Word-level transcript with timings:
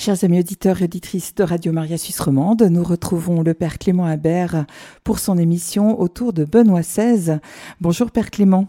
Chers 0.00 0.24
amis 0.24 0.38
auditeurs 0.38 0.80
et 0.80 0.84
auditrices 0.84 1.34
de 1.34 1.42
Radio 1.42 1.72
Maria 1.72 1.98
Suisse 1.98 2.20
Romande, 2.20 2.62
nous 2.62 2.82
retrouvons 2.82 3.42
le 3.42 3.52
Père 3.52 3.76
Clément 3.76 4.06
Habert 4.06 4.64
pour 5.04 5.18
son 5.18 5.36
émission 5.36 6.00
autour 6.00 6.32
de 6.32 6.46
Benoît 6.46 6.80
XVI. 6.80 7.38
Bonjour 7.82 8.10
Père 8.10 8.30
Clément. 8.30 8.66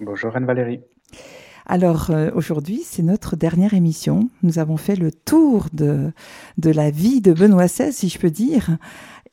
Bonjour 0.00 0.34
Anne-Valérie. 0.34 0.80
Alors 1.66 2.08
euh, 2.08 2.30
aujourd'hui, 2.34 2.80
c'est 2.86 3.02
notre 3.02 3.36
dernière 3.36 3.74
émission. 3.74 4.30
Nous 4.42 4.58
avons 4.58 4.78
fait 4.78 4.96
le 4.96 5.12
tour 5.12 5.66
de, 5.74 6.10
de 6.56 6.70
la 6.70 6.90
vie 6.90 7.20
de 7.20 7.34
Benoît 7.34 7.66
XVI, 7.66 7.92
si 7.92 8.08
je 8.08 8.18
peux 8.18 8.30
dire. 8.30 8.78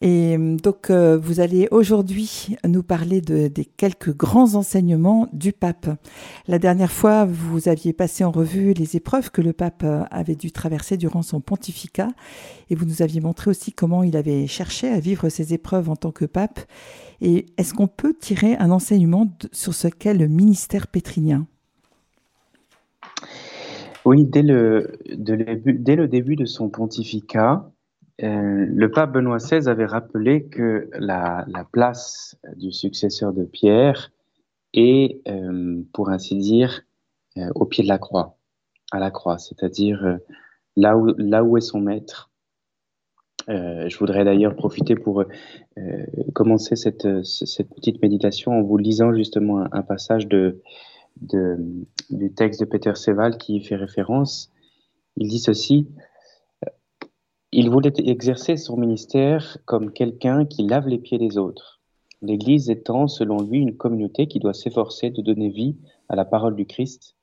Et 0.03 0.35
euh, 0.37 0.57
donc, 0.57 0.89
euh, 0.89 1.17
vous 1.17 1.39
allez 1.39 1.69
aujourd'hui 1.71 2.57
nous 2.67 2.83
parler 2.83 3.21
de, 3.21 3.47
des 3.47 3.63
quelques 3.63 4.13
grands 4.13 4.55
enseignements 4.55 5.29
du 5.31 5.53
pape. 5.53 5.87
La 6.45 6.59
dernière 6.59 6.91
fois, 6.91 7.23
vous 7.23 7.69
aviez 7.69 7.93
passé 7.93 8.25
en 8.25 8.31
revue 8.31 8.73
les 8.73 8.97
épreuves 8.97 9.31
que 9.31 9.41
le 9.41 9.53
pape 9.53 9.83
euh, 9.85 10.03
avait 10.11 10.35
dû 10.35 10.51
traverser 10.51 10.97
durant 10.97 11.21
son 11.21 11.39
pontificat, 11.39 12.09
et 12.69 12.75
vous 12.75 12.85
nous 12.85 13.01
aviez 13.01 13.21
montré 13.21 13.49
aussi 13.49 13.71
comment 13.71 14.03
il 14.03 14.17
avait 14.17 14.45
cherché 14.45 14.89
à 14.89 14.99
vivre 14.99 15.29
ces 15.29 15.53
épreuves 15.53 15.89
en 15.89 15.95
tant 15.95 16.11
que 16.11 16.25
pape. 16.25 16.59
Et 17.21 17.45
est-ce 17.57 17.73
qu'on 17.73 17.87
peut 17.87 18.13
tirer 18.13 18.57
un 18.57 18.71
enseignement 18.71 19.31
sur 19.53 19.73
ce 19.73 19.87
qu'est 19.87 20.13
le 20.13 20.27
ministère 20.27 20.87
pétrinien? 20.87 21.47
Oui, 24.03 24.25
dès 24.25 24.43
le, 24.43 24.99
dès 25.15 25.95
le 25.95 26.09
début 26.09 26.35
de 26.35 26.43
son 26.43 26.67
pontificat, 26.67 27.71
euh, 28.21 28.65
le 28.69 28.91
pape 28.91 29.13
Benoît 29.13 29.37
XVI 29.37 29.67
avait 29.67 29.85
rappelé 29.85 30.45
que 30.45 30.87
la, 30.93 31.45
place 31.71 32.35
du 32.57 32.71
successeur 32.71 33.33
de 33.33 33.43
Pierre 33.43 34.11
est, 34.73 35.21
euh, 35.27 35.81
pour 35.93 36.09
ainsi 36.09 36.37
dire, 36.37 36.81
euh, 37.37 37.49
au 37.55 37.65
pied 37.65 37.83
de 37.83 37.89
la 37.89 37.97
croix, 37.97 38.37
à 38.91 38.99
la 38.99 39.09
croix, 39.09 39.39
c'est-à-dire 39.39 40.19
là, 40.75 40.95
où, 40.95 41.57
est 41.57 41.61
son 41.61 41.79
maître. 41.79 42.29
je 43.47 43.97
voudrais 43.97 44.23
d'ailleurs 44.23 44.55
profiter 44.55 44.95
pour 44.95 45.25
commencer 46.33 46.75
cette, 46.75 47.07
petite 47.75 48.01
méditation 48.01 48.51
en 48.51 48.61
vous 48.61 48.77
lisant 48.77 49.11
justement 49.13 49.65
un, 49.71 49.81
passage 49.81 50.27
du 50.27 50.53
texte 52.35 52.59
de 52.59 52.65
Peter 52.65 52.93
Seval 52.93 53.37
qui 53.39 53.55
y 53.55 53.63
fait 53.63 53.75
référence. 53.75 54.51
Il 55.17 55.27
dit 55.27 55.39
ceci 55.39 55.87
il 57.55 57.69
voulait 57.69 57.93
exercer 57.97 58.57
son 58.57 58.77
ministère 58.77 59.57
comme 59.65 59.93
quelqu'un 59.93 60.45
qui 60.45 60.63
lave 60.63 60.87
les 60.87 60.97
pieds 60.97 61.19
des 61.19 61.37
autres, 61.37 61.79
l'Église 62.23 62.71
étant, 62.71 63.07
selon 63.07 63.43
lui, 63.43 63.59
une 63.59 63.77
communauté 63.77 64.27
qui 64.27 64.39
doit 64.39 64.55
s'efforcer 64.55 65.11
de 65.11 65.21
donner 65.21 65.49
vie 65.49 65.77
à 66.09 66.15
la 66.15 66.25
parole 66.25 66.55
du 66.55 66.65
Christ. 66.65 67.15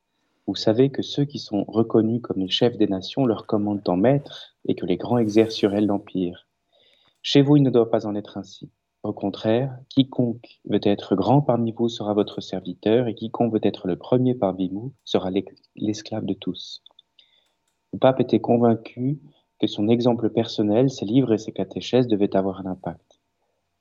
Vous 0.47 0.55
savez 0.55 0.91
que 0.91 1.03
ceux 1.03 1.25
qui 1.25 1.41
sont 1.41 1.64
reconnus 1.67 2.20
comme 2.23 2.39
les 2.39 2.48
chefs 2.48 2.77
des 2.77 2.86
nations 2.86 3.27
leur 3.27 3.47
commandent 3.47 3.89
en 3.89 3.97
maître 3.97 4.55
et 4.67 4.77
que 4.77 4.86
les 4.86 4.97
grands 4.97 5.19
exercent 5.19 5.56
sur 5.56 5.75
elles 5.75 5.86
l'empire. 5.86 6.47
Chez 7.23 7.42
vous, 7.42 7.56
il 7.56 7.64
ne 7.64 7.70
doit 7.70 7.91
pas 7.91 8.06
en 8.06 8.14
être 8.14 8.39
ainsi. 8.39 8.70
Au 9.03 9.12
contraire, 9.12 9.77
quiconque 9.89 10.61
veut 10.64 10.81
être 10.84 11.17
grand 11.17 11.41
parmi 11.41 11.73
vous 11.73 11.89
sera 11.89 12.14
votre 12.14 12.41
serviteur, 12.41 13.08
et 13.08 13.14
quiconque 13.17 13.53
veut 13.53 13.61
être 13.64 13.89
le 13.89 13.97
premier 13.97 14.34
parmi 14.34 14.69
vous 14.69 14.92
sera 15.05 15.31
l'esclave 15.75 16.25
de 16.25 16.34
tous. 16.34 16.84
Le 17.92 17.98
pape 17.98 18.20
était 18.20 18.41
convaincu 18.41 19.19
que 19.61 19.66
son 19.66 19.89
exemple 19.89 20.30
personnel, 20.30 20.91
ses 20.91 21.05
livres 21.05 21.34
et 21.34 21.39
ses 21.39 21.53
catéchèses 21.53 22.08
devaient 22.08 22.34
avoir 22.34 22.61
un 22.61 22.70
impact. 22.70 23.20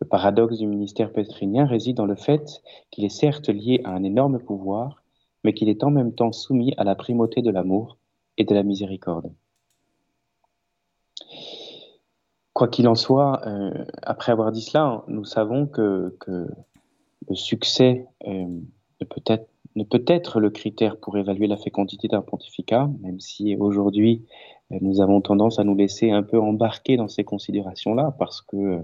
Le 0.02 0.08
paradoxe 0.08 0.58
du 0.58 0.68
ministère 0.68 1.12
pétrinien 1.12 1.66
réside 1.66 1.98
dans 1.98 2.06
le 2.06 2.16
fait 2.16 2.62
qu'il 2.92 3.06
est 3.06 3.10
certes 3.10 3.50
lié 3.50 3.82
à 3.86 3.92
un 3.92 4.04
énorme 4.04 4.40
pouvoir, 4.40 5.04
mais 5.44 5.54
qu'il 5.54 5.70
est 5.70 5.84
en 5.84 5.92
même 5.92 6.14
temps 6.14 6.32
soumis 6.32 6.74
à 6.78 6.84
la 6.84 6.96
primauté 6.96 7.42
de 7.42 7.50
l'amour 7.50 7.98
et 8.38 8.44
de 8.44 8.54
la 8.54 8.64
miséricorde. 8.64 9.32
Quoi 12.54 12.68
qu'il 12.68 12.88
en 12.88 12.96
soit, 12.96 13.42
euh, 13.48 13.86
après 14.02 14.34
avoir 14.34 14.52
dit 14.52 14.62
cela, 14.62 15.04
nous 15.08 15.24
savons 15.24 15.66
que, 15.66 16.18
le 17.28 17.36
succès 17.36 18.08
euh, 18.28 18.48
ne 19.76 19.84
peut 19.84 20.04
être 20.08 20.40
le 20.40 20.50
critère 20.50 20.98
pour 20.98 21.18
évaluer 21.18 21.48
la 21.48 21.58
fécondité 21.58 22.08
d'un 22.08 22.22
pontificat, 22.22 22.90
même 23.02 23.20
si 23.20 23.56
aujourd'hui 23.56 24.26
nous 24.70 25.02
avons 25.02 25.22
tendance 25.22 25.60
à 25.60 25.64
nous 25.64 25.76
laisser 25.76 26.12
un 26.12 26.24
peu 26.24 26.40
embarquer 26.40 26.98
dans 26.98 27.08
ces 27.08 27.24
considérations-là, 27.24 28.16
parce 28.20 28.42
que, 28.42 28.58
euh, 28.58 28.82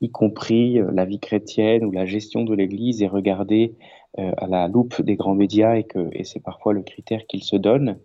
y 0.00 0.10
compris 0.10 0.78
euh, 0.78 0.90
la 0.92 1.04
vie 1.04 1.20
chrétienne 1.20 1.84
ou 1.84 1.90
la 1.90 2.06
gestion 2.06 2.44
de 2.44 2.54
l'Église 2.54 3.02
est 3.02 3.08
regardée 3.08 3.74
à 4.38 4.46
la 4.46 4.66
loupe 4.66 5.02
des 5.02 5.14
grands 5.14 5.34
médias 5.34 5.74
et 5.74 5.84
que 5.84 6.08
et 6.12 6.24
c'est 6.24 6.40
parfois 6.40 6.72
le 6.72 6.80
critère 6.80 7.26
qu'il 7.26 7.44
se 7.44 7.54
donne. 7.54 7.98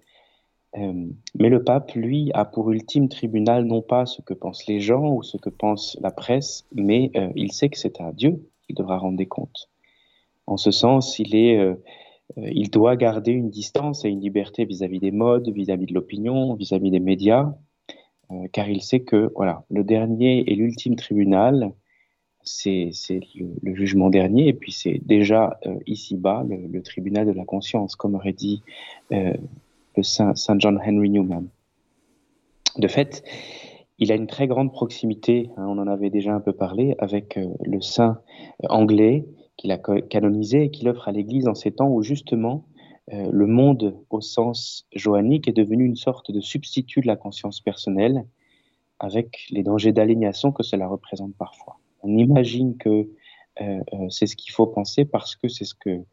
mais 0.75 1.47
le 1.47 1.63
pape, 1.63 1.93
lui, 1.93 2.31
a 2.33 2.43
pour 2.43 2.69
ultime 2.69 3.07
tribunal 3.07 3.63
non 3.63 3.81
pas 3.81 4.05
ce 4.05 4.21
que 4.21 4.33
pensent 4.33 4.67
les 4.67 4.81
gens 4.81 5.07
ou 5.13 5.23
ce 5.23 5.37
que 5.37 5.49
pense 5.49 5.97
la 6.01 6.11
presse, 6.11 6.65
mais 6.75 7.13
il 7.37 7.53
sait 7.53 7.69
que 7.69 7.77
c'est 7.77 8.01
à 8.01 8.11
Dieu 8.11 8.45
qu'il 8.65 8.75
devra 8.75 8.97
rendre 8.97 9.15
des 9.15 9.25
comptes. 9.25 9.71
En 10.47 10.57
ce 10.57 10.71
sens, 10.71 11.17
il 11.17 11.35
est 11.35 11.57
euh, 11.57 11.75
il 12.37 12.69
doit 12.69 12.95
garder 12.95 13.31
une 13.31 13.49
distance 13.49 14.05
et 14.05 14.09
une 14.09 14.21
liberté 14.21 14.65
vis-à-vis 14.65 14.99
des 14.99 15.11
modes, 15.11 15.49
vis-à-vis 15.49 15.85
de 15.85 15.93
l'opinion, 15.93 16.53
vis-à-vis 16.55 16.91
des 16.91 16.99
médias, 16.99 17.53
euh, 18.31 18.47
car 18.51 18.69
il 18.69 18.81
sait 18.81 19.01
que 19.01 19.31
voilà, 19.35 19.63
le 19.69 19.83
dernier 19.83 20.49
et 20.51 20.55
l'ultime 20.55 20.95
tribunal, 20.95 21.73
c'est 22.43 22.91
le, 23.61 23.75
jugement 23.75 24.09
dernier, 24.09 24.47
et 24.47 24.53
puis 24.53 24.71
c'est 24.71 24.99
déjà 25.05 25.59
euh, 25.67 25.77
ici-bas 25.85 26.43
le, 26.47 26.81
tribunal 26.81 27.27
de 27.27 27.33
la 27.33 27.45
conscience, 27.45 27.95
comme 27.95 28.15
aurait 28.15 28.33
dit 28.33 28.63
le 29.11 30.03
Saint, 30.03 30.33
Saint, 30.35 30.57
John 30.57 30.79
Henry 30.83 31.09
Newman. 31.09 31.47
De 32.77 32.87
fait, 32.87 33.23
il 33.99 34.11
a 34.11 34.15
une 34.15 34.27
très 34.27 34.47
grande 34.47 34.71
proximité, 34.71 35.49
hein, 35.57 35.65
on 35.67 35.77
en 35.77 35.87
avait 35.87 36.09
déjà 36.09 36.33
un 36.33 36.39
peu 36.39 36.53
parlé, 36.53 36.95
avec 36.97 37.37
le 37.63 37.81
saint 37.81 38.19
anglais 38.69 39.25
qu'il 39.57 39.72
a 39.72 39.78
canonisé 39.78 40.63
et 40.63 40.72
qu'il 40.72 40.89
offre 40.89 41.07
à 41.07 41.12
l'Église 41.12 41.47
en 41.47 41.56
ces 41.56 41.72
temps 41.72 41.89
où 41.89 42.01
justement 42.01 42.66
euh, 43.13 43.29
le 43.31 43.47
monde 43.47 43.97
au 44.09 44.22
sens 44.22 44.88
johannique 44.94 45.47
est 45.47 45.53
devenu 45.53 45.85
une 45.85 45.95
sorte 45.95 46.31
de 46.31 46.39
substitut 46.39 47.01
de 47.01 47.07
la 47.07 47.16
conscience 47.16 47.59
personnelle 47.59 48.25
avec 49.00 49.47
les 49.50 49.63
dangers 49.63 49.91
d'aliénation 49.91 50.51
que 50.51 50.63
cela 50.63 50.88
représente 50.88 51.35
parfois. 51.35 51.79
On 52.03 52.17
imagine 52.17 52.78
que 52.78 52.90
euh, 52.90 53.79
euh, 53.94 54.09
c'est 54.09 54.28
ce 54.28 54.35
qu'il 54.35 54.51
faut 54.51 54.67
penser 54.67 55.03
parce 55.06 55.35
que 55.35 55.47
c'est 55.47 55.66
ce 55.66 55.75
que 55.75 56.03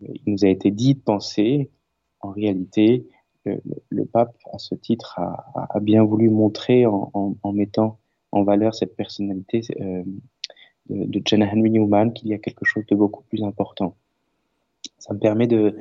il 0.00 0.22
nous 0.26 0.44
a 0.44 0.48
été 0.48 0.70
dit 0.70 0.94
de 0.94 1.00
penser. 1.00 1.70
En 2.20 2.30
réalité, 2.30 3.06
le, 3.44 4.04
pape, 4.06 4.34
à 4.52 4.58
ce 4.58 4.74
titre, 4.74 5.18
a, 5.18 5.80
bien 5.80 6.02
voulu 6.02 6.30
montrer 6.30 6.84
en, 6.86 7.36
mettant 7.52 7.98
en 8.32 8.42
valeur 8.42 8.74
cette 8.74 8.96
personnalité 8.96 9.60
de, 10.88 11.22
John 11.24 11.42
Henry 11.42 11.70
Newman 11.70 12.12
qu'il 12.12 12.28
y 12.28 12.34
a 12.34 12.38
quelque 12.38 12.64
chose 12.64 12.84
de 12.86 12.94
beaucoup 12.94 13.22
plus 13.24 13.42
important. 13.42 13.96
Ça 14.98 15.14
me 15.14 15.18
permet 15.18 15.46
de, 15.46 15.76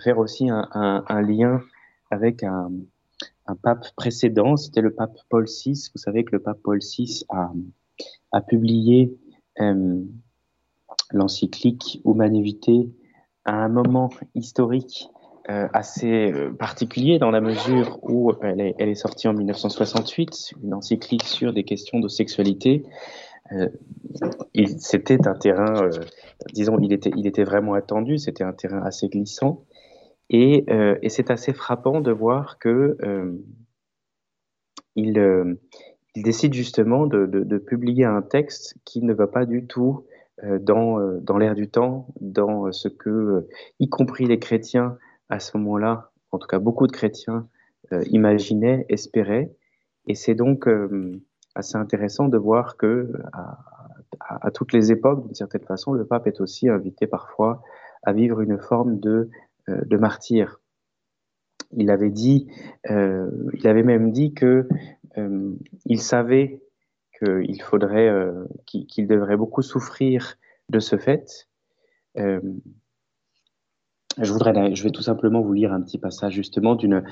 faire 0.00 0.18
aussi 0.18 0.48
un, 0.50 1.22
lien 1.22 1.62
avec 2.10 2.42
un, 2.42 2.70
pape 3.62 3.86
précédent, 3.96 4.56
c'était 4.56 4.82
le 4.82 4.92
pape 4.92 5.16
Paul 5.28 5.46
VI. 5.46 5.90
Vous 5.94 5.98
savez 5.98 6.24
que 6.24 6.32
le 6.32 6.40
pape 6.40 6.58
Paul 6.62 6.80
VI 6.80 7.24
a, 7.30 8.40
publié 8.42 9.16
euh, 9.60 10.02
l'encyclique 11.10 12.00
Humane 12.04 12.42
à 13.44 13.54
un 13.54 13.68
moment 13.68 14.10
historique 14.34 15.08
euh, 15.50 15.66
assez 15.72 16.30
euh, 16.30 16.50
particulier 16.52 17.18
dans 17.18 17.30
la 17.30 17.40
mesure 17.40 17.98
où 18.02 18.34
elle 18.42 18.60
est, 18.60 18.94
sortie 18.94 19.28
en 19.28 19.32
1968, 19.32 20.52
une 20.62 20.74
encyclique 20.74 21.24
sur 21.24 21.54
des 21.54 21.64
questions 21.64 22.00
de 22.00 22.08
sexualité. 22.08 22.84
Euh, 23.52 23.68
c'était 24.78 25.26
un 25.26 25.34
terrain, 25.34 25.82
euh, 25.82 25.90
disons, 26.52 26.78
il 26.80 26.92
était, 26.92 27.10
il 27.16 27.26
était 27.26 27.44
vraiment 27.44 27.74
attendu, 27.74 28.18
c'était 28.18 28.44
un 28.44 28.52
terrain 28.52 28.82
assez 28.82 29.08
glissant. 29.08 29.64
Et, 30.30 30.64
euh, 30.68 30.96
et 31.02 31.08
c'est 31.08 31.30
assez 31.30 31.52
frappant 31.52 32.00
de 32.00 32.12
voir 32.12 32.58
que 32.58 32.96
il, 34.94 35.16
il, 36.14 36.22
décide 36.22 36.52
justement 36.52 37.06
de, 37.06 37.24
de, 37.26 37.44
de, 37.44 37.58
publier 37.58 38.04
un 38.04 38.20
texte 38.20 38.76
qui 38.84 39.02
ne 39.02 39.14
va 39.14 39.26
pas 39.26 39.46
du 39.46 39.66
tout 39.66 40.04
dans, 40.42 40.98
dans 41.20 41.38
l'air 41.38 41.54
du 41.54 41.70
temps, 41.70 42.08
dans 42.20 42.70
ce 42.72 42.88
que, 42.88 43.46
y 43.80 43.88
compris 43.88 44.26
les 44.26 44.38
chrétiens 44.38 44.98
à 45.30 45.40
ce 45.40 45.56
moment-là, 45.56 46.10
en 46.30 46.38
tout 46.38 46.46
cas 46.46 46.58
beaucoup 46.58 46.86
de 46.86 46.92
chrétiens, 46.92 47.48
imaginaient, 48.10 48.84
espéraient. 48.88 49.54
Et 50.06 50.14
c'est 50.14 50.34
donc 50.34 50.68
assez 51.58 51.76
intéressant 51.76 52.28
de 52.28 52.38
voir 52.38 52.76
que 52.76 53.12
à, 54.20 54.50
toutes 54.50 54.72
les 54.72 54.92
époques, 54.92 55.24
d'une 55.24 55.34
certaine 55.34 55.64
façon, 55.64 55.92
le 55.92 56.04
pape 56.04 56.26
est 56.26 56.40
aussi 56.40 56.68
invité 56.68 57.06
parfois 57.06 57.62
à 58.02 58.12
vivre 58.12 58.40
une 58.40 58.58
forme 58.58 59.00
de, 59.00 59.30
euh, 59.68 59.80
de 59.84 59.96
martyr. 59.96 60.60
Il 61.72 61.90
avait 61.90 62.10
dit, 62.10 62.48
euh, 62.90 63.30
il 63.54 63.66
avait 63.66 63.82
même 63.82 64.12
dit 64.12 64.32
que 64.32 64.68
euh, 65.18 65.54
il 65.84 66.00
savait 66.00 66.62
qu'il 67.18 67.60
faudrait, 67.62 68.14
qu'il 68.64 69.08
devrait 69.08 69.36
beaucoup 69.36 69.62
souffrir 69.62 70.36
de 70.68 70.78
ce 70.78 70.96
fait, 70.96 71.48
je 74.20 74.32
voudrais, 74.32 74.74
je 74.74 74.82
vais 74.82 74.90
tout 74.90 75.02
simplement 75.02 75.40
vous 75.40 75.52
lire 75.52 75.72
un 75.72 75.80
petit 75.80 75.98
passage 75.98 76.34
justement 76.34 76.74
d'une, 76.74 77.02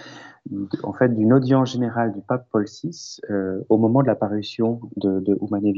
en 0.82 0.93
fait, 0.93 1.08
d'une 1.08 1.32
audience 1.32 1.73
générale 1.73 2.12
du 2.12 2.20
pape 2.20 2.49
Paul 2.50 2.64
VI 2.64 3.20
euh, 3.31 3.62
au 3.69 3.79
moment 3.79 4.03
de 4.03 4.06
l'apparition 4.06 4.81
de, 4.97 5.20
de 5.20 5.38
Humane 5.41 5.73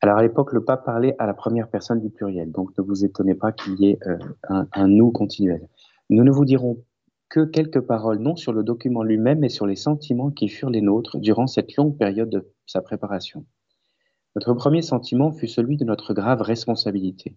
Alors 0.00 0.18
à 0.18 0.22
l'époque, 0.22 0.52
le 0.52 0.64
pape 0.64 0.84
parlait 0.84 1.14
à 1.18 1.26
la 1.26 1.34
première 1.34 1.68
personne 1.68 2.00
du 2.00 2.10
pluriel, 2.10 2.50
donc 2.50 2.76
ne 2.78 2.82
vous 2.82 3.04
étonnez 3.04 3.34
pas 3.34 3.52
qu'il 3.52 3.78
y 3.80 3.90
ait 3.90 3.98
euh, 4.06 4.18
un, 4.48 4.66
un, 4.72 4.88
nous 4.88 5.10
continuel. 5.10 5.68
Nous 6.10 6.24
ne 6.24 6.30
vous 6.30 6.44
dirons 6.44 6.82
que 7.28 7.44
quelques 7.44 7.80
paroles, 7.80 8.18
non 8.18 8.36
sur 8.36 8.52
le 8.52 8.62
document 8.62 9.02
lui-même, 9.02 9.40
mais 9.40 9.48
sur 9.48 9.66
les 9.66 9.76
sentiments 9.76 10.30
qui 10.30 10.48
furent 10.48 10.70
les 10.70 10.82
nôtres 10.82 11.18
durant 11.18 11.46
cette 11.46 11.76
longue 11.76 11.96
période 11.96 12.28
de 12.28 12.50
sa 12.66 12.82
préparation. 12.82 13.46
Notre 14.34 14.54
premier 14.54 14.82
sentiment 14.82 15.30
fut 15.30 15.48
celui 15.48 15.76
de 15.76 15.84
notre 15.84 16.14
grave 16.14 16.40
responsabilité. 16.40 17.36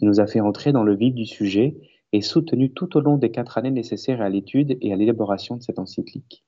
Il 0.00 0.08
nous 0.08 0.20
a 0.20 0.26
fait 0.26 0.40
entrer 0.40 0.72
dans 0.72 0.82
le 0.82 0.94
vif 0.94 1.14
du 1.14 1.24
sujet 1.24 1.76
et 2.12 2.20
soutenu 2.20 2.72
tout 2.72 2.96
au 2.96 3.00
long 3.00 3.16
des 3.16 3.30
quatre 3.30 3.58
années 3.58 3.70
nécessaires 3.70 4.20
à 4.20 4.28
l'étude 4.28 4.76
et 4.80 4.92
à 4.92 4.96
l'élaboration 4.96 5.56
de 5.56 5.62
cette 5.62 5.78
encyclique. 5.78 6.44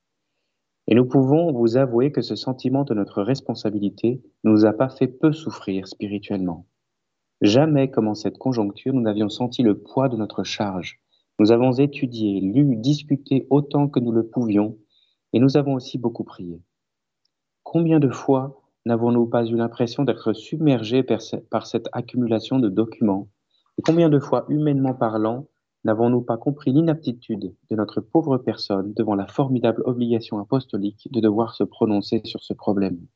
Et 0.88 0.94
nous 0.94 1.06
pouvons 1.06 1.52
vous 1.52 1.76
avouer 1.76 2.12
que 2.12 2.22
ce 2.22 2.36
sentiment 2.36 2.84
de 2.84 2.94
notre 2.94 3.22
responsabilité 3.22 4.22
ne 4.44 4.50
nous 4.50 4.64
a 4.64 4.72
pas 4.72 4.88
fait 4.88 5.08
peu 5.08 5.32
souffrir 5.32 5.88
spirituellement. 5.88 6.66
Jamais, 7.40 7.90
comme 7.90 8.08
en 8.08 8.14
cette 8.14 8.38
conjoncture, 8.38 8.94
nous 8.94 9.00
n'avions 9.00 9.28
senti 9.28 9.62
le 9.62 9.78
poids 9.78 10.08
de 10.08 10.16
notre 10.16 10.44
charge. 10.44 11.00
Nous 11.38 11.52
avons 11.52 11.72
étudié, 11.72 12.40
lu, 12.40 12.76
discuté 12.76 13.46
autant 13.50 13.88
que 13.88 14.00
nous 14.00 14.12
le 14.12 14.26
pouvions, 14.26 14.78
et 15.32 15.40
nous 15.40 15.56
avons 15.56 15.74
aussi 15.74 15.98
beaucoup 15.98 16.24
prié. 16.24 16.62
Combien 17.62 18.00
de 18.00 18.08
fois 18.08 18.62
n'avons-nous 18.86 19.26
pas 19.26 19.44
eu 19.44 19.56
l'impression 19.56 20.04
d'être 20.04 20.32
submergés 20.32 21.02
par 21.02 21.66
cette 21.66 21.88
accumulation 21.92 22.58
de 22.58 22.68
documents 22.68 23.28
Et 23.78 23.82
combien 23.82 24.08
de 24.08 24.18
fois, 24.18 24.46
humainement 24.48 24.94
parlant, 24.94 25.46
n'avons-nous 25.84 26.22
pas 26.22 26.36
compris 26.36 26.72
l'inaptitude 26.72 27.54
de 27.70 27.76
notre 27.76 28.00
pauvre 28.00 28.38
personne 28.38 28.92
devant 28.94 29.14
la 29.14 29.26
formidable 29.26 29.82
obligation 29.84 30.38
apostolique 30.38 31.08
de 31.12 31.20
devoir 31.20 31.54
se 31.54 31.62
prononcer 31.62 32.22
sur 32.24 32.42
ce 32.42 32.54
problème? 32.54 33.06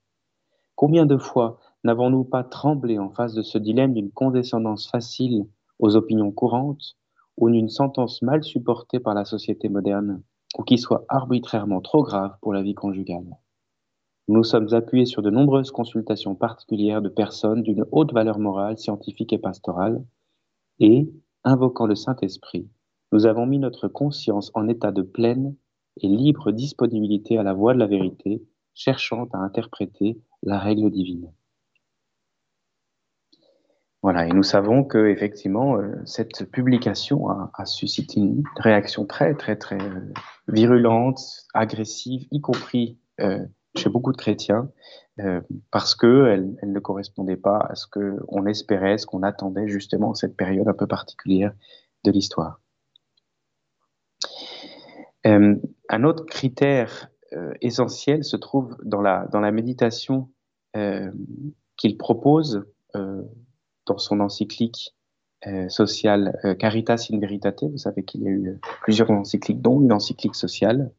Combien 0.77 1.07
de 1.07 1.17
fois 1.17 1.59
n'avons-nous 1.85 2.25
pas 2.25 2.45
tremblé 2.45 2.99
en 2.99 3.11
face 3.11 3.35
de 3.35 3.43
ce 3.43 3.59
dilemme 3.59 3.95
d'une 3.95 4.13
condescendance 4.13 4.89
facile 4.89 5.47
aux 5.79 5.97
opinions 5.97 6.31
courantes 6.31 6.97
ou 7.37 7.51
d'une 7.51 7.69
sentence 7.69 8.23
mal 8.23 8.43
supportée 8.45 9.01
par 9.01 9.15
la 9.15 9.25
société 9.25 9.69
moderne 9.69 10.23
ou 10.59 10.63
qui 10.63 10.79
soit 10.79 11.05
arbitrairement 11.09 11.81
trop 11.81 12.03
grave 12.03 12.37
pour 12.43 12.53
la 12.53 12.63
vie 12.63 12.75
conjugale? 12.75 13.37
Nous 14.29 14.45
sommes 14.45 14.73
appuyés 14.75 15.07
sur 15.07 15.23
de 15.23 15.31
nombreuses 15.31 15.71
consultations 15.71 16.35
particulières 16.35 17.03
de 17.03 17.09
personnes 17.09 17.63
d'une 17.63 17.85
haute 17.91 18.13
valeur 18.13 18.39
morale, 18.39 18.79
scientifique 18.79 19.33
et 19.33 19.39
pastorale, 19.39 20.05
et, 20.81 21.13
invoquant 21.45 21.87
le 21.87 21.95
Saint-Esprit, 21.95 22.69
nous 23.13 23.27
avons 23.27 23.47
mis 23.47 23.59
notre 23.59 23.89
conscience 23.89 24.51
en 24.55 24.69
état 24.69 24.93
de 24.93 25.03
pleine 25.03 25.55
et 26.01 26.09
libre 26.09 26.53
disponibilité 26.53 27.39
à 27.39 27.43
la 27.43 27.53
voie 27.53 27.75
de 27.75 27.79
la 27.79 27.87
vérité, 27.87 28.43
cherchant 28.75 29.29
à 29.33 29.39
interpréter 29.39 30.21
la 30.43 30.59
règle 30.59 30.91
divine. 30.91 31.33
Voilà, 34.03 34.27
et 34.27 34.31
nous 34.31 34.43
savons 34.43 34.83
que 34.83 35.09
effectivement 35.09 35.77
euh, 35.77 35.95
cette 36.07 36.51
publication 36.51 37.29
a, 37.29 37.67
suscité 37.67 38.21
une 38.21 38.43
réaction 38.57 39.05
très 39.05 39.35
très 39.35 39.57
très 39.57 39.79
euh, 39.79 40.13
virulente, 40.49 41.21
agressive, 41.53 42.27
y 42.31 42.41
compris 42.41 42.99
euh, 43.21 43.45
chez 43.77 43.89
beaucoup 43.89 44.13
de 44.13 44.17
chrétiens 44.17 44.71
euh, 45.21 45.41
parce 45.71 45.95
qu'elle 45.95 46.57
elle 46.63 46.73
ne 46.73 46.81
correspondait 46.81 47.37
pas 47.37 47.59
à 47.59 47.75
ce 47.75 47.87
qu'on 47.87 48.47
espérait, 48.47 48.99
ce 48.99 49.07
qu'on 49.07 49.23
attendait 49.23 49.69
justement 49.69 50.11
en 50.11 50.15
cette 50.15 50.37
période 50.37 50.69
un 50.69 50.75
peu 50.75 50.87
particulière 50.87 51.53
de 52.05 52.11
l'histoire. 52.11 52.61
Euh, 55.27 55.57
un 55.89 56.05
autre 56.05 56.25
critère 56.25 57.11
euh, 57.33 57.53
essentiel 57.61 58.25
se 58.25 58.37
trouve 58.37 58.77
dans 58.83 59.03
la, 59.03 59.27
dans 59.33 59.41
la 59.41 59.53
méditation 59.53 60.31
qu'il 61.77 61.99
propose 61.99 62.65
dans 62.95 63.99
son 63.99 64.21
encyclique 64.21 64.95
sociale 65.69 66.39
Caritas 66.61 67.09
in 67.13 67.19
Veritate. 67.19 67.65
Vous 67.65 67.77
savez 67.77 68.05
qu'il 68.05 68.23
y 68.23 68.29
a 68.29 68.31
eu 68.31 68.61
plusieurs 68.83 69.11
encycliques, 69.11 69.61
dont 69.61 69.81
une 69.81 69.93
encyclique 69.93 70.37
sociale 70.37 70.93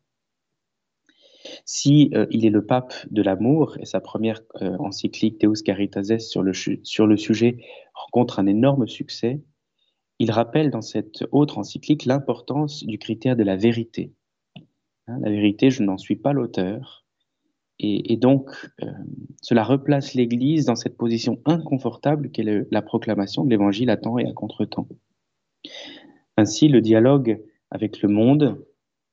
si 1.66 2.10
euh, 2.14 2.26
il 2.32 2.46
est 2.46 2.50
le 2.50 2.66
pape 2.66 2.94
de 3.10 3.22
l'amour 3.22 3.78
et 3.80 3.86
sa 3.86 4.00
première 4.00 4.42
euh, 4.62 4.76
encyclique 4.80 5.40
Deus 5.42 5.64
Caritas 5.64 6.20
sur 6.20 6.44
le, 6.44 6.54
sur 6.54 7.08
le 7.08 7.18
sujet 7.18 7.58
rencontre 7.94 8.40
un 8.40 8.48
énorme 8.48 8.88
succès, 8.88 9.42
il 10.20 10.32
rappelle 10.32 10.70
dans 10.70 10.82
cette 10.82 11.24
autre 11.32 11.58
encyclique 11.58 12.06
l'importance 12.06 12.84
du 12.84 12.98
critère 12.98 13.36
de 13.36 13.44
la 13.44 13.56
vérité. 13.56 14.14
Hein, 15.08 15.20
la 15.22 15.30
vérité, 15.30 15.72
je 15.72 15.84
n'en 15.84 15.98
suis 15.98 16.16
pas 16.16 16.34
l'auteur. 16.34 17.06
Et, 17.84 18.16
donc, 18.16 18.52
euh, 18.84 18.92
cela 19.42 19.64
replace 19.64 20.14
l'Église 20.14 20.66
dans 20.66 20.76
cette 20.76 20.98
position 20.98 21.42
inconfortable 21.46 22.30
qu'est 22.30 22.46
la 22.70 22.82
proclamation 22.84 23.44
de 23.44 23.50
l'Évangile 23.50 23.90
à 23.90 23.98
temps 23.98 24.20
et 24.20 24.28
à 24.28 24.34
contre-temps. 24.34 24.88
Ainsi, 26.38 26.68
le 26.68 26.80
dialogue 26.80 27.42
avec 27.72 28.04
le 28.04 28.10
monde, 28.10 28.64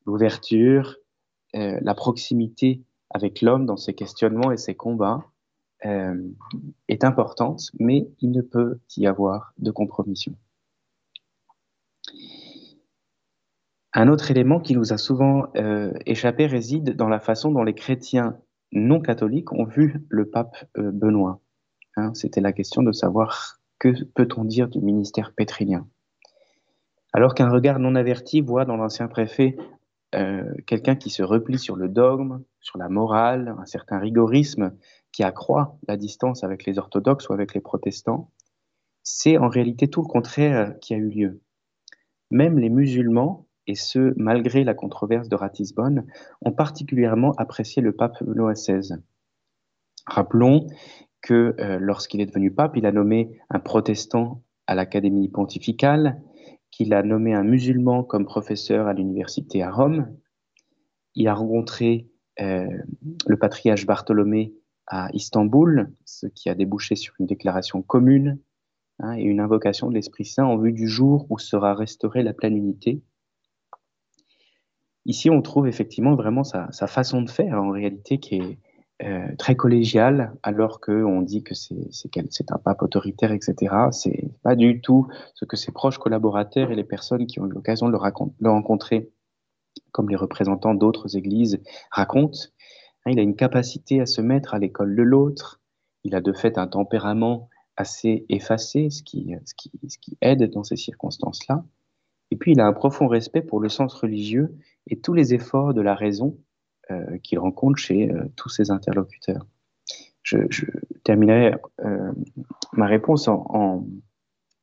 l'ouverture, 0.05 0.99
euh, 1.57 1.79
la 1.81 1.95
proximité 1.95 2.83
avec 3.11 3.41
l'homme 3.41 3.65
dans 3.65 3.77
ses 3.77 3.95
questionnements 3.95 4.53
et 4.53 4.57
ses 4.57 4.75
combats 4.75 5.25
euh, 5.87 6.15
est 6.89 7.05
importante, 7.05 7.71
mais 7.79 8.09
il 8.21 8.33
ne 8.33 8.43
peut 8.43 8.81
y 8.97 9.07
avoir 9.07 9.55
de 9.59 9.71
compromission. 9.71 10.35
Un 13.95 14.09
autre 14.09 14.31
élément 14.31 14.61
qui 14.61 14.75
nous 14.75 14.93
a 14.93 14.99
souvent 14.99 15.47
euh, 15.57 15.93
échappé 16.05 16.47
réside 16.47 16.97
dans 16.97 17.09
la 17.09 17.21
façon 17.21 17.51
dont 17.51 17.63
les 17.63 17.75
chrétiens 17.75 18.39
non 18.73 19.01
catholiques 19.01 19.53
ont 19.53 19.65
vu 19.65 20.05
le 20.11 20.29
pape 20.29 20.67
Benoît. 20.77 21.41
Hein, 21.97 22.13
c'était 22.15 22.43
la 22.43 22.53
question 22.53 22.83
de 22.83 22.93
savoir 22.93 23.59
que 23.79 24.05
peut-on 24.15 24.45
dire 24.45 24.69
du 24.69 24.81
ministère 24.81 25.33
pétrinien. 25.33 25.89
Alors 27.15 27.35
qu'un 27.35 27.49
regard 27.49 27.79
non 27.79 27.95
averti 27.95 28.43
voit 28.43 28.67
dans 28.67 28.77
l'ancien 28.77 29.09
préfet 29.09 29.57
euh, 30.15 30.55
quelqu'un 30.67 30.97
qui 30.97 31.11
se 31.11 31.23
replie 31.23 31.59
sur 31.59 31.77
le 31.77 31.89
dogme, 31.89 32.43
sur 32.61 32.79
la 32.79 32.89
morale, 32.89 33.55
un 33.59 33.67
certain 33.67 33.99
rigorisme 33.99 34.73
qui 35.13 35.23
accroît 35.23 35.79
la 35.87 35.97
distance 35.97 36.45
avec 36.45 36.65
les 36.65 36.79
orthodoxes 36.79 37.29
ou 37.29 37.33
avec 37.33 37.55
les 37.55 37.61
protestants, 37.61 38.31
c'est 39.03 39.39
en 39.39 39.49
réalité 39.49 39.89
tout 39.89 40.03
le 40.03 40.09
contraire 40.09 40.79
qui 40.81 40.95
a 40.95 40.97
eu 40.97 41.09
lieu. 41.09 41.41
Même 42.31 42.59
les 42.59 42.69
musulmans, 42.69 43.47
et 43.67 43.75
ce 43.75 44.15
malgré 44.17 44.65
la 44.65 44.75
controverse 44.75 45.29
de 45.29 45.37
Ratisbonne, 45.37 46.07
ont 46.43 46.53
particulièrement 46.53 47.33
apprécié 47.33 47.83
le 47.83 47.93
pape 47.93 48.23
Benoît 48.23 48.55
XVI. 48.55 48.97
Rappelons 50.07 50.67
que 51.21 51.55
euh, 51.59 51.79
lorsqu'il 51.79 52.21
est 52.21 52.27
devenu 52.27 52.51
pape, 52.51 52.77
il 52.77 52.87
a 52.87 52.93
nommé 52.93 53.39
un 53.51 53.61
protestant 53.61 54.43
à 54.67 54.75
l'Académie 54.75 55.29
pontificale, 55.29 56.21
qu'il 56.71 56.95
a 56.95 57.03
nommé 57.03 57.35
un 57.35 57.45
musulman 57.45 58.05
comme 58.05 58.25
professeur 58.25 58.87
à 58.87 58.95
l'université 58.95 59.63
à 59.63 59.71
Rome. 59.71 60.15
Il 61.15 61.29
a 61.29 61.35
rencontré 61.35 62.09
euh, 62.41 62.69
le 63.27 63.37
patriarche 63.37 63.87
Bartholomé 63.87 64.55
à 64.87 65.09
Istanbul, 65.13 65.93
ce 66.05 66.27
qui 66.27 66.49
a 66.49 66.55
débouché 66.55 66.97
sur 66.97 67.15
une 67.19 67.27
déclaration 67.27 67.83
commune 67.83 68.39
hein, 69.01 69.17
et 69.17 69.23
une 69.23 69.41
invocation 69.41 69.89
de 69.89 69.95
l'Esprit 69.95 70.25
Saint 70.25 70.45
en 70.45 70.57
vue 70.57 70.73
du 70.73 70.89
jour 70.89 71.27
où 71.31 71.39
sera 71.39 71.75
restaurée 71.75 72.23
la 72.23 72.33
pleine 72.33 72.57
unité. 72.57 73.03
Ici, 75.05 75.31
on 75.31 75.43
trouve 75.43 75.67
effectivement 75.67 76.15
vraiment 76.15 76.45
sa, 76.45 76.71
sa 76.71 76.87
façon 76.87 77.23
de 77.23 77.31
faire, 77.31 77.63
en 77.63 77.71
réalité, 77.71 78.19
qui 78.19 78.37
est, 78.37 78.59
euh, 79.05 79.29
très 79.39 79.55
collégial, 79.55 80.33
alors 80.43 80.81
qu'on 80.81 81.23
dit 81.23 81.45
que 81.45 81.55
c'est 81.55 82.51
un 82.51 82.59
pape 82.59 82.83
autoritaire, 82.83 83.31
etc. 83.31 83.73
C'est 83.93 84.29
pas 84.43 84.57
du 84.57 84.81
tout 84.81 85.07
ce 85.35 85.45
que 85.45 85.57
ses 85.57 85.71
proches 85.71 85.99
collaborateurs 85.99 86.73
et 86.73 86.75
les 86.75 86.83
personnes 86.83 87.29
qui 87.29 87.39
ont 87.39 87.47
eu 87.47 87.51
l'occasion 87.51 87.87
de 87.87 87.93
le, 87.93 88.51
rencontrer, 88.51 89.09
comme 89.93 90.09
les 90.09 90.17
représentants 90.17 90.75
d'autres 90.75 91.17
églises, 91.17 91.61
racontent. 91.93 92.41
Hein, 93.07 93.13
il 93.13 93.21
a 93.21 93.23
une 93.23 93.37
capacité 93.37 94.01
à 94.01 94.07
se 94.07 94.21
mettre 94.21 94.55
à 94.55 94.59
l'école 94.59 94.97
de 94.97 95.03
l'autre. 95.03 95.61
Il 96.03 96.17
a 96.17 96.21
de 96.21 96.33
fait 96.33 96.59
un 96.59 96.67
tempérament 96.67 97.49
assez 97.77 98.27
effacé, 98.29 98.91
ce 98.91 99.05
qui, 99.05 99.33
ce 99.45 99.55
qui, 99.55 99.71
ce 99.89 99.99
qui 99.99 100.19
aide 100.23 100.51
dans 100.51 100.65
ces 100.65 100.77
circonstances-là. 100.77 101.65
Et 102.33 102.37
puis, 102.37 102.51
il 102.51 102.61
a 102.61 102.67
un 102.67 102.73
profond 102.73 103.07
respect 103.07 103.43
pour 103.43 103.61
le 103.61 103.69
sens 103.69 103.95
religieux 103.95 104.57
et 104.89 104.99
tous 104.99 105.15
les 105.15 105.35
efforts 105.35 105.73
de 105.73 105.83
la 105.83 105.95
raison 105.95 106.37
euh, 106.91 107.19
qu'il 107.23 107.39
rencontre 107.39 107.77
chez 107.77 108.11
euh, 108.11 108.25
tous 108.35 108.49
ses 108.49 108.71
interlocuteurs. 108.71 109.45
Je, 110.23 110.39
terminerai 111.05 111.55
euh, 111.85 112.13
ma 112.73 112.87
réponse 112.87 113.29
en, 113.29 113.87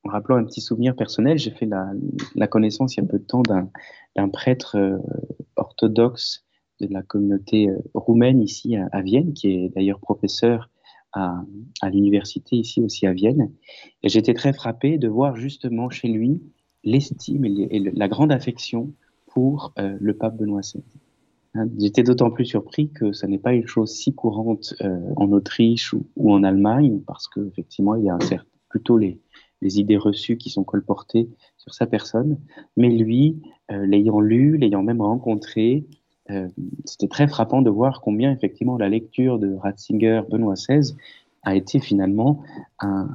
rappelant 0.02 0.34
un 0.34 0.42
petit 0.42 0.60
souvenir 0.60 0.96
personnel. 0.96 1.38
J'ai 1.38 1.52
fait 1.52 1.66
la, 1.66 2.46
connaissance 2.48 2.96
il 2.96 3.02
y 3.02 3.04
a 3.04 3.06
peu 3.06 3.20
de 3.20 3.24
temps 3.24 3.42
d'un 3.42 4.28
prêtre 4.28 4.76
orthodoxe 5.54 6.44
de 6.80 6.88
la 6.92 7.02
communauté 7.02 7.68
roumaine 7.94 8.40
ici 8.40 8.76
à, 8.76 9.02
Vienne, 9.02 9.32
qui 9.32 9.52
est 9.52 9.68
d'ailleurs 9.68 10.00
professeur 10.00 10.68
à, 11.12 11.44
l'université 11.84 12.56
ici 12.56 12.80
aussi 12.82 13.06
à 13.06 13.12
Vienne. 13.12 13.52
Et 14.02 14.08
j'étais 14.08 14.34
très 14.34 14.52
frappé 14.52 14.98
de 14.98 15.06
voir 15.06 15.36
justement 15.36 15.90
chez 15.90 16.08
lui 16.08 16.42
l'estime 16.82 17.44
et, 17.44 17.78
la 17.78 18.08
grande 18.08 18.32
affection 18.32 18.92
pour 19.26 19.74
le 19.76 20.16
pape 20.16 20.36
Benoît 20.36 20.62
XVI. 20.62 20.82
Hein, 21.56 21.68
j'étais 21.78 22.02
d'autant 22.02 22.30
plus 22.30 22.44
surpris 22.44 22.90
que 22.90 23.12
ce 23.12 23.26
n'est 23.26 23.38
pas 23.38 23.52
une 23.52 23.66
chose 23.66 23.90
si 23.90 24.14
courante 24.14 24.74
euh, 24.82 25.00
en 25.16 25.32
Autriche 25.32 25.94
ou, 25.94 26.32
en 26.32 26.42
Allemagne, 26.42 27.00
parce 27.06 27.28
qu'effectivement, 27.28 27.94
il 27.94 28.04
y 28.04 28.10
a 28.10 28.14
un 28.14 28.18
plutôt 28.68 28.98
les, 28.98 29.20
les, 29.62 29.80
idées 29.80 29.96
reçues 29.96 30.36
qui 30.36 30.50
sont 30.50 30.64
colportées 30.64 31.28
sur 31.56 31.72
sa 31.72 31.86
personne. 31.86 32.38
Mais 32.76 32.90
lui, 32.90 33.40
euh, 33.70 33.86
l'ayant 33.86 34.20
lu, 34.20 34.56
l'ayant 34.56 34.82
même 34.82 35.00
rencontré, 35.00 35.86
c'était 36.84 37.06
très 37.06 37.28
frappant 37.28 37.62
de 37.62 37.70
voir 37.70 38.00
combien 38.00 38.32
effectivement 38.32 38.76
la 38.76 38.88
lecture 38.88 39.38
de 39.38 39.54
Ratzinger, 39.54 40.22
Benoît 40.28 40.54
XVI, 40.54 40.96
a 41.44 41.54
été 41.54 41.78
finalement 41.78 42.42
un, 42.80 43.08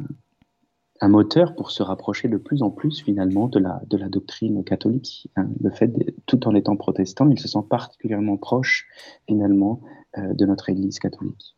un 1.01 1.10
moteur 1.10 1.55
pour 1.55 1.72
se 1.72 1.81
rapprocher 1.81 2.27
de 2.27 2.38
plus 2.38 2.62
en 2.62 2.70
plus 2.70 3.01
finalement 3.01 3.48
de 3.48 3.60
la, 3.60 3.81
de 3.88 3.98
la 3.98 4.08
doctrine 4.08 4.63
catholique. 4.63 5.29
Hein. 5.36 5.50
Le 5.62 5.72
fait, 5.72 5.91
tout 6.27 6.48
en 6.48 6.53
étant 6.53 6.75
protestant, 6.75 7.27
il 7.29 7.39
se 7.39 7.48
sent 7.48 7.63
particulièrement 7.67 8.38
proche 8.38 8.88
finalement 9.27 9.81
euh, 10.17 10.34
de 10.34 10.46
notre 10.46 10.70
Église 10.70 11.00
catholique. 11.00 11.58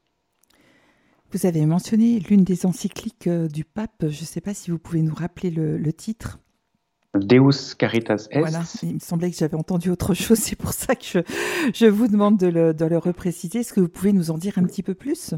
Vous 1.32 1.46
avez 1.46 1.66
mentionné 1.66 2.20
l'une 2.20 2.44
des 2.44 2.66
encycliques 2.66 3.28
euh, 3.28 3.50
du 3.50 3.66
pape. 3.66 4.02
Je 4.02 4.22
ne 4.22 4.26
sais 4.26 4.40
pas 4.40 4.54
si 4.54 4.72
vous 4.72 4.80
pouvez 4.80 5.02
nous 5.02 5.16
rappeler 5.16 5.52
le, 5.52 5.92
titre. 5.92 6.40
Deus 7.14 7.76
Caritas 7.78 8.28
Est. 8.32 8.40
Voilà, 8.40 8.64
il 8.82 8.94
me 8.96 9.00
semblait 9.00 9.30
que 9.30 9.38
j'avais 9.38 9.58
entendu 9.58 9.90
autre 9.90 10.14
chose, 10.14 10.40
c'est 10.40 10.56
pour 10.56 10.72
ça 10.72 10.96
que 10.96 11.04
je, 11.04 11.20
je 11.74 11.86
vous 11.86 12.08
demande 12.08 12.38
de 12.38 12.48
le, 12.48 12.74
de 12.74 12.86
le 12.86 12.98
repréciser. 12.98 13.60
Est-ce 13.60 13.74
que 13.74 13.82
vous 13.82 13.90
pouvez 13.90 14.14
nous 14.14 14.32
en 14.32 14.38
dire 14.38 14.58
un 14.58 14.64
petit 14.64 14.84
peu 14.84 14.94
plus? 14.94 15.34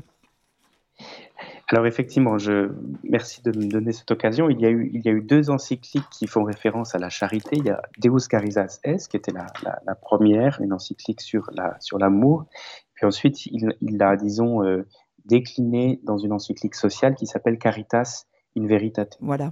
Alors 1.67 1.87
effectivement, 1.87 2.37
je, 2.37 2.71
merci 3.03 3.41
de 3.41 3.49
me 3.49 3.67
donner 3.67 3.91
cette 3.91 4.11
occasion. 4.11 4.49
Il 4.49 4.61
y, 4.61 4.65
a 4.65 4.69
eu, 4.69 4.91
il 4.93 5.03
y 5.03 5.09
a 5.09 5.11
eu 5.11 5.21
deux 5.21 5.49
encycliques 5.49 6.07
qui 6.11 6.27
font 6.27 6.43
référence 6.43 6.93
à 6.93 6.99
la 6.99 7.09
charité. 7.09 7.57
Il 7.57 7.65
y 7.65 7.71
a 7.71 7.81
Deus 7.97 8.27
Caritas 8.29 8.79
Est, 8.83 9.07
qui 9.07 9.17
était 9.17 9.31
la, 9.31 9.47
la, 9.63 9.95
première, 9.95 10.61
une 10.61 10.73
encyclique 10.73 11.21
sur 11.21 11.49
la 11.53 11.75
sur 11.79 11.97
l'amour. 11.97 12.45
Puis 12.93 13.07
ensuite, 13.07 13.47
il, 13.47 13.75
il 13.81 13.97
l'a, 13.97 14.15
disons, 14.15 14.63
euh, 14.63 14.87
décliné 15.25 15.99
dans 16.03 16.19
une 16.19 16.33
encyclique 16.33 16.75
sociale 16.75 17.15
qui 17.15 17.25
s'appelle 17.25 17.57
Caritas 17.57 18.25
in 18.55 18.67
Veritate. 18.67 19.17
Voilà. 19.19 19.51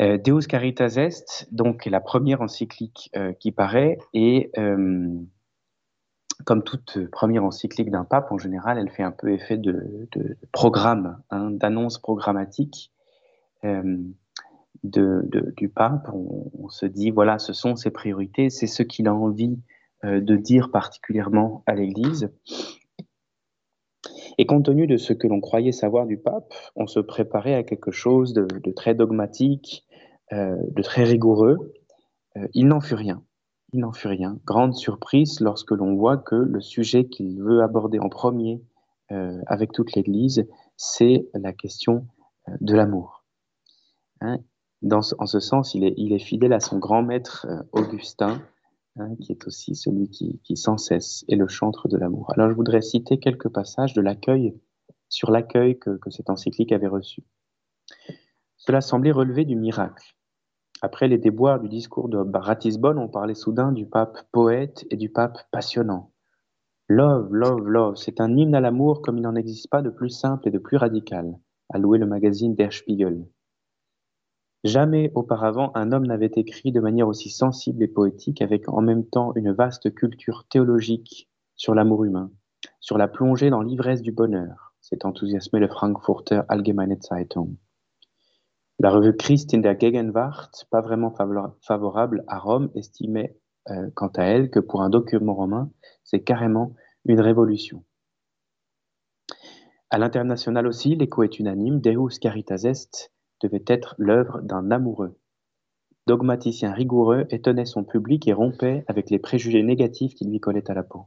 Euh, 0.00 0.16
Deus 0.16 0.46
Caritas 0.48 0.96
Est, 0.96 1.46
donc 1.52 1.84
la 1.84 2.00
première 2.00 2.40
encyclique 2.40 3.10
euh, 3.16 3.34
qui 3.34 3.52
paraît, 3.52 3.98
et 4.14 4.50
comme 6.44 6.62
toute 6.62 7.06
première 7.10 7.44
encyclique 7.44 7.90
d'un 7.90 8.04
pape, 8.04 8.30
en 8.30 8.38
général, 8.38 8.78
elle 8.78 8.90
fait 8.90 9.02
un 9.02 9.10
peu 9.10 9.32
effet 9.32 9.56
de, 9.56 10.06
programme, 10.52 11.20
hein, 11.30 11.50
d'annonce 11.50 11.98
programmatique 11.98 12.92
euh, 13.64 13.96
du 14.82 15.68
pape. 15.68 16.08
On, 16.12 16.68
se 16.68 16.86
dit, 16.86 17.10
voilà, 17.10 17.38
ce 17.38 17.52
sont 17.52 17.76
ses 17.76 17.90
priorités, 17.90 18.50
c'est 18.50 18.66
ce 18.66 18.82
qu'il 18.82 19.08
a 19.08 19.14
envie 19.14 19.58
euh, 20.04 20.20
de 20.20 20.36
dire 20.36 20.70
particulièrement 20.70 21.62
à 21.66 21.74
l'Église. 21.74 22.30
Et 24.38 24.44
compte 24.44 24.66
tenu 24.66 24.86
de 24.86 24.98
ce 24.98 25.14
que 25.14 25.26
l'on 25.26 25.40
croyait 25.40 25.72
savoir 25.72 26.06
du 26.06 26.18
pape, 26.18 26.52
on 26.76 26.86
se 26.86 27.00
préparait 27.00 27.54
à 27.54 27.62
quelque 27.62 27.90
chose 27.90 28.34
de, 28.34 28.46
très 28.72 28.94
dogmatique, 28.94 29.86
euh, 30.32 30.56
de 30.70 30.82
très 30.82 31.04
rigoureux. 31.04 31.72
il 32.52 32.68
n'en 32.68 32.82
fut 32.82 32.94
rien. 32.94 33.22
Il 33.76 33.80
n'en 33.80 33.92
fut 33.92 34.08
rien. 34.08 34.38
Grande 34.46 34.74
surprise 34.74 35.40
lorsque 35.40 35.72
l'on 35.72 35.96
voit 35.96 36.16
que 36.16 36.34
le 36.34 36.62
sujet 36.62 37.08
qu'il 37.08 37.42
veut 37.42 37.62
aborder 37.62 37.98
en 37.98 38.08
premier 38.08 38.62
euh, 39.12 39.38
avec 39.46 39.70
toute 39.70 39.92
l'Église, 39.94 40.48
c'est 40.78 41.28
la 41.34 41.52
question 41.52 42.06
euh, 42.48 42.52
de 42.62 42.74
l'amour. 42.74 43.26
Hein, 44.22 44.38
en 44.90 45.02
ce 45.02 45.40
sens, 45.40 45.74
il 45.74 45.84
est, 45.84 46.18
fidèle 46.18 46.54
à 46.54 46.60
son 46.60 46.78
grand 46.78 47.02
maître 47.02 47.46
euh, 47.50 47.62
Augustin, 47.72 48.40
hein, 48.96 49.14
qui 49.20 49.32
est 49.32 49.46
aussi 49.46 49.74
celui 49.74 50.08
qui, 50.08 50.56
sans 50.56 50.78
cesse 50.78 51.26
est 51.28 51.36
le 51.36 51.46
chantre 51.46 51.86
de 51.86 51.98
l'amour. 51.98 52.32
Alors 52.32 52.48
je 52.48 52.54
voudrais 52.54 52.80
citer 52.80 53.18
quelques 53.18 53.50
passages 53.50 53.92
de 53.92 54.00
l'accueil, 54.00 54.58
sur 55.10 55.30
l'accueil 55.30 55.78
que, 55.78 55.98
que 55.98 56.08
cette 56.08 56.30
encyclique 56.30 56.72
avait 56.72 56.86
reçu. 56.86 57.24
Cela 58.56 58.80
semblait 58.80 59.12
relever 59.12 59.44
du 59.44 59.54
miracle. 59.54 60.16
Après 60.82 61.08
les 61.08 61.18
déboires 61.18 61.60
du 61.60 61.68
discours 61.68 62.08
de 62.08 62.18
Ratisbonne, 62.18 62.98
on 62.98 63.08
parlait 63.08 63.34
soudain 63.34 63.72
du 63.72 63.86
pape 63.86 64.18
poète 64.30 64.84
et 64.90 64.96
du 64.96 65.08
pape 65.08 65.38
passionnant. 65.50 66.12
Love, 66.88 67.32
love, 67.32 67.66
love, 67.66 67.96
c'est 67.96 68.20
un 68.20 68.36
hymne 68.36 68.54
à 68.54 68.60
l'amour 68.60 69.02
comme 69.02 69.18
il 69.18 69.22
n'en 69.22 69.34
existe 69.34 69.70
pas 69.70 69.82
de 69.82 69.90
plus 69.90 70.10
simple 70.10 70.46
et 70.46 70.50
de 70.50 70.58
plus 70.58 70.76
radical, 70.76 71.34
a 71.70 71.78
loué 71.78 71.98
le 71.98 72.06
magazine 72.06 72.54
Der 72.54 72.72
Spiegel. 72.72 73.26
Jamais 74.64 75.10
auparavant 75.14 75.72
un 75.74 75.92
homme 75.92 76.06
n'avait 76.06 76.30
écrit 76.36 76.72
de 76.72 76.80
manière 76.80 77.08
aussi 77.08 77.30
sensible 77.30 77.82
et 77.82 77.88
poétique 77.88 78.42
avec 78.42 78.68
en 78.68 78.82
même 78.82 79.06
temps 79.06 79.32
une 79.34 79.52
vaste 79.52 79.94
culture 79.94 80.46
théologique 80.48 81.28
sur 81.56 81.74
l'amour 81.74 82.04
humain, 82.04 82.30
sur 82.80 82.98
la 82.98 83.08
plongée 83.08 83.50
dans 83.50 83.62
l'ivresse 83.62 84.02
du 84.02 84.12
bonheur, 84.12 84.74
s'est 84.80 85.04
enthousiasmé 85.06 85.58
le 85.58 85.68
Frankfurter 85.68 86.42
Allgemeine 86.48 86.96
Zeitung. 87.00 87.56
La 88.78 88.90
revue 88.90 89.16
Christ 89.16 89.54
in 89.54 89.58
der 89.58 89.78
Gegenwart, 89.78 90.66
pas 90.70 90.82
vraiment 90.82 91.10
favorable 91.62 92.24
à 92.26 92.38
Rome, 92.38 92.70
estimait 92.74 93.38
euh, 93.70 93.90
quant 93.94 94.12
à 94.16 94.24
elle 94.24 94.50
que 94.50 94.60
pour 94.60 94.82
un 94.82 94.90
document 94.90 95.34
romain, 95.34 95.70
c'est 96.04 96.22
carrément 96.22 96.74
une 97.06 97.20
révolution. 97.20 97.84
À 99.88 99.98
l'international 99.98 100.66
aussi, 100.66 100.94
l'écho 100.94 101.22
est 101.22 101.38
unanime, 101.38 101.80
Deus 101.80 102.18
Caritas 102.20 102.64
Est 102.64 103.12
devait 103.42 103.64
être 103.66 103.94
l'œuvre 103.98 104.42
d'un 104.42 104.70
amoureux. 104.70 105.18
Dogmaticien 106.06 106.72
rigoureux 106.72 107.26
étonnait 107.30 107.64
son 107.64 107.82
public 107.82 108.28
et 108.28 108.32
rompait 108.32 108.84
avec 108.88 109.10
les 109.10 109.18
préjugés 109.18 109.62
négatifs 109.62 110.14
qui 110.14 110.26
lui 110.26 110.38
collaient 110.38 110.70
à 110.70 110.74
la 110.74 110.82
peau. 110.82 111.06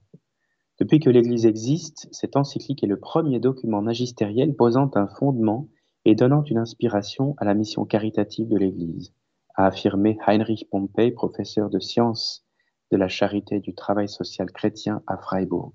Depuis 0.80 1.00
que 1.00 1.10
l'Église 1.10 1.46
existe, 1.46 2.08
cette 2.12 2.36
encyclique 2.36 2.84
est 2.84 2.88
le 2.88 3.00
premier 3.00 3.40
document 3.40 3.82
magistériel 3.82 4.56
posant 4.56 4.90
un 4.96 5.08
fondement 5.08 5.70
et 6.06 6.16
donnant 6.16 6.44
une 6.44 6.58
inspiration 6.58 7.36
à 7.38 7.46
la 7.46 7.54
mission 7.54 7.86
caritative 7.86 8.48
de 8.48 8.58
l'Église, 8.58 9.14
a 9.56 9.66
affirmé 9.66 10.18
Heinrich 10.26 10.70
Pompey, 10.70 11.12
professeur 11.12 11.70
de 11.70 11.80
sciences 11.80 12.46
de 12.92 12.98
la 12.98 13.08
charité 13.08 13.60
du 13.60 13.76
travail 13.76 14.08
social 14.08 14.52
chrétien 14.52 15.04
à 15.06 15.18
Freiburg. 15.18 15.74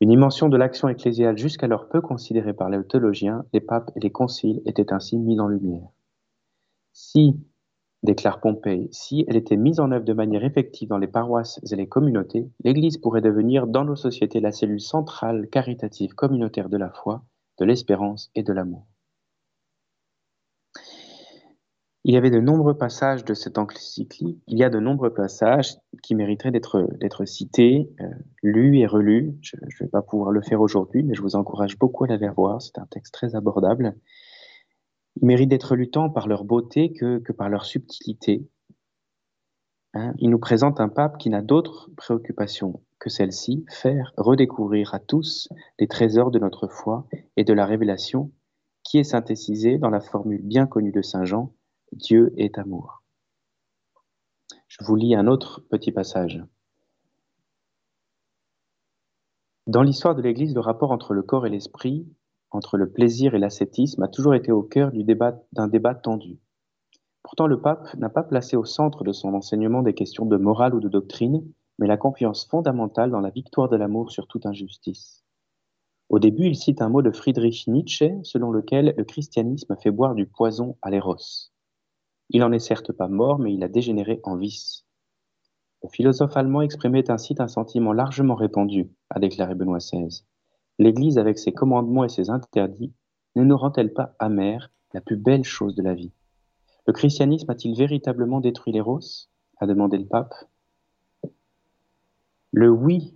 Une 0.00 0.10
dimension 0.10 0.48
de 0.48 0.56
l'action 0.56 0.88
ecclésiale 0.88 1.36
jusqu'alors 1.36 1.88
peu 1.88 2.00
considérée 2.00 2.52
par 2.52 2.68
les 2.68 2.84
théologiens, 2.86 3.44
les 3.52 3.60
papes 3.60 3.90
et 3.96 4.00
les 4.00 4.12
conciles 4.12 4.62
étaient 4.64 4.92
ainsi 4.92 5.18
mis 5.18 5.40
en 5.40 5.48
lumière. 5.48 5.88
Si, 6.92 7.40
déclare 8.04 8.40
Pompey, 8.40 8.88
si 8.92 9.24
elle 9.26 9.36
était 9.36 9.56
mise 9.56 9.80
en 9.80 9.90
œuvre 9.90 10.04
de 10.04 10.12
manière 10.12 10.44
effective 10.44 10.88
dans 10.88 10.98
les 10.98 11.08
paroisses 11.08 11.60
et 11.68 11.74
les 11.74 11.88
communautés, 11.88 12.48
l'Église 12.62 12.98
pourrait 12.98 13.22
devenir 13.22 13.66
dans 13.66 13.84
nos 13.84 13.96
sociétés 13.96 14.40
la 14.40 14.52
cellule 14.52 14.80
centrale 14.80 15.48
caritative 15.50 16.14
communautaire 16.14 16.68
de 16.68 16.76
la 16.76 16.90
foi, 16.90 17.24
de 17.58 17.64
l'espérance 17.64 18.30
et 18.36 18.44
de 18.44 18.52
l'amour. 18.52 18.86
Il 22.04 22.14
y 22.14 22.16
avait 22.16 22.30
de 22.30 22.40
nombreux 22.40 22.78
passages 22.78 23.24
de 23.24 23.34
cette 23.34 23.58
encyclique, 23.58 24.40
il 24.46 24.58
y 24.58 24.64
a 24.64 24.70
de 24.70 24.78
nombreux 24.78 25.12
passages 25.12 25.76
qui 26.02 26.14
mériteraient 26.14 26.52
d'être 26.52 27.24
cités, 27.24 27.90
euh, 28.00 28.06
lus 28.42 28.78
et 28.78 28.86
relus. 28.86 29.36
Je 29.40 29.56
ne 29.56 29.84
vais 29.84 29.90
pas 29.90 30.02
pouvoir 30.02 30.30
le 30.30 30.40
faire 30.40 30.60
aujourd'hui, 30.60 31.02
mais 31.02 31.14
je 31.14 31.22
vous 31.22 31.34
encourage 31.34 31.76
beaucoup 31.76 32.04
à 32.04 32.06
l'aller 32.06 32.28
voir. 32.28 32.62
C'est 32.62 32.78
un 32.78 32.86
texte 32.86 33.12
très 33.12 33.34
abordable. 33.34 33.96
Ils 35.20 35.26
méritent 35.26 35.50
d'être 35.50 35.74
lus 35.74 35.90
tant 35.90 36.08
par 36.08 36.28
leur 36.28 36.44
beauté 36.44 36.92
que, 36.92 37.18
par 37.32 37.48
leur 37.48 37.64
subtilité. 37.64 38.48
Hein, 39.94 40.14
il 40.18 40.30
nous 40.30 40.38
présente 40.38 40.80
un 40.80 40.88
pape 40.88 41.18
qui 41.18 41.30
n'a 41.30 41.42
d'autre 41.42 41.90
préoccupation 41.96 42.80
que 43.00 43.10
celle-ci, 43.10 43.64
faire 43.68 44.12
redécouvrir 44.16 44.94
à 44.94 44.98
tous 44.98 45.48
les 45.78 45.88
trésors 45.88 46.30
de 46.30 46.38
notre 46.38 46.68
foi 46.68 47.06
et 47.36 47.44
de 47.44 47.52
la 47.52 47.64
révélation, 47.64 48.30
qui 48.84 48.98
est 48.98 49.04
synthétisée 49.04 49.78
dans 49.78 49.90
la 49.90 50.00
formule 50.00 50.42
bien 50.42 50.66
connue 50.66 50.92
de 50.92 51.02
Saint 51.02 51.24
Jean, 51.24 51.52
Dieu 51.98 52.32
est 52.36 52.58
amour. 52.58 53.02
Je 54.68 54.84
vous 54.84 54.94
lis 54.94 55.16
un 55.16 55.26
autre 55.26 55.64
petit 55.68 55.90
passage. 55.90 56.40
Dans 59.66 59.82
l'histoire 59.82 60.14
de 60.14 60.22
l'Église, 60.22 60.54
le 60.54 60.60
rapport 60.60 60.92
entre 60.92 61.12
le 61.12 61.22
corps 61.22 61.44
et 61.44 61.50
l'esprit, 61.50 62.06
entre 62.52 62.76
le 62.76 62.88
plaisir 62.88 63.34
et 63.34 63.40
l'ascétisme, 63.40 64.04
a 64.04 64.08
toujours 64.08 64.36
été 64.36 64.52
au 64.52 64.62
cœur 64.62 64.92
d'un 64.92 65.02
débat, 65.02 65.42
débat 65.70 65.94
tendu. 65.96 66.38
Pourtant, 67.24 67.48
le 67.48 67.60
pape 67.60 67.92
n'a 67.96 68.08
pas 68.08 68.22
placé 68.22 68.56
au 68.56 68.64
centre 68.64 69.02
de 69.02 69.12
son 69.12 69.34
enseignement 69.34 69.82
des 69.82 69.94
questions 69.94 70.24
de 70.24 70.36
morale 70.36 70.76
ou 70.76 70.80
de 70.80 70.88
doctrine, 70.88 71.44
mais 71.80 71.88
la 71.88 71.96
confiance 71.96 72.46
fondamentale 72.46 73.10
dans 73.10 73.20
la 73.20 73.30
victoire 73.30 73.68
de 73.68 73.76
l'amour 73.76 74.12
sur 74.12 74.28
toute 74.28 74.46
injustice. 74.46 75.24
Au 76.10 76.20
début, 76.20 76.46
il 76.46 76.54
cite 76.54 76.80
un 76.80 76.90
mot 76.90 77.02
de 77.02 77.10
Friedrich 77.10 77.66
Nietzsche 77.66 78.20
selon 78.22 78.52
lequel 78.52 78.94
le 78.96 79.04
christianisme 79.04 79.76
fait 79.82 79.90
boire 79.90 80.14
du 80.14 80.26
poison 80.26 80.76
à 80.80 80.90
l'éros. 80.90 81.50
Il 82.30 82.40
n'en 82.40 82.52
est 82.52 82.58
certes 82.58 82.92
pas 82.92 83.08
mort, 83.08 83.38
mais 83.38 83.54
il 83.54 83.62
a 83.62 83.68
dégénéré 83.68 84.20
en 84.24 84.36
vice. 84.36 84.84
Le 85.82 85.88
philosophe 85.88 86.36
allemand 86.36 86.62
exprimait 86.62 87.10
ainsi 87.10 87.34
un 87.38 87.48
sentiment 87.48 87.92
largement 87.92 88.34
répandu, 88.34 88.90
a 89.10 89.20
déclaré 89.20 89.54
Benoît 89.54 89.78
XVI. 89.78 90.24
L'Église, 90.78 91.18
avec 91.18 91.38
ses 91.38 91.52
commandements 91.52 92.04
et 92.04 92.08
ses 92.08 92.30
interdits, 92.30 92.92
ne 93.36 93.44
nous 93.44 93.56
rend-elle 93.56 93.92
pas 93.92 94.14
amers 94.18 94.70
la 94.92 95.00
plus 95.00 95.16
belle 95.16 95.44
chose 95.44 95.74
de 95.74 95.82
la 95.82 95.94
vie? 95.94 96.12
Le 96.86 96.92
christianisme 96.92 97.50
a-t-il 97.50 97.76
véritablement 97.76 98.40
détruit 98.40 98.72
l'éros 98.72 99.00
a 99.60 99.66
demandé 99.66 99.98
le 99.98 100.06
pape. 100.06 100.34
Le 102.52 102.70
oui, 102.70 103.14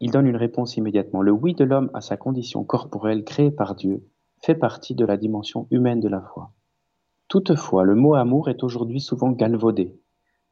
il 0.00 0.10
donne 0.10 0.26
une 0.26 0.36
réponse 0.36 0.76
immédiatement. 0.76 1.22
Le 1.22 1.32
oui 1.32 1.54
de 1.54 1.64
l'homme 1.64 1.90
à 1.94 2.00
sa 2.00 2.16
condition 2.16 2.64
corporelle 2.64 3.24
créée 3.24 3.50
par 3.50 3.74
Dieu 3.74 4.06
fait 4.42 4.54
partie 4.54 4.94
de 4.94 5.04
la 5.04 5.16
dimension 5.16 5.66
humaine 5.70 6.00
de 6.00 6.08
la 6.08 6.20
foi. 6.20 6.52
Toutefois, 7.28 7.84
le 7.84 7.94
mot 7.94 8.14
amour 8.14 8.48
est 8.48 8.64
aujourd'hui 8.64 9.00
souvent 9.00 9.32
galvaudé, 9.32 10.00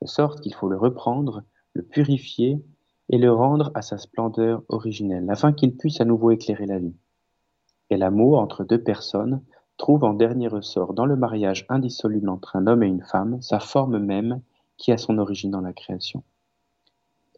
de 0.03 0.07
sorte 0.07 0.43
qu'il 0.43 0.53
faut 0.53 0.69
le 0.69 0.77
reprendre, 0.77 1.43
le 1.73 1.83
purifier 1.83 2.63
et 3.09 3.17
le 3.17 3.33
rendre 3.33 3.71
à 3.75 3.81
sa 3.81 3.97
splendeur 3.97 4.63
originelle, 4.69 5.31
afin 5.31 5.55
qu'il 5.55 5.75
puisse 5.79 6.03
à 6.03 6.05
nouveau 6.05 6.33
éclairer 6.33 6.67
la 6.67 6.79
vie. 6.79 6.95
Et 7.89 7.97
l'amour 7.97 8.41
entre 8.41 8.63
deux 8.63 8.83
personnes 8.83 9.43
trouve 9.79 10.05
en 10.05 10.13
dernier 10.13 10.49
ressort 10.49 10.93
dans 10.93 11.07
le 11.07 11.17
mariage 11.17 11.65
indissoluble 11.71 12.29
entre 12.29 12.57
un 12.57 12.67
homme 12.67 12.83
et 12.83 12.89
une 12.89 13.05
femme 13.05 13.41
sa 13.41 13.59
forme 13.59 13.99
même 13.99 14.43
qui 14.77 14.93
a 14.93 14.99
son 14.99 15.17
origine 15.17 15.53
dans 15.53 15.63
la 15.63 15.73
création. 15.73 16.25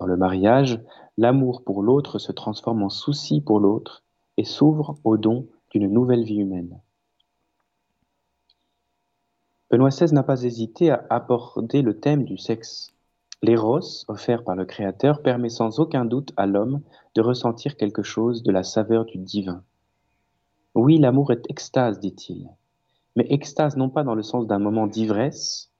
Dans 0.01 0.07
le 0.07 0.17
mariage, 0.17 0.81
l'amour 1.17 1.63
pour 1.63 1.83
l'autre 1.83 2.19
se 2.19 2.33
transforme 2.33 2.83
en 2.83 2.89
souci 2.89 3.41
pour 3.41 3.61
l'autre 3.61 4.03
et 4.37 4.45
s'ouvre 4.45 4.99
au 5.05 5.17
don 5.17 5.47
d'une 5.71 5.93
nouvelle 5.93 6.25
vie 6.25 6.39
humaine. 6.39 6.81
Benoît 9.71 9.91
XVI 9.91 10.15
n'a 10.15 10.23
pas 10.23 10.45
hésité 10.45 10.91
à 10.91 11.05
aborder 11.11 11.83
le 11.83 12.01
thème 12.01 12.25
du 12.25 12.39
sexe. 12.39 12.95
L'éros, 13.43 14.05
offert 14.09 14.43
par 14.43 14.57
le 14.57 14.65
Créateur, 14.65 15.23
permet 15.23 15.51
sans 15.51 15.79
aucun 15.79 16.07
doute 16.07 16.33
à 16.39 16.47
l'homme 16.47 16.81
de 17.15 17.21
ressentir 17.21 17.77
quelque 17.77 18.03
chose 18.03 18.43
de 18.43 18.51
la 18.51 18.63
saveur 18.63 19.05
du 19.05 19.19
divin. 19.19 19.63
Oui, 20.75 20.99
l'amour 20.99 21.33
est 21.33 21.51
extase, 21.51 22.01
dit-il, 22.01 22.49
mais 23.15 23.27
extase 23.29 23.77
non 23.77 23.91
pas 23.91 24.05
dans 24.05 24.15
le 24.15 24.23
sens 24.23 24.47
d'un 24.47 24.59
moment 24.59 24.87
d'ivresse, 24.87 25.71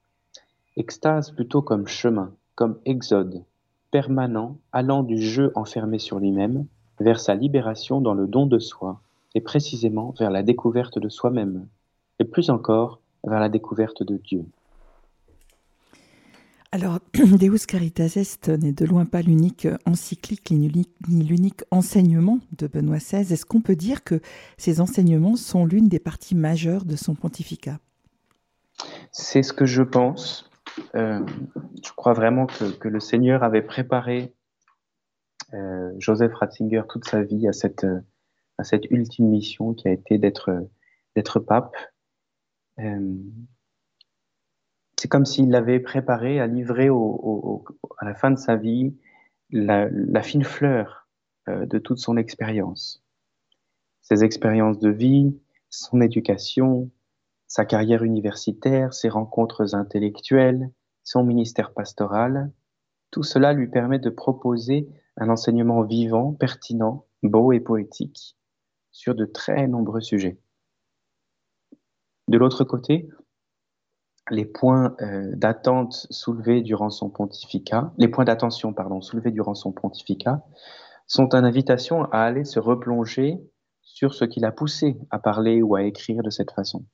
extase 0.77 1.31
plutôt 1.31 1.63
comme 1.63 1.87
chemin, 1.87 2.33
comme 2.53 2.79
exode, 2.85 3.43
permanent, 3.89 4.57
allant 4.71 5.01
du 5.01 5.17
jeu 5.17 5.51
enfermé 5.55 5.97
sur 5.97 6.19
lui-même 6.19 6.67
vers 6.99 7.19
sa 7.19 7.33
libération 7.33 8.01
dans 8.01 8.13
le 8.13 8.27
don 8.27 8.45
de 8.45 8.59
soi, 8.59 9.01
et 9.33 9.41
précisément 9.41 10.13
vers 10.19 10.29
la 10.29 10.43
découverte 10.43 10.99
de 10.99 11.09
soi-même, 11.09 11.67
et 12.19 12.25
plus 12.25 12.49
encore 12.51 12.99
vers 13.23 13.39
la 13.39 13.49
découverte 13.49 14.03
de 14.03 14.17
Dieu. 14.17 14.45
Alors, 16.71 16.99
Deus 17.13 17.65
Caritas 17.67 18.13
Est 18.15 18.49
n'est 18.49 18.73
de 18.73 18.85
loin 18.85 19.05
pas 19.05 19.21
l'unique 19.21 19.67
encyclique 19.85 20.51
ni 20.51 20.69
l'unique 21.07 21.63
enseignement 21.71 22.39
de 22.57 22.67
Benoît 22.67 22.97
XVI. 22.97 23.33
Est-ce 23.33 23.45
qu'on 23.45 23.61
peut 23.61 23.75
dire 23.75 24.03
que 24.03 24.21
ces 24.57 24.79
enseignements 24.79 25.35
sont 25.35 25.65
l'une 25.65 25.87
des 25.87 25.99
parties 25.99 26.35
majeures 26.35 26.85
de 26.85 26.95
son 26.95 27.15
pontificat? 27.15 27.79
C'est 29.11 29.41
ce 29.41 29.51
que 29.51 29.65
je 29.65 29.81
pense. 29.81 30.49
Euh, 30.95 31.25
je 31.83 31.91
crois 31.95 32.13
vraiment 32.13 32.45
que, 32.45 32.87
le 32.87 32.99
Seigneur 32.99 33.43
avait 33.43 33.63
préparé 33.63 34.33
euh, 35.53 35.91
Joseph 35.97 36.33
Ratzinger 36.35 36.83
toute 36.87 37.05
sa 37.05 37.23
vie 37.23 37.47
à 37.47 37.53
cette, 37.53 37.85
à 38.59 38.63
cette 38.63 38.85
ultime 38.91 39.29
mission 39.29 39.73
qui 39.73 39.87
a 39.87 39.91
été 39.91 40.19
d'être 40.19 41.39
pape 41.39 41.75
euh, 41.75 41.98
c'est 44.97 45.07
comme 45.07 45.25
s'il 45.25 45.49
l'avait 45.49 45.79
préparé 45.79 46.39
à 46.39 46.47
livrer 46.47 46.89
à 46.89 48.05
la 48.05 48.15
fin 48.15 48.31
de 48.31 48.37
sa 48.37 48.55
vie 48.55 48.93
la, 49.51 50.21
fine 50.21 50.43
fleur 50.43 51.07
euh, 51.47 51.65
de 51.65 51.79
toute 51.79 51.97
son 51.97 52.17
expérience. 52.17 53.03
Ses 54.01 54.23
expériences 54.23 54.79
de 54.79 54.89
vie, 54.89 55.39
son 55.69 56.01
éducation, 56.01 56.89
sa 57.47 57.65
carrière 57.65 58.03
universitaire, 58.03 58.93
ses 58.93 59.09
rencontres 59.09 59.73
intellectuelles, 59.75 60.71
son 61.03 61.23
ministère 61.23 61.73
pastoral, 61.73 62.51
tout 63.11 63.23
cela 63.23 63.53
lui 63.53 63.67
permet 63.67 63.99
de 63.99 64.09
proposer 64.09 64.87
un 65.17 65.29
enseignement 65.29 65.83
vivant, 65.83 66.33
pertinent, 66.33 67.05
beau 67.23 67.51
et 67.51 67.59
poétique 67.59 68.37
sur 68.91 69.15
de 69.15 69.25
très 69.25 69.67
nombreux 69.67 70.01
sujets. 70.01 70.37
De 72.29 72.37
l'autre 72.37 72.63
côté, 72.63 73.09
les 74.29 74.45
points 74.45 74.95
euh, 75.01 75.31
d'attente 75.35 76.05
soulevés 76.11 76.61
durant 76.61 76.91
son 76.91 77.09
pontificat, 77.09 77.91
les 77.97 78.07
points 78.07 78.23
d'attention, 78.23 78.71
pardon, 78.71 79.01
soulevés 79.01 79.31
durant 79.31 79.55
son 79.55 79.71
pontificat, 79.71 80.43
sont 81.07 81.33
une 81.33 81.43
invitation 81.43 82.03
à 82.11 82.19
aller 82.19 82.45
se 82.45 82.59
replonger 82.59 83.39
sur 83.81 84.13
ce 84.13 84.25
qui 84.25 84.39
l'a 84.39 84.51
poussé 84.51 84.99
à 85.09 85.17
parler 85.17 85.63
ou 85.63 85.73
à 85.73 85.81
écrire 85.81 86.21
de 86.21 86.29
cette 86.29 86.51
façon. 86.51 86.85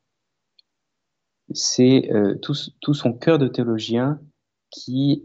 C'est 1.54 2.10
euh, 2.13 2.36
tout, 2.36 2.93
son 2.93 3.12
cœur 3.12 3.38
de 3.38 3.50
théologien 3.50 4.21
qui 4.71 5.21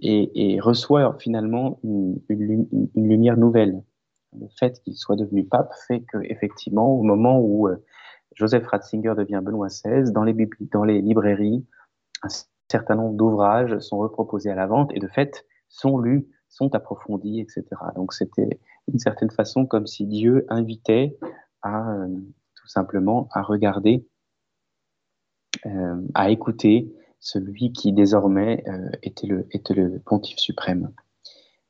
reçoit 0.60 1.16
finalement 1.20 1.78
une, 1.84 2.20
lumière 2.96 3.36
nouvelle. 3.36 3.80
Le 4.36 4.48
fait 4.58 4.80
qu'il 4.82 4.96
soit 4.96 5.16
devenu 5.16 5.44
pape 5.44 5.72
fait 5.86 6.04
qu'effectivement, 6.10 6.88
au 6.88 7.02
moment 7.04 7.38
où 7.38 7.68
euh, 7.68 7.76
Joseph 8.34 8.66
Ratzinger 8.66 9.14
devient 9.16 9.40
Benoît 9.42 9.68
XVI. 9.68 10.12
Dans 10.12 10.24
les, 10.24 10.34
dans 10.72 10.84
les 10.84 11.00
librairies, 11.00 11.66
un 12.22 12.28
certain 12.70 12.94
nombre 12.94 13.16
d'ouvrages 13.16 13.78
sont 13.78 13.98
reproposés 13.98 14.50
à 14.50 14.54
la 14.54 14.66
vente 14.66 14.92
et 14.94 15.00
de 15.00 15.08
fait 15.08 15.44
sont 15.68 15.98
lus, 15.98 16.26
sont 16.48 16.74
approfondis, 16.74 17.40
etc. 17.40 17.64
Donc 17.94 18.12
c'était 18.12 18.60
d'une 18.88 18.98
certaine 18.98 19.30
façon 19.30 19.66
comme 19.66 19.86
si 19.86 20.06
Dieu 20.06 20.44
invitait 20.48 21.16
à 21.62 21.92
euh, 21.92 22.08
tout 22.54 22.68
simplement 22.68 23.28
à 23.32 23.42
regarder, 23.42 24.06
euh, 25.66 26.00
à 26.14 26.30
écouter 26.30 26.92
celui 27.20 27.72
qui 27.72 27.92
désormais 27.92 28.64
euh, 28.66 28.90
était, 29.02 29.26
le, 29.26 29.98
pontife 30.04 30.38
suprême. 30.38 30.90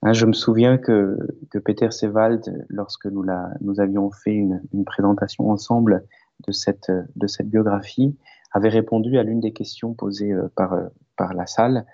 Hein, 0.03 0.13
je 0.13 0.25
me 0.25 0.33
souviens 0.33 0.79
que, 0.79 1.19
que 1.51 1.59
Peter 1.59 1.91
Sewald, 1.91 2.67
lorsque 2.69 3.07
nous, 3.07 3.81
avions 3.81 4.11
fait 4.11 4.33
une 4.33 4.85
présentation 4.87 5.51
ensemble 5.51 6.07
de 6.47 6.53
cette, 6.53 6.91
de 7.17 7.27
cette 7.27 7.49
biographie 7.49 8.17
avait 8.53 8.69
répondu 8.69 9.19
à 9.19 9.23
l'une 9.23 9.41
des 9.41 9.53
questions 9.53 9.95
posées 9.95 10.33
euh, 10.33 10.49
par, 10.57 10.73
euh, 10.73 10.89
par 11.17 11.35
la 11.35 11.47
salle. 11.47 11.87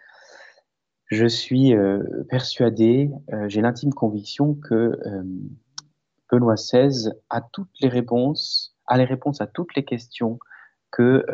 Je 1.06 1.26
suis 1.26 1.74
euh, 1.74 2.02
persuadé, 2.28 3.10
j'ai 3.46 3.60
l'intime 3.60 3.92
conviction 3.92 4.54
que 4.54 4.98
Benoît 6.32 6.56
XVI 6.56 7.12
a 7.30 7.40
toutes 7.40 7.70
les 7.80 7.88
réponses, 7.88 8.74
a 8.86 8.98
les 8.98 9.04
réponses 9.04 9.40
à 9.40 9.46
toutes 9.46 9.76
les 9.76 9.84
questions 9.84 10.40
que 10.90 11.24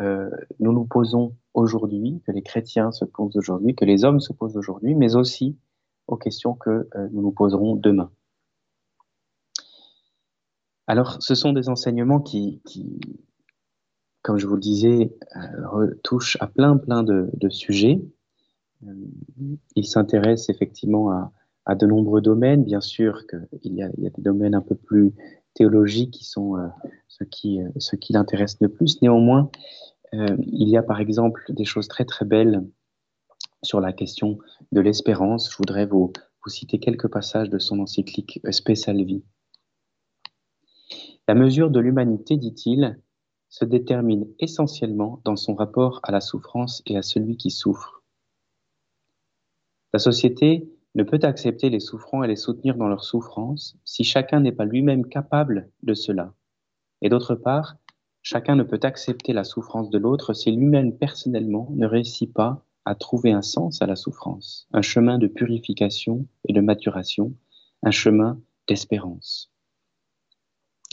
nous 0.59 0.73
nous 0.73 0.85
posons 0.85 1.35
aujourd'hui, 1.55 2.21
que 2.27 2.31
les 2.31 2.43
chrétiens 2.43 2.91
se 2.91 3.03
posent 3.03 3.35
aujourd'hui, 3.35 3.73
que 3.73 3.85
les 3.85 4.05
hommes 4.05 4.19
se 4.19 4.31
posent 4.31 4.57
aujourd'hui, 4.57 4.93
mais 4.93 5.15
aussi 5.15 5.57
aux 6.05 6.17
questions 6.17 6.53
que 6.53 6.87
nous 7.11 7.23
nous 7.23 7.31
poserons 7.31 7.75
demain. 7.75 8.11
Alors, 10.87 11.21
ce 11.21 11.35
sont 11.35 11.53
des 11.53 11.69
enseignements 11.69 12.19
qui, 12.19 12.61
comme 14.21 14.37
je 14.37 14.47
vous 14.47 14.55
le 14.55 14.61
disais, 14.61 15.15
euh, 15.37 15.93
touchent 16.03 16.37
à 16.41 16.47
plein, 16.47 16.77
plein 16.77 17.03
de, 17.03 17.49
sujets. 17.49 18.01
Euh, 18.85 18.93
il 19.75 19.85
s'intéresse 19.85 20.49
effectivement 20.49 21.31
à, 21.65 21.75
de 21.75 21.85
nombreux 21.85 22.21
domaines. 22.21 22.63
Bien 22.63 22.81
sûr 22.81 23.25
qu'il 23.27 23.73
y, 23.73 23.81
a, 23.81 23.89
des 23.89 24.11
domaines 24.21 24.55
un 24.55 24.61
peu 24.61 24.75
plus 24.75 25.13
théologiques 25.53 26.11
qui 26.11 26.25
sont 26.25 26.57
euh, 26.57 26.67
ceux 27.07 27.25
qui, 27.25 27.59
l'intéressent 28.09 28.61
le 28.61 28.69
plus. 28.69 29.01
Néanmoins, 29.01 29.49
il 30.11 30.69
y 30.69 30.77
a 30.77 30.83
par 30.83 30.99
exemple 30.99 31.43
des 31.49 31.65
choses 31.65 31.87
très, 31.87 32.05
très 32.05 32.25
belles 32.25 32.63
sur 33.63 33.79
la 33.79 33.93
question 33.93 34.37
de 34.71 34.81
l'espérance. 34.81 35.49
Je 35.49 35.57
voudrais 35.57 35.85
vous, 35.85 36.11
citer 36.47 36.77
quelques 36.77 37.07
passages 37.07 37.49
de 37.49 37.57
son 37.57 37.79
encyclique 37.79 38.41
Vie. 38.43 39.23
La 41.27 41.35
mesure 41.35 41.71
de 41.71 41.79
l'humanité, 41.79 42.35
dit-il, 42.35 42.99
se 43.47 43.63
détermine 43.63 44.27
essentiellement 44.39 45.21
dans 45.23 45.37
son 45.37 45.55
rapport 45.55 46.01
à 46.03 46.11
la 46.11 46.19
souffrance 46.19 46.81
et 46.85 46.97
à 46.97 47.01
celui 47.01 47.37
qui 47.37 47.49
souffre. 47.49 48.03
La 49.93 49.99
société 49.99 50.67
ne 50.95 51.03
peut 51.03 51.19
accepter 51.21 51.69
les 51.69 51.79
souffrants 51.79 52.23
et 52.23 52.27
les 52.27 52.35
soutenir 52.35 52.75
dans 52.75 52.89
leur 52.89 53.05
souffrance 53.05 53.77
si 53.85 54.03
chacun 54.03 54.41
n'est 54.41 54.51
pas 54.51 54.65
lui-même 54.65 55.07
capable 55.07 55.69
de 55.83 55.93
cela. 55.93 56.33
Et 57.01 57.07
d'autre 57.09 57.35
part, 57.35 57.77
chacun 58.21 58.55
ne 58.55 58.63
peut 58.63 58.79
accepter 58.83 59.31
la 59.31 59.45
souffrance 59.45 59.89
de 59.89 59.99
l'autre 59.99 60.33
si 60.33 60.51
lui-même 60.51 60.97
personnellement 60.97 61.69
ne 61.71 61.87
réussit 61.87 62.33
pas 62.33 62.65
à 62.83 62.95
trouver 62.95 63.31
un 63.31 63.41
sens 63.41 63.81
à 63.81 63.85
la 63.85 63.95
souffrance, 63.95 64.67
un 64.73 64.81
chemin 64.81 65.17
de 65.19 65.27
purification 65.27 66.27
et 66.49 66.53
de 66.53 66.59
maturation, 66.59 67.33
un 67.81 67.91
chemin 67.91 68.41
d'espérance. 68.67 69.52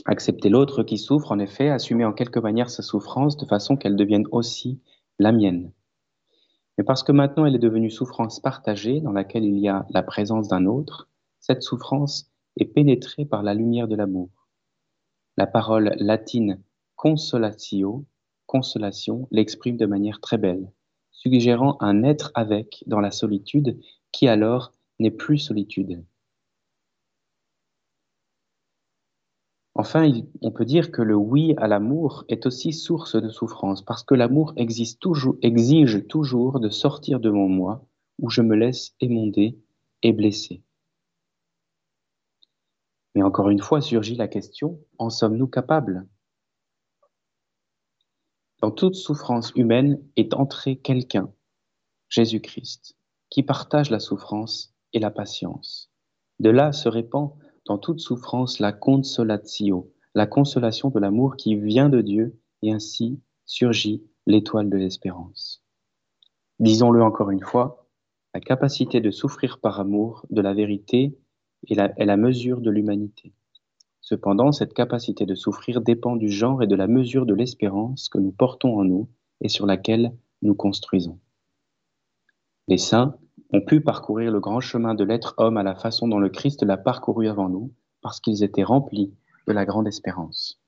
Accepter 0.05 0.49
l'autre 0.49 0.83
qui 0.83 0.97
souffre, 0.97 1.31
en 1.31 1.39
effet, 1.39 1.69
assumer 1.69 2.05
en 2.05 2.13
quelque 2.13 2.39
manière 2.39 2.69
sa 2.69 2.81
souffrance 2.81 3.37
de 3.37 3.45
façon 3.45 3.77
qu'elle 3.77 3.95
devienne 3.95 4.25
aussi 4.31 4.79
la 5.19 5.31
mienne. 5.31 5.71
Mais 6.77 6.83
parce 6.83 7.03
que 7.03 7.11
maintenant 7.11 7.45
elle 7.45 7.55
est 7.55 7.59
devenue 7.59 7.91
souffrance 7.91 8.39
partagée 8.39 9.01
dans 9.01 9.11
laquelle 9.11 9.43
il 9.43 9.59
y 9.59 9.67
a 9.67 9.85
la 9.91 10.01
présence 10.01 10.47
d'un 10.47 10.65
autre, 10.65 11.09
cette 11.39 11.61
souffrance 11.61 12.31
est 12.57 12.65
pénétrée 12.65 13.25
par 13.25 13.43
la 13.43 13.53
lumière 13.53 13.87
de 13.87 13.95
l'amour. 13.95 14.29
La 15.37 15.47
parole 15.47 15.93
latine 15.97 16.61
consolatio, 16.95 18.05
consolation, 18.45 19.27
l'exprime 19.31 19.77
de 19.77 19.85
manière 19.85 20.19
très 20.19 20.37
belle. 20.37 20.71
suggérant 21.11 21.77
un 21.79 22.03
être 22.03 22.31
avec 22.33 22.83
dans 22.87 22.99
la 22.99 23.11
solitude 23.11 23.79
qui 24.11 24.27
alors 24.27 24.73
n'est 24.99 25.11
plus 25.11 25.37
solitude. 25.37 26.03
Enfin, 29.81 30.11
on 30.43 30.51
peut 30.51 30.63
dire 30.63 30.91
que 30.91 31.01
le 31.01 31.15
oui 31.15 31.55
à 31.57 31.67
l'amour 31.67 32.23
est 32.29 32.45
aussi 32.45 32.71
source 32.71 33.15
de 33.15 33.29
souffrance, 33.29 33.83
parce 33.83 34.03
que 34.03 34.13
l'amour 34.13 34.53
exige 34.55 34.99
toujours 34.99 36.59
de 36.59 36.69
sortir 36.69 37.19
de 37.19 37.31
mon 37.31 37.49
moi, 37.49 37.83
où 38.19 38.29
je 38.29 38.43
me 38.43 38.55
laisse 38.55 38.93
émonder 38.99 39.57
et 40.03 40.13
blesser. 40.13 40.61
Mais 43.15 43.23
encore 43.23 43.49
une 43.49 43.57
fois 43.59 43.81
surgit 43.81 44.15
la 44.15 44.27
question, 44.27 44.79
en 44.99 45.09
sommes-nous 45.09 45.47
capables? 45.47 46.07
Dans 48.61 48.69
toute 48.69 48.93
souffrance 48.93 49.51
humaine 49.55 49.99
est 50.15 50.35
entré 50.35 50.75
quelqu'un, 50.75 51.33
Jésus-Christ, 52.07 52.95
qui 53.31 53.41
partage 53.41 53.89
la 53.89 53.99
souffrance 53.99 54.75
et 54.93 54.99
la 54.99 55.09
patience. 55.09 55.91
De 56.39 56.51
là 56.51 56.71
se 56.71 56.87
répand 56.87 57.33
dans 57.71 57.77
toute 57.77 58.01
souffrance 58.01 58.59
la 58.59 58.73
consolatio, 58.73 59.93
la 60.13 60.27
consolation 60.27 60.89
de 60.89 60.99
l'amour 60.99 61.37
qui 61.37 61.55
vient 61.55 61.87
de 61.87 62.01
Dieu, 62.01 62.37
et 62.63 62.73
ainsi 62.73 63.21
surgit 63.45 64.03
l'étoile 64.27 64.69
de 64.69 64.75
l'espérance. 64.75 65.63
Disons-le 66.59 67.01
encore 67.01 67.31
une 67.31 67.39
fois, 67.39 67.87
la 68.33 68.41
capacité 68.41 68.99
de 68.99 69.09
souffrir 69.09 69.61
par 69.61 69.79
amour 69.79 70.25
de 70.31 70.41
la 70.41 70.53
vérité 70.53 71.17
est 71.69 71.75
la, 71.75 71.97
est 71.97 72.03
la 72.03 72.17
mesure 72.17 72.59
de 72.59 72.69
l'humanité. 72.69 73.31
Cependant, 74.01 74.51
cette 74.51 74.73
capacité 74.73 75.25
de 75.25 75.33
souffrir 75.33 75.79
dépend 75.79 76.17
du 76.17 76.27
genre 76.27 76.61
et 76.61 76.67
de 76.67 76.75
la 76.75 76.87
mesure 76.87 77.25
de 77.25 77.33
l'espérance 77.33 78.09
que 78.09 78.17
nous 78.17 78.33
portons 78.33 78.79
en 78.79 78.83
nous 78.83 79.07
et 79.39 79.47
sur 79.47 79.65
laquelle 79.65 80.13
nous 80.41 80.55
construisons. 80.55 81.21
Les 82.67 82.77
saints 82.77 83.15
ont 83.53 83.61
pu 83.61 83.81
parcourir 83.81 84.31
le 84.31 84.39
grand 84.39 84.59
chemin 84.59 84.95
de 84.95 85.03
l'être 85.03 85.33
homme 85.37 85.57
à 85.57 85.63
la 85.63 85.75
façon 85.75 86.07
dont 86.07 86.19
le 86.19 86.29
Christ 86.29 86.63
l'a 86.63 86.77
parcouru 86.77 87.27
avant 87.27 87.49
nous, 87.49 87.71
parce 88.01 88.19
qu'ils 88.19 88.43
étaient 88.43 88.63
remplis 88.63 89.13
de 89.47 89.53
la 89.53 89.65
grande 89.65 89.87
espérance. 89.87 90.61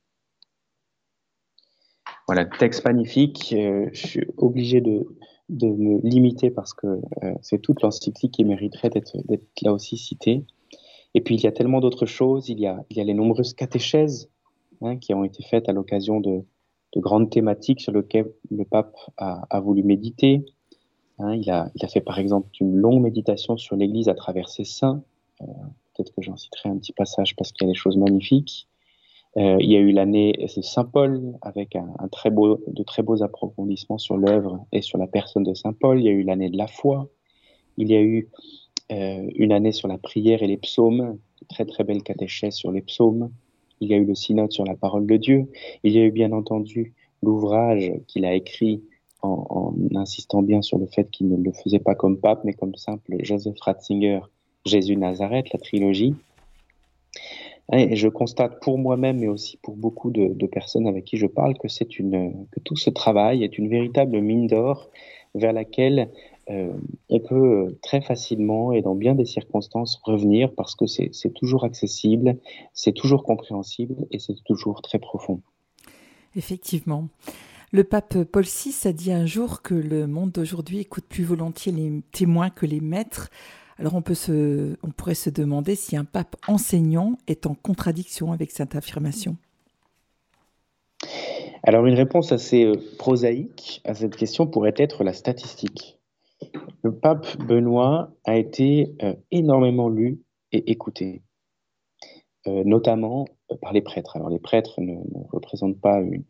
Voilà, 2.27 2.45
texte 2.45 2.85
magnifique. 2.85 3.53
Euh, 3.57 3.89
je 3.91 4.07
suis 4.07 4.27
obligé 4.37 4.81
de, 4.81 5.05
de, 5.49 5.67
me 5.67 5.99
limiter 6.07 6.51
parce 6.51 6.73
que 6.73 6.87
euh, 6.87 7.33
c'est 7.41 7.61
toute 7.61 7.81
l'encyclique 7.81 8.33
qui 8.33 8.45
mériterait 8.45 8.89
d'être 8.89 9.13
là 9.61 9.73
aussi 9.73 9.97
citée. 9.97 10.45
Et 11.15 11.21
puis, 11.21 11.35
il 11.35 11.43
y 11.43 11.47
a 11.47 11.51
tellement 11.51 11.81
d'autres 11.81 12.05
choses. 12.05 12.49
Il 12.49 12.59
y 12.59 12.67
a, 12.67 12.83
il 12.89 12.97
y 12.97 13.01
a 13.01 13.03
les 13.03 13.13
nombreuses 13.13 13.53
catéchèses 13.53 14.29
hein, 14.81 14.97
qui 14.97 15.13
ont 15.13 15.23
été 15.23 15.43
faites 15.43 15.67
à 15.69 15.73
l'occasion 15.73 16.21
de, 16.21 16.43
de, 16.95 16.99
grandes 16.99 17.29
thématiques 17.29 17.81
sur 17.81 17.91
lesquelles 17.91 18.31
le 18.49 18.63
pape 18.63 18.95
a, 19.17 19.45
a 19.49 19.59
voulu 19.59 19.83
méditer. 19.83 20.45
Hein, 21.19 21.35
il, 21.35 21.49
a, 21.51 21.71
fait 21.87 22.01
par 22.01 22.19
exemple 22.19 22.49
une 22.59 22.75
longue 22.75 23.01
méditation 23.01 23.57
sur 23.57 23.75
l'Église 23.75 24.09
à 24.09 24.15
travers 24.15 24.49
ses 24.49 24.63
saints. 24.63 25.03
Euh, 25.41 25.45
Peut-être 25.93 26.13
que 26.15 26.21
j'en 26.21 26.35
citerai 26.35 26.69
un 26.69 26.77
petit 26.77 26.93
passage 26.93 27.35
parce 27.35 27.51
qu'il 27.51 27.67
y 27.67 27.69
a 27.69 27.73
des 27.73 27.77
choses 27.77 27.97
magnifiques. 27.97 28.67
Euh, 29.37 29.57
il 29.59 29.71
y 29.71 29.75
a 29.75 29.79
eu 29.79 29.91
l'année 29.91 30.33
Saint 30.47 30.85
Paul 30.85 31.37
avec 31.41 31.75
de 31.75 32.83
très 32.83 33.03
beaux 33.03 33.23
approfondissements 33.23 33.97
sur 33.97 34.17
l'œuvre 34.17 34.65
et 34.71 34.81
sur 34.81 34.97
la 34.97 35.07
personne 35.07 35.43
de 35.43 35.53
Saint 35.53 35.73
Paul. 35.73 35.99
Il 35.99 36.05
y 36.05 36.09
a 36.09 36.11
eu 36.11 36.23
l'année 36.23 36.49
de 36.49 36.57
la 36.57 36.67
foi. 36.67 37.09
Il 37.77 37.89
y 37.91 37.95
a 37.95 38.01
eu 38.01 38.29
euh, 38.91 39.27
une 39.35 39.51
année 39.51 39.71
sur 39.71 39.87
la 39.87 39.97
prière 39.97 40.43
et 40.43 40.47
les 40.47 40.57
psaumes, 40.57 41.17
très 41.49 41.65
très 41.65 41.83
belle 41.83 42.03
catéchèse 42.03 42.55
sur 42.55 42.71
les 42.71 42.81
psaumes. 42.81 43.31
Il 43.79 43.89
y 43.89 43.93
a 43.93 43.97
eu 43.97 44.05
le 44.05 44.15
synode 44.15 44.51
sur 44.51 44.65
la 44.65 44.75
parole 44.75 45.07
de 45.07 45.17
Dieu. 45.17 45.51
Il 45.83 45.93
y 45.93 45.99
a 45.99 46.05
eu 46.05 46.11
bien 46.11 46.31
entendu 46.31 46.93
l'ouvrage 47.21 47.91
qu'il 48.07 48.25
a 48.25 48.33
écrit 48.33 48.83
en, 49.23 49.73
insistant 49.95 50.41
bien 50.41 50.61
sur 50.61 50.77
le 50.77 50.85
fait 50.85 51.09
qu'il 51.09 51.29
ne 51.29 51.37
le 51.37 51.51
faisait 51.51 51.79
pas 51.79 51.95
comme 51.95 52.17
pape, 52.17 52.43
mais 52.43 52.53
comme 52.53 52.75
simple 52.75 53.15
Joseph 53.19 53.59
Ratzinger, 53.59 54.19
Jésus 54.65 54.95
Nazareth, 54.97 55.51
la 55.53 55.59
trilogie. 55.59 56.15
Je 57.71 58.07
constate 58.07 58.59
pour 58.61 58.77
moi-même, 58.77 59.19
mais 59.19 59.27
aussi 59.27 59.57
pour 59.57 59.75
beaucoup 59.75 60.11
de, 60.11 60.45
personnes 60.47 60.87
avec 60.87 61.05
qui 61.05 61.17
je 61.17 61.27
parle, 61.27 61.57
que 61.57 61.67
c'est 61.67 61.97
une 61.97 62.45
que 62.51 62.59
tout 62.59 62.75
ce 62.75 62.89
travail 62.89 63.43
est 63.43 63.57
une 63.57 63.69
véritable 63.69 64.19
mine 64.21 64.47
d'or 64.47 64.89
vers 65.33 65.53
laquelle 65.53 66.09
euh, 66.49 66.73
on 67.09 67.19
peut 67.19 67.77
très 67.81 68.01
facilement 68.01 68.73
et 68.73 68.81
dans 68.81 68.95
bien 68.95 69.15
des 69.15 69.25
circonstances 69.25 69.99
revenir 70.03 70.53
parce 70.53 70.75
que 70.75 70.85
c'est 70.85 71.33
toujours 71.33 71.63
accessible, 71.63 72.37
c'est 72.73 72.91
toujours 72.91 73.23
compréhensible 73.23 74.05
et 74.11 74.19
c'est 74.19 74.35
toujours 74.43 74.81
très 74.81 74.99
profond. 74.99 75.41
Effectivement. 76.35 77.07
Le 77.75 77.83
pape 77.83 78.21
Paul 78.25 78.43
VI 78.43 78.87
a 78.87 78.93
dit 78.93 79.11
un 79.11 79.25
jour 79.25 79.63
que 79.63 79.73
le 79.73 80.05
monde 80.05 80.29
d'aujourd'hui 80.29 80.77
écoute 80.77 81.05
plus 81.09 81.23
volontiers 81.23 81.71
les 81.71 82.03
témoins 82.11 82.51
que 82.51 82.67
les 82.67 82.79
maîtres. 82.79 83.31
Alors 83.79 83.95
on, 83.95 84.03
peut 84.03 84.13
se, 84.13 84.77
on 84.83 84.91
pourrait 84.91 85.15
se 85.15 85.31
demander 85.31 85.73
si 85.73 85.97
un 85.97 86.05
pape 86.05 86.35
enseignant 86.47 87.17
est 87.25 87.47
en 87.47 87.55
contradiction 87.55 88.31
avec 88.31 88.51
cette 88.51 88.75
affirmation. 88.75 89.37
Alors 91.63 91.87
une 91.87 91.95
réponse 91.95 92.31
assez 92.31 92.63
euh, 92.63 92.75
prosaïque 92.99 93.81
à 93.85 93.95
cette 93.95 94.15
question 94.17 94.45
pourrait 94.45 94.75
être 94.77 95.03
la 95.03 95.13
statistique. 95.13 95.97
Le 96.83 96.93
pape 96.93 97.25
Benoît 97.39 98.11
a 98.23 98.37
été 98.37 98.93
euh, 99.01 99.15
énormément 99.31 99.89
lu 99.89 100.19
et 100.51 100.69
écouté, 100.69 101.23
euh, 102.45 102.63
notamment 102.65 103.25
par 103.61 103.73
les 103.73 103.81
prêtres. 103.81 104.15
Alors 104.15 104.29
les 104.29 104.39
prêtres 104.39 104.79
ne, 104.79 104.93
ne 104.93 105.23
représentent 105.31 105.81
pas 105.81 106.01
une, 106.01 106.23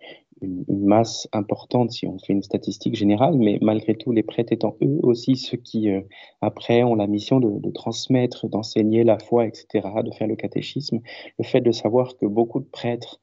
une, 0.44 0.66
masse 0.86 1.28
importante 1.32 1.92
si 1.92 2.06
on 2.08 2.20
fait 2.20 2.34
une 2.34 2.44
statistique 2.44 2.96
générale, 2.96 3.38
mais 3.38 3.58
malgré 3.62 3.96
tout, 3.96 4.12
les 4.12 4.24
prêtres 4.24 4.54
étant 4.54 4.76
eux 4.82 5.00
aussi 5.02 5.36
ceux 5.36 5.58
qui, 5.58 5.90
euh, 5.90 6.02
après, 6.42 6.84
ont 6.84 6.96
la 6.96 7.08
mission 7.08 7.40
de, 7.40 7.72
transmettre, 7.72 8.48
d'enseigner 8.48 9.04
la 9.04 9.18
foi, 9.20 9.46
etc., 9.46 9.88
de 10.04 10.12
faire 10.12 10.28
le 10.28 10.36
catéchisme, 10.36 11.00
le 11.40 11.44
fait 11.44 11.62
de 11.62 11.72
savoir 11.72 12.18
que 12.18 12.26
beaucoup 12.26 12.60
de 12.60 12.66
prêtres 12.66 13.20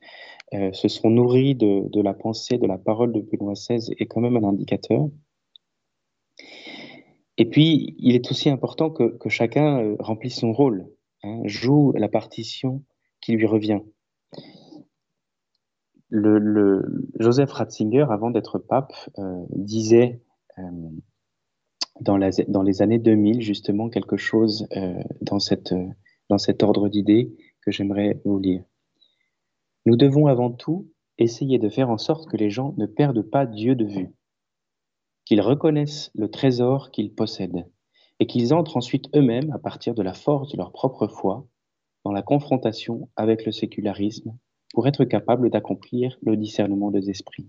euh, 0.54 0.72
se 0.72 0.88
sont 0.88 1.10
nourris 1.10 1.54
de, 1.54 2.00
la 2.00 2.14
pensée, 2.14 2.58
de 2.58 2.66
la 2.66 2.78
parole 2.78 3.12
de 3.12 3.20
Benoît 3.20 3.54
XVI 3.54 3.92
est 3.98 4.06
quand 4.06 4.20
même 4.20 4.36
un 4.36 4.44
indicateur. 4.44 5.08
Et 7.36 7.44
puis, 7.46 7.94
il 7.98 8.14
est 8.14 8.30
aussi 8.30 8.50
important 8.50 8.90
que, 8.90 9.16
que 9.18 9.28
chacun 9.28 9.82
euh, 9.82 9.96
remplisse 9.98 10.40
son 10.40 10.52
rôle, 10.52 10.88
hein, 11.22 11.40
joue 11.44 11.92
la 11.92 12.08
partition 12.08 12.82
qui 13.20 13.32
lui 13.32 13.46
revient. 13.46 13.80
Joseph 16.12 17.52
Ratzinger, 17.52 18.06
avant 18.10 18.30
d'être 18.30 18.58
pape, 18.58 18.92
euh, 19.18 19.44
disait 19.50 20.20
euh, 20.58 20.62
dans, 22.00 22.16
la, 22.16 22.30
dans, 22.48 22.62
les 22.62 22.82
années 22.82 22.98
2000 22.98 23.42
justement 23.42 23.88
quelque 23.88 24.16
chose 24.16 24.66
euh, 24.76 24.94
dans, 25.22 25.38
cette, 25.38 25.74
dans 26.28 26.38
cet 26.38 26.62
ordre 26.62 26.88
d'idées 26.88 27.36
que 27.62 27.70
j'aimerais 27.70 28.20
vous 28.24 28.38
lire. 28.38 28.64
Nous 29.86 29.96
devons 29.96 30.26
avant 30.26 30.50
tout 30.50 30.90
essayer 31.18 31.58
de 31.58 31.68
faire 31.68 31.90
en 31.90 31.98
sorte 31.98 32.28
que 32.28 32.36
les 32.36 32.50
gens 32.50 32.74
ne 32.76 32.86
perdent 32.86 33.22
pas 33.22 33.46
Dieu 33.46 33.74
de 33.74 33.84
vue, 33.84 34.14
qu'ils 35.24 35.40
reconnaissent 35.40 36.10
le 36.14 36.30
trésor 36.30 36.90
qu'ils 36.90 37.14
possèdent 37.14 37.66
et 38.18 38.26
qu'ils 38.26 38.52
entrent 38.52 38.76
ensuite 38.76 39.06
eux-mêmes, 39.14 39.52
à 39.52 39.58
partir 39.58 39.94
de 39.94 40.02
la 40.02 40.12
force 40.12 40.52
de 40.52 40.56
leur 40.56 40.72
propre 40.72 41.06
foi, 41.06 41.46
dans 42.04 42.12
la 42.12 42.22
confrontation 42.22 43.08
avec 43.16 43.46
le 43.46 43.52
sécularisme 43.52 44.36
pour 44.74 44.86
être 44.86 45.04
capable 45.04 45.50
d'accomplir 45.50 46.18
le 46.22 46.36
discernement 46.36 46.90
des 46.90 47.10
esprits. 47.10 47.48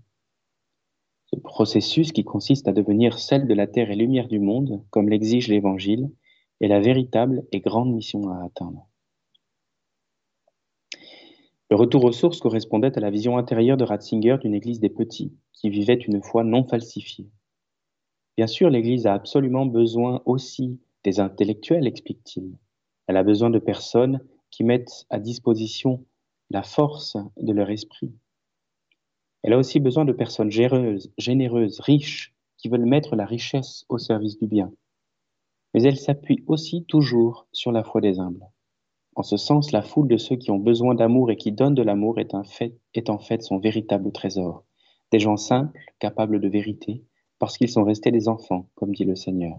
Ce 1.33 1.39
processus 1.39 2.11
qui 2.11 2.23
consiste 2.23 2.67
à 2.67 2.73
devenir 2.73 3.19
celle 3.19 3.47
de 3.47 3.53
la 3.53 3.67
terre 3.67 3.91
et 3.91 3.95
lumière 3.95 4.27
du 4.27 4.39
monde, 4.39 4.83
comme 4.89 5.07
l'exige 5.07 5.47
l'Évangile, 5.47 6.09
est 6.59 6.67
la 6.67 6.79
véritable 6.79 7.45
et 7.51 7.61
grande 7.61 7.93
mission 7.93 8.29
à 8.29 8.43
atteindre. 8.45 8.87
Le 11.69 11.77
retour 11.77 12.03
aux 12.03 12.11
sources 12.11 12.41
correspondait 12.41 12.97
à 12.97 12.99
la 12.99 13.09
vision 13.09 13.37
intérieure 13.37 13.77
de 13.77 13.85
Ratzinger 13.85 14.37
d'une 14.41 14.53
Église 14.53 14.81
des 14.81 14.89
petits, 14.89 15.33
qui 15.53 15.69
vivait 15.69 15.93
une 15.93 16.21
foi 16.21 16.43
non 16.43 16.65
falsifiée. 16.65 17.29
Bien 18.35 18.47
sûr, 18.47 18.69
l'Église 18.69 19.07
a 19.07 19.13
absolument 19.13 19.65
besoin 19.65 20.21
aussi 20.25 20.81
des 21.05 21.21
intellectuels, 21.21 21.87
explique-t-il. 21.87 22.57
Elle 23.07 23.15
a 23.15 23.23
besoin 23.23 23.49
de 23.49 23.59
personnes 23.59 24.19
qui 24.49 24.65
mettent 24.65 25.05
à 25.09 25.19
disposition 25.19 26.05
la 26.51 26.63
force 26.63 27.15
de 27.37 27.53
leur 27.53 27.69
esprit. 27.69 28.11
Elle 29.43 29.53
a 29.53 29.57
aussi 29.57 29.79
besoin 29.79 30.03
de 30.03 30.11
personnes 30.11 30.51
généreuses, 30.51 31.11
généreuses, 31.17 31.79
riches, 31.79 32.35
qui 32.57 32.67
veulent 32.67 32.85
mettre 32.85 33.15
la 33.15 33.25
richesse 33.25 33.85
au 33.89 33.97
service 33.97 34.37
du 34.37 34.47
bien. 34.47 34.71
Mais 35.73 35.83
elle 35.83 35.97
s'appuie 35.97 36.43
aussi 36.47 36.83
toujours 36.83 37.47
sur 37.53 37.71
la 37.71 37.83
foi 37.83 38.01
des 38.01 38.19
humbles. 38.19 38.45
En 39.15 39.23
ce 39.23 39.37
sens, 39.37 39.71
la 39.71 39.81
foule 39.81 40.09
de 40.09 40.17
ceux 40.17 40.35
qui 40.35 40.51
ont 40.51 40.59
besoin 40.59 40.93
d'amour 40.93 41.31
et 41.31 41.37
qui 41.37 41.53
donnent 41.53 41.73
de 41.73 41.81
l'amour 41.81 42.19
est, 42.19 42.33
en 42.33 42.43
fait 43.19 43.41
son 43.41 43.57
véritable 43.57 44.11
trésor. 44.11 44.63
Des 45.11 45.19
gens 45.19 45.37
simples, 45.37 45.79
capables 45.99 46.39
de 46.39 46.47
vérité, 46.49 47.03
parce 47.39 47.57
qu'ils 47.57 47.69
sont 47.69 47.83
restés 47.83 48.11
des 48.11 48.27
enfants, 48.27 48.67
comme 48.75 48.93
dit 48.93 49.05
le 49.05 49.15
Seigneur. 49.15 49.57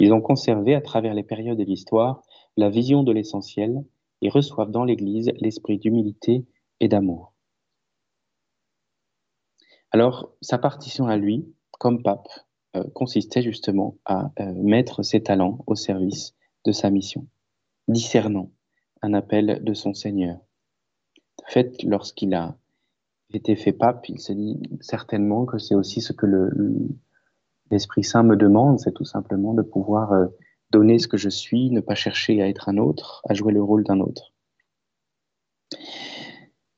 Ils 0.00 0.12
ont 0.14 0.20
conservé, 0.22 0.74
à 0.74 0.80
travers 0.80 1.14
les 1.14 1.22
périodes 1.22 1.58
de 1.58 1.64
l'histoire, 1.64 2.22
la 2.56 2.70
vision 2.70 3.02
de 3.02 3.12
l'essentiel 3.12 3.84
et 4.22 4.28
reçoivent 4.28 4.70
dans 4.70 4.84
l'Église 4.84 5.30
l'esprit 5.38 5.78
d'humilité 5.78 6.46
et 6.80 6.88
d'amour. 6.88 7.32
Alors, 9.92 10.32
sa 10.40 10.58
partition 10.58 11.06
à 11.06 11.16
lui, 11.16 11.52
comme 11.78 12.02
pape, 12.02 12.28
euh, 12.76 12.84
consistait 12.94 13.42
justement 13.42 13.96
à 14.04 14.30
euh, 14.38 14.52
mettre 14.62 15.02
ses 15.02 15.22
talents 15.22 15.64
au 15.66 15.74
service 15.74 16.34
de 16.64 16.72
sa 16.72 16.90
mission, 16.90 17.26
discernant 17.88 18.52
un 19.02 19.14
appel 19.14 19.60
de 19.64 19.74
son 19.74 19.94
Seigneur. 19.94 20.38
En 21.44 21.50
fait, 21.50 21.82
lorsqu'il 21.82 22.34
a 22.34 22.56
été 23.32 23.56
fait 23.56 23.72
pape, 23.72 24.08
il 24.08 24.20
s'est 24.20 24.34
dit 24.34 24.60
certainement 24.80 25.46
que 25.46 25.58
c'est 25.58 25.74
aussi 25.74 26.00
ce 26.00 26.12
que 26.12 26.26
l'Esprit 27.70 28.04
Saint 28.04 28.22
me 28.22 28.36
demande, 28.36 28.78
c'est 28.78 28.94
tout 28.94 29.04
simplement 29.04 29.54
de 29.54 29.62
pouvoir 29.62 30.12
euh, 30.12 30.26
donner 30.70 30.98
ce 30.98 31.08
que 31.08 31.16
je 31.16 31.28
suis, 31.28 31.70
ne 31.70 31.80
pas 31.80 31.94
chercher 31.94 32.42
à 32.42 32.48
être 32.48 32.68
un 32.68 32.78
autre, 32.78 33.22
à 33.28 33.34
jouer 33.34 33.52
le 33.52 33.62
rôle 33.62 33.84
d'un 33.84 34.00
autre. 34.00 34.32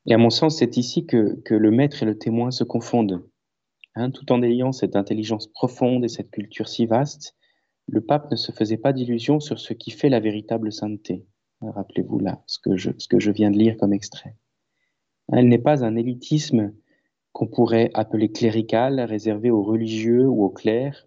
Et 0.06 0.14
à 0.14 0.18
mon 0.18 0.30
sens, 0.30 0.58
c'est 0.58 0.76
ici 0.76 1.06
que, 1.06 1.42
le 1.48 1.70
maître 1.70 2.02
et 2.02 2.06
le 2.06 2.18
témoin 2.18 2.50
se 2.50 2.64
confondent. 2.64 3.24
Hein, 3.94 4.10
tout 4.10 4.32
en 4.32 4.42
ayant 4.42 4.72
cette 4.72 4.96
intelligence 4.96 5.46
profonde 5.46 6.04
et 6.04 6.08
cette 6.08 6.30
culture 6.30 6.68
si 6.68 6.86
vaste, 6.86 7.36
le 7.86 8.00
pape 8.00 8.30
ne 8.30 8.36
se 8.36 8.50
faisait 8.50 8.78
pas 8.78 8.94
d'illusions 8.94 9.38
sur 9.38 9.58
ce 9.58 9.74
qui 9.74 9.90
fait 9.90 10.08
la 10.08 10.20
véritable 10.20 10.72
sainteté. 10.72 11.26
Rappelez-vous 11.60 12.18
là 12.18 12.42
ce 12.46 12.58
que, 12.58 12.76
je, 12.76 12.90
ce 12.98 13.06
que 13.06 13.20
je 13.20 13.30
viens 13.30 13.50
de 13.50 13.58
lire 13.58 13.76
comme 13.76 13.92
extrait. 13.92 14.36
Elle 15.30 15.48
n'est 15.48 15.58
pas 15.58 15.84
un 15.84 15.94
élitisme 15.94 16.72
qu'on 17.32 17.46
pourrait 17.46 17.90
appeler 17.94 18.32
clérical, 18.32 19.00
réservé 19.00 19.50
aux 19.50 19.62
religieux 19.62 20.26
ou 20.26 20.42
aux 20.44 20.50
clercs, 20.50 21.06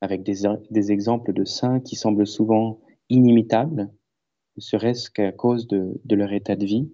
avec 0.00 0.22
des, 0.22 0.92
exemples 0.92 1.32
de 1.32 1.44
saints 1.44 1.80
qui 1.80 1.96
semblent 1.96 2.26
souvent 2.26 2.80
inimitables, 3.08 3.90
ne 4.56 4.60
serait-ce 4.60 5.10
qu'à 5.10 5.32
cause 5.32 5.66
de, 5.68 6.00
leur 6.08 6.32
état 6.32 6.56
de 6.56 6.64
vie. 6.64 6.90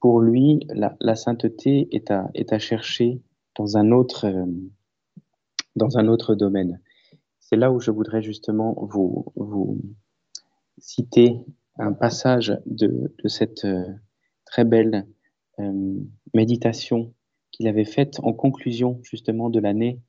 Pour 0.00 0.20
lui, 0.20 0.60
la, 0.70 1.14
sainteté 1.14 1.88
est 1.92 2.10
à, 2.10 2.58
chercher 2.58 3.22
dans 3.56 3.76
un 3.76 3.92
autre, 3.92 4.26
euh, 4.26 4.46
dans 5.76 5.98
un 5.98 6.08
autre 6.08 6.34
domaine. 6.34 6.80
C'est 7.38 7.56
là 7.56 7.70
où 7.70 7.80
je 7.80 7.90
voudrais 7.90 8.22
justement 8.22 8.74
vous, 8.90 9.80
citer 10.78 11.36
un 11.76 11.92
passage 11.92 12.58
de, 12.66 13.14
de 13.22 13.28
cette 13.28 13.64
euh, 13.66 13.84
très 14.46 14.64
belle 14.64 15.06
euh, 15.60 15.94
méditation 16.34 17.14
qu'il 17.50 17.68
avait 17.68 17.84
faite 17.84 18.18
en 18.22 18.32
conclusion 18.32 18.98
justement 19.02 19.50
de 19.50 19.60
l'année 19.60 20.00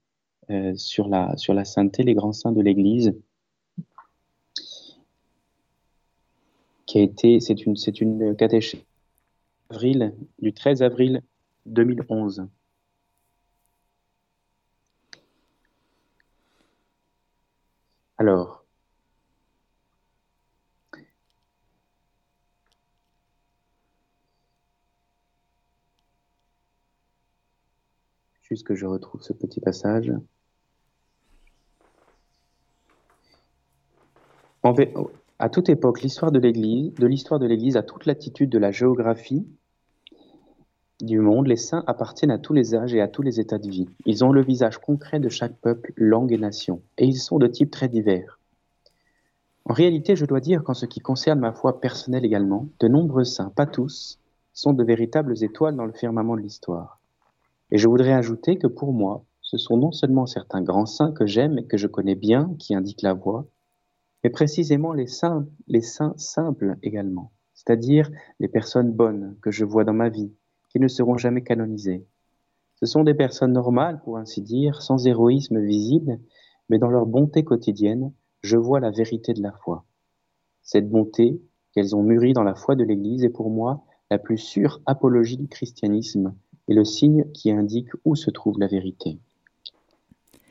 euh, 0.49 0.75
sur, 0.75 1.07
la, 1.07 1.35
sur 1.37 1.53
la 1.53 1.65
sainteté, 1.65 2.03
les 2.03 2.13
grands 2.13 2.33
saints 2.33 2.51
de 2.51 2.61
l'Église, 2.61 3.13
qui 6.85 6.99
a 6.99 7.01
été, 7.01 7.39
c'est 7.39 7.65
une, 7.65 7.75
c'est 7.75 8.01
une 8.01 8.35
catéchèse 8.35 8.83
avril, 9.69 10.15
du 10.39 10.53
13 10.53 10.83
avril 10.83 11.21
2011. 11.65 12.47
Alors, 18.17 18.63
que 28.61 28.75
je 28.75 28.85
retrouve 28.85 29.23
ce 29.23 29.33
petit 29.33 29.59
passage. 29.59 30.11
À 35.39 35.49
toute 35.49 35.67
époque, 35.67 36.01
l'histoire 36.01 36.31
de 36.31 36.39
l'Église, 36.39 36.93
de 36.93 37.05
l'histoire 37.05 37.39
de 37.39 37.45
l'Église, 37.45 37.75
à 37.75 37.83
toute 37.83 38.05
latitude 38.05 38.49
de 38.49 38.57
la 38.57 38.71
géographie 38.71 39.45
du 41.01 41.19
monde, 41.19 41.47
les 41.47 41.57
saints 41.57 41.83
appartiennent 41.85 42.31
à 42.31 42.37
tous 42.37 42.53
les 42.53 42.73
âges 42.73 42.93
et 42.93 43.01
à 43.01 43.09
tous 43.09 43.23
les 43.23 43.41
états 43.41 43.57
de 43.57 43.69
vie. 43.69 43.89
Ils 44.05 44.23
ont 44.23 44.31
le 44.31 44.41
visage 44.41 44.77
concret 44.77 45.19
de 45.19 45.27
chaque 45.27 45.57
peuple, 45.57 45.91
langue 45.97 46.31
et 46.31 46.37
nation, 46.37 46.81
et 46.97 47.05
ils 47.05 47.19
sont 47.19 47.39
de 47.39 47.47
types 47.47 47.71
très 47.71 47.89
divers. 47.89 48.39
En 49.65 49.73
réalité, 49.73 50.15
je 50.15 50.25
dois 50.25 50.39
dire 50.39 50.63
qu'en 50.63 50.73
ce 50.73 50.85
qui 50.85 51.01
concerne 51.01 51.39
ma 51.39 51.51
foi 51.51 51.81
personnelle 51.81 52.23
également, 52.23 52.67
de 52.79 52.87
nombreux 52.87 53.25
saints, 53.25 53.51
pas 53.53 53.65
tous, 53.65 54.19
sont 54.53 54.71
de 54.71 54.83
véritables 54.83 55.43
étoiles 55.43 55.75
dans 55.75 55.85
le 55.85 55.91
firmament 55.91 56.37
de 56.37 56.41
l'histoire. 56.41 56.99
Et 57.71 57.77
je 57.77 57.87
voudrais 57.89 58.13
ajouter 58.13 58.57
que 58.57 58.67
pour 58.67 58.93
moi, 58.93 59.25
ce 59.41 59.57
sont 59.57 59.75
non 59.75 59.91
seulement 59.91 60.25
certains 60.25 60.61
grands 60.61 60.85
saints 60.85 61.11
que 61.11 61.25
j'aime 61.25 61.57
et 61.57 61.65
que 61.65 61.77
je 61.77 61.87
connais 61.87 62.15
bien 62.15 62.55
qui 62.59 62.75
indiquent 62.75 63.01
la 63.01 63.13
voie, 63.13 63.45
mais 64.23 64.29
précisément 64.29 64.93
les 64.93 65.07
saints, 65.07 65.47
les 65.67 65.81
saints 65.81 66.13
simples 66.17 66.77
également, 66.81 67.31
c'est-à-dire 67.53 68.09
les 68.39 68.47
personnes 68.47 68.91
bonnes 68.91 69.35
que 69.41 69.51
je 69.51 69.65
vois 69.65 69.83
dans 69.83 69.93
ma 69.93 70.09
vie, 70.09 70.31
qui 70.69 70.79
ne 70.79 70.87
seront 70.87 71.17
jamais 71.17 71.43
canonisées. 71.43 72.05
Ce 72.75 72.85
sont 72.85 73.03
des 73.03 73.13
personnes 73.13 73.53
normales, 73.53 74.01
pour 74.03 74.17
ainsi 74.17 74.41
dire, 74.41 74.81
sans 74.81 75.05
héroïsme 75.05 75.59
visible, 75.59 76.19
mais 76.69 76.79
dans 76.79 76.89
leur 76.89 77.05
bonté 77.05 77.43
quotidienne, 77.43 78.11
je 78.41 78.57
vois 78.57 78.79
la 78.79 78.91
vérité 78.91 79.33
de 79.33 79.41
la 79.41 79.51
foi. 79.51 79.85
Cette 80.63 80.89
bonté 80.89 81.41
qu'elles 81.73 81.95
ont 81.95 82.03
mûrie 82.03 82.33
dans 82.33 82.43
la 82.43 82.55
foi 82.55 82.75
de 82.75 82.83
l'Église 82.83 83.23
est 83.23 83.29
pour 83.29 83.49
moi 83.49 83.83
la 84.09 84.17
plus 84.19 84.37
sûre 84.37 84.81
apologie 84.85 85.37
du 85.37 85.47
christianisme 85.47 86.35
et 86.67 86.73
le 86.73 86.85
signe 86.85 87.25
qui 87.31 87.51
indique 87.51 87.89
où 88.05 88.15
se 88.15 88.31
trouve 88.31 88.59
la 88.59 88.67
vérité. 88.67 89.19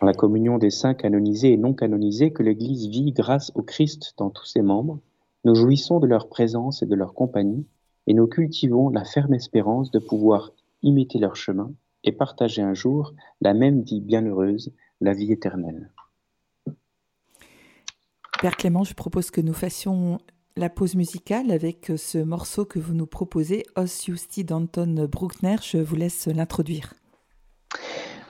La 0.03 0.15
communion 0.15 0.59
des 0.59 0.71
saints 0.71 0.95
canonisés 0.95 1.53
et 1.53 1.57
non 1.57 1.75
canonisés 1.75 2.33
que 2.33 2.43
l'Église 2.43 2.89
vit 2.89 3.13
grâce 3.13 3.53
au 3.55 3.63
Christ 3.63 4.15
dans 4.19 4.31
tous 4.31 4.47
ses 4.47 4.61
membres, 4.61 4.99
nous 5.45 5.55
jouissons 5.55 6.01
de 6.01 6.09
leur 6.09 6.29
présence 6.29 6.83
et 6.83 6.87
de 6.87 6.97
leur 6.97 7.15
compagnie, 7.15 7.65
et 8.09 8.15
nous 8.15 8.27
cultivons 8.27 8.89
la 8.89 9.05
ferme 9.05 9.35
espérance 9.35 9.93
de 9.93 10.01
pouvoir 10.01 10.51
imiter 10.83 11.21
leur 11.21 11.37
chemin 11.37 11.73
et 12.03 12.11
partager 12.11 12.63
un 12.63 12.75
jour 12.75 13.15
la 13.41 13.55
même 13.55 13.83
vie 13.83 14.01
bienheureuse, 14.01 14.73
la 15.01 15.13
vie 15.13 15.31
éternelle. 15.31 15.89
Père 18.41 18.57
Clément, 18.57 18.83
je 18.83 18.95
propose 18.95 19.31
que 19.31 19.41
nous 19.41 19.55
fassions 19.55 20.19
la 20.57 20.69
pause 20.69 20.97
musicale 20.97 21.53
avec 21.53 21.93
ce 21.97 22.19
morceau 22.19 22.65
que 22.65 22.81
vous 22.81 22.95
nous 22.95 23.07
proposez, 23.07 23.63
Os 23.77 24.05
Justi 24.05 24.43
d'Anton 24.43 25.07
Bruckner. 25.09 25.57
Je 25.63 25.79
vous 25.79 25.95
laisse 25.95 26.27
l'introduire. 26.27 26.95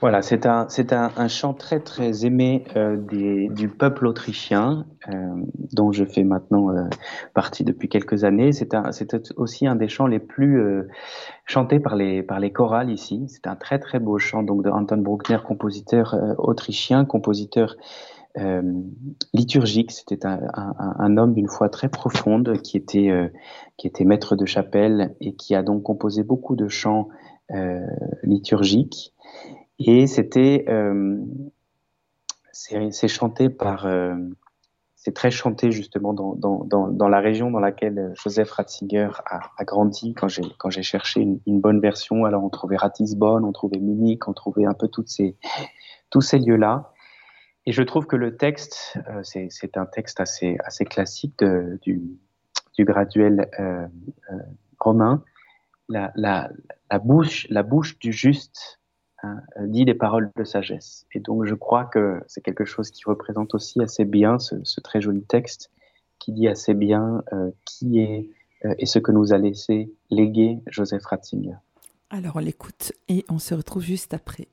Voilà, 0.03 0.21
c'est 0.21 0.45
un, 0.45 0.67
c'est 0.67 0.91
un, 0.91 1.27
chant 1.29 1.53
très 1.53 1.79
très 1.79 2.25
aimé 2.25 2.65
euh, 2.75 2.97
des, 2.97 3.47
du 3.47 3.69
peuple 3.69 4.05
autrichien, 4.05 4.85
euh, 5.07 5.13
dont 5.71 5.93
je 5.93 6.03
fais 6.03 6.25
maintenant 6.25 6.67
partie 7.33 7.63
depuis 7.63 7.87
quelques 7.87 8.25
années. 8.25 8.51
C'est, 8.51 8.73
un, 8.73 8.91
c'est 8.91 9.31
aussi 9.37 9.65
un 9.65 9.77
des 9.77 9.87
chants 9.87 10.07
les 10.07 10.19
plus 10.19 10.61
chantés 11.45 11.79
par 11.79 11.95
les, 11.95 12.21
par 12.21 12.41
les 12.41 12.51
chorales 12.51 12.91
ici. 12.91 13.23
C'est 13.29 13.47
un 13.47 13.55
très 13.55 13.79
très 13.79 13.99
beau 13.99 14.19
chant 14.19 14.43
donc 14.43 14.61
de 14.63 14.69
Anton 14.69 14.97
Bruckner, 14.97 15.37
compositeur 15.41 16.17
autrichien, 16.37 17.05
compositeur 17.05 17.77
euh, 18.39 18.63
liturgique. 19.33 19.91
C'était 19.91 20.25
un, 20.25 20.39
un, 20.55 20.95
un, 20.97 21.17
homme 21.17 21.35
d'une 21.35 21.47
foi 21.47 21.69
très 21.69 21.87
profonde 21.87 22.59
qui 22.63 22.77
était, 22.77 23.11
euh, 23.11 23.27
qui 23.77 23.85
était 23.85 24.05
maître 24.05 24.35
de 24.35 24.45
chapelle 24.45 25.15
et 25.21 25.35
qui 25.35 25.53
a 25.53 25.61
donc 25.61 25.83
composé 25.83 26.23
beaucoup 26.23 26.55
de 26.55 26.67
chants 26.67 27.09
euh, 27.51 27.85
liturgiques. 28.23 29.13
Et 29.79 30.07
c'était, 30.07 30.65
euh, 30.69 31.17
c'est 32.51 33.07
chanté 33.07 33.49
par, 33.49 33.85
euh, 33.85 34.15
c'est 34.95 35.13
très 35.13 35.31
chanté 35.31 35.71
justement 35.71 36.13
dans, 36.13 36.35
dans, 36.35 36.87
dans, 36.87 37.09
la 37.09 37.19
région 37.19 37.51
dans 37.51 37.59
laquelle 37.59 38.13
Joseph 38.15 38.51
Ratzinger 38.51 39.09
a, 39.25 39.63
grandi. 39.65 40.13
Quand 40.13 40.29
j'ai 40.29 40.43
quand 40.57 40.69
j'ai 40.69 40.83
cherché 40.83 41.21
une, 41.45 41.59
bonne 41.59 41.81
version, 41.81 42.23
alors 42.23 42.43
on 42.43 42.49
trouvait 42.49 42.77
Ratisbonne, 42.77 43.43
on 43.43 43.51
trouvait 43.51 43.79
Munich, 43.79 44.27
on 44.27 44.33
trouvait 44.33 44.65
un 44.65 44.73
peu 44.73 44.87
toutes 44.87 45.09
ces 45.09 45.35
tous 46.09 46.21
ces 46.21 46.39
lieux-là. 46.39 46.93
Et 47.65 47.71
je 47.71 47.81
trouve 47.81 48.07
que 48.07 48.15
le 48.15 48.37
texte, 48.37 48.97
euh, 49.09 49.21
c'est 49.23 49.77
un 49.77 49.85
texte 49.85 50.19
assez, 50.19 50.57
assez 50.65 50.85
classique 50.85 51.43
du, 51.81 52.01
du, 52.77 52.85
graduel 52.85 53.49
euh, 53.59 53.87
euh, 54.31 54.37
romain. 54.79 55.23
La, 55.89 56.11
la, 56.15 56.49
la, 56.89 56.99
bouche, 56.99 57.47
la 57.49 57.63
bouche 57.63 57.99
du 57.99 58.11
juste 58.11 58.79
hein, 59.23 59.41
dit 59.61 59.85
des 59.85 59.93
paroles 59.93 60.31
de 60.35 60.43
sagesse. 60.43 61.05
Et 61.13 61.19
donc 61.19 61.45
je 61.45 61.55
crois 61.55 61.85
que 61.85 62.21
c'est 62.27 62.41
quelque 62.41 62.65
chose 62.65 62.91
qui 62.91 63.03
représente 63.05 63.55
aussi 63.55 63.81
assez 63.81 64.05
bien 64.05 64.39
ce, 64.39 64.55
ce, 64.63 64.79
très 64.79 65.01
joli 65.01 65.23
texte, 65.23 65.71
qui 66.19 66.31
dit 66.31 66.47
assez 66.47 66.73
bien 66.73 67.23
euh, 67.33 67.51
qui 67.65 67.99
est 67.99 68.29
euh, 68.65 68.73
et 68.77 68.85
ce 68.85 68.99
que 68.99 69.11
nous 69.11 69.33
a 69.33 69.37
laissé 69.37 69.91
léguer 70.09 70.59
Joseph 70.67 71.05
Ratzinger. 71.05 71.55
Alors 72.09 72.35
on 72.35 72.39
l'écoute 72.39 72.93
et 73.09 73.25
on 73.29 73.39
se 73.39 73.53
retrouve 73.53 73.83
juste 73.83 74.13
après. 74.13 74.47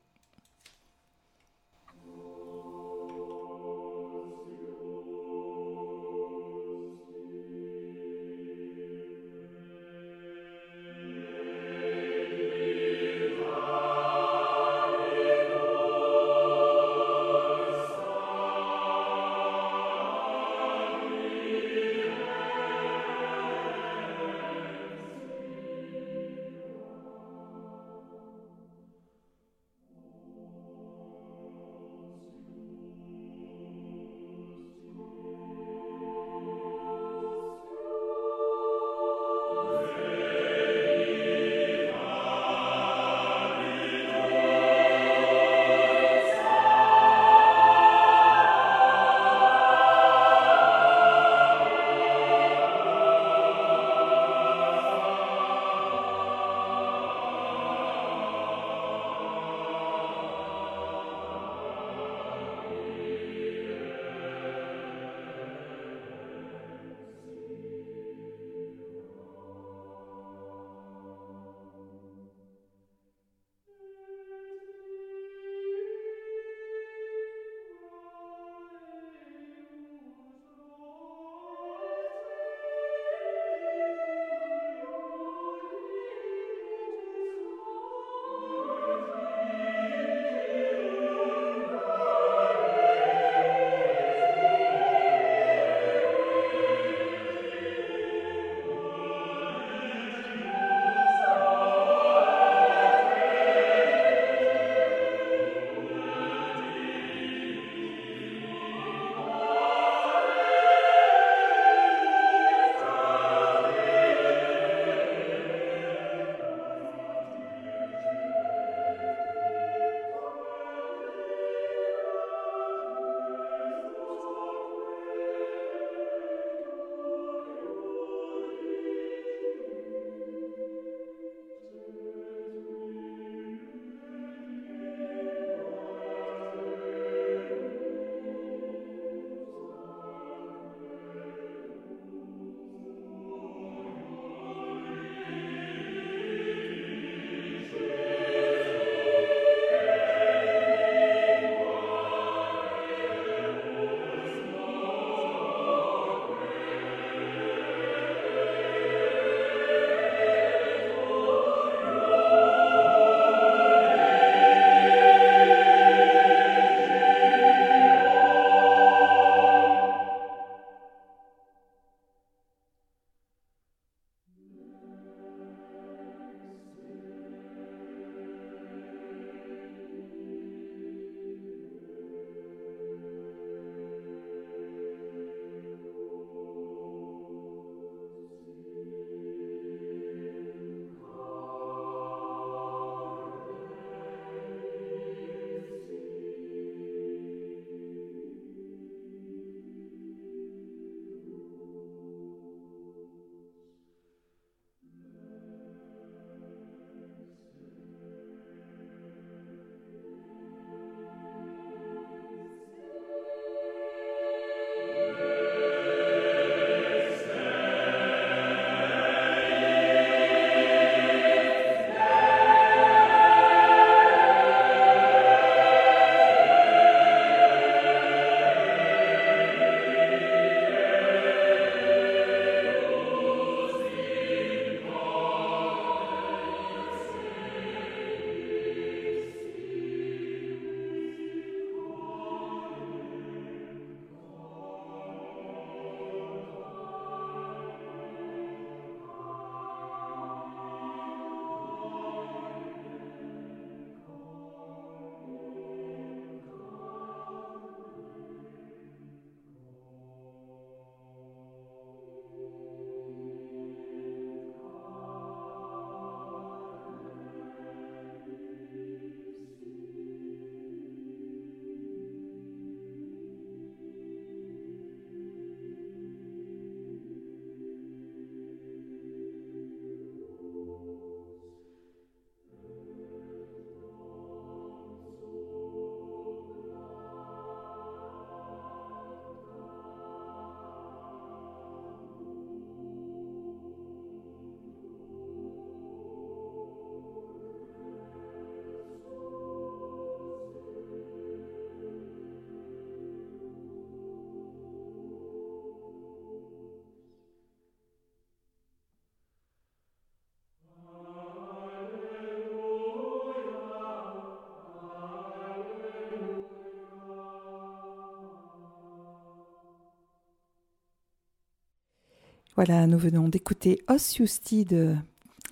Voilà, 322.62 322.86
nous 322.86 322.98
venons 322.98 323.30
d'écouter 323.30 323.80
Os 323.88 324.14
Justi 324.14 324.66
de 324.66 324.94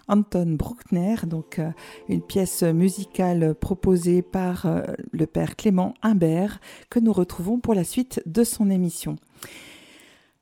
Anton 0.08 0.56
Bruckner, 0.58 1.14
donc 1.26 1.58
euh, 1.58 1.70
une 2.10 2.20
pièce 2.20 2.62
musicale 2.62 3.54
proposée 3.54 4.20
par 4.20 4.66
euh, 4.66 4.82
le 5.12 5.26
père 5.26 5.56
Clément 5.56 5.94
Imbert 6.02 6.60
que 6.90 7.00
nous 7.00 7.14
retrouvons 7.14 7.60
pour 7.60 7.72
la 7.72 7.84
suite 7.84 8.20
de 8.26 8.44
son 8.44 8.68
émission. 8.68 9.16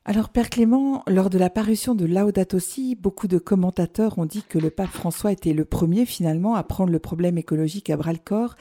Alors 0.05 0.31
Père 0.31 0.51
Clément, 0.51 1.05
lors 1.07 1.31
de 1.31 1.39
la 1.39 1.51
parution 1.51 1.95
de 1.95 2.05
Laudato 2.05 2.59
Si, 2.59 2.97
beaucoup 2.97 3.29
de 3.29 3.39
commentateurs 3.39 4.19
ont 4.19 4.27
dit 4.27 4.43
que 4.43 4.59
le 4.59 4.71
pape 4.71 4.91
François 4.91 5.31
était 5.31 5.53
le 5.53 5.65
premier 5.65 6.05
finalement 6.05 6.57
à 6.57 6.65
prendre 6.65 6.91
le 6.91 6.99
problème 6.99 7.39
écologique 7.39 7.91
à 7.91 7.97
bras 7.97 8.13
le 8.13 8.19
corps. 8.19 8.57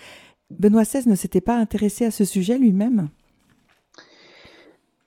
Benoît 0.51 0.83
XVI 0.83 1.09
ne 1.09 1.15
s'était 1.15 1.41
pas 1.41 1.57
intéressé 1.57 2.05
à 2.05 2.11
ce 2.11 2.23
sujet 2.23 2.59
lui-même? 2.59 3.09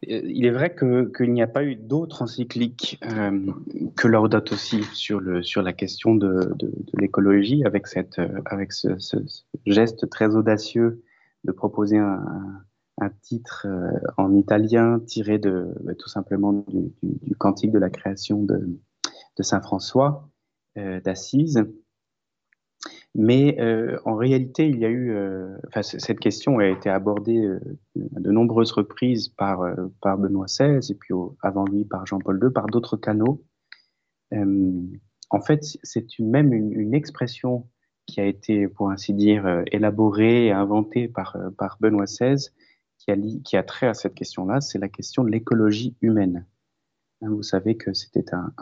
Il 0.08 0.46
est 0.46 0.50
vrai 0.50 0.74
qu'il 0.74 1.32
n'y 1.32 1.42
a 1.42 1.46
pas 1.46 1.64
eu 1.64 1.76
d'autres 1.76 2.22
encycliques 2.22 2.98
euh, 3.04 3.52
que 3.96 4.08
Laudato 4.08 4.54
aussi 4.54 4.82
sur, 4.94 5.20
la 5.20 5.72
question 5.72 6.14
de, 6.14 6.54
l'écologie, 6.94 7.62
avec, 7.64 7.86
euh, 7.96 8.96
ce, 8.98 9.16
geste 9.66 10.08
très 10.08 10.34
audacieux 10.34 11.02
de 11.44 11.52
proposer 11.52 11.98
un, 11.98 12.64
titre 13.22 13.66
euh, 13.68 13.90
en 14.16 14.34
italien 14.34 14.98
tiré 14.98 15.38
de, 15.38 15.68
bah, 15.84 15.94
tout 15.94 16.08
simplement 16.08 16.64
du, 16.68 17.36
cantique 17.36 17.70
de 17.70 17.78
la 17.78 17.90
création 17.90 18.42
de, 18.42 18.78
Saint 19.40 19.60
François 19.60 20.28
d'Assise. 20.74 21.64
Mais 23.14 23.58
euh, 23.60 23.98
en 24.04 24.16
réalité, 24.16 24.68
il 24.68 24.78
y 24.78 24.84
a 24.84 24.88
eu, 24.88 25.12
euh, 25.12 25.56
enfin, 25.68 25.82
cette 25.82 26.20
question 26.20 26.58
a 26.58 26.66
été 26.66 26.90
abordée 26.90 27.38
euh, 27.38 27.58
à 28.16 28.20
de 28.20 28.30
nombreuses 28.30 28.72
reprises 28.72 29.28
par, 29.28 29.60
par 30.00 30.18
Benoît 30.18 30.46
XVI 30.46 30.78
et 30.90 30.94
puis 30.94 31.14
avant 31.42 31.64
lui 31.64 31.84
par 31.84 32.06
Jean-Paul 32.06 32.38
II, 32.42 32.50
par 32.52 32.66
d'autres 32.66 32.96
canaux. 32.96 33.42
en 34.32 35.40
fait, 35.40 35.64
c'est 35.82 36.06
même 36.20 36.52
une, 36.52 36.94
expression 36.94 37.68
qui 38.06 38.20
a 38.20 38.24
été, 38.24 38.68
pour 38.68 38.90
ainsi 38.90 39.12
dire, 39.14 39.62
élaborée 39.72 40.46
et 40.46 40.52
inventée 40.52 41.08
par, 41.08 41.36
par 41.56 41.78
Benoît 41.80 42.04
XVI, 42.04 42.50
qui 42.98 43.56
a, 43.56 43.62
trait 43.62 43.88
à 43.88 43.94
cette 43.94 44.14
question-là, 44.14 44.60
c'est 44.60 44.78
la 44.78 44.88
question 44.88 45.24
de 45.24 45.30
l'écologie 45.30 45.96
humaine. 46.02 46.46
Hein, 47.22 47.30
vous 47.30 47.42
savez 47.42 47.76
que 47.76 47.92
c'était 47.94 48.32
un 48.34 48.52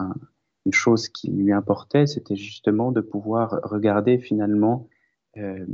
une 0.67 0.73
chose 0.73 1.07
qui 1.07 1.31
lui 1.31 1.53
importait, 1.53 2.07
c'était 2.07 2.35
justement 2.35 2.91
de 2.91 2.99
pouvoir 2.99 3.61
regarder 3.63 4.17
finalement 4.17 4.89
euh, 5.37 5.65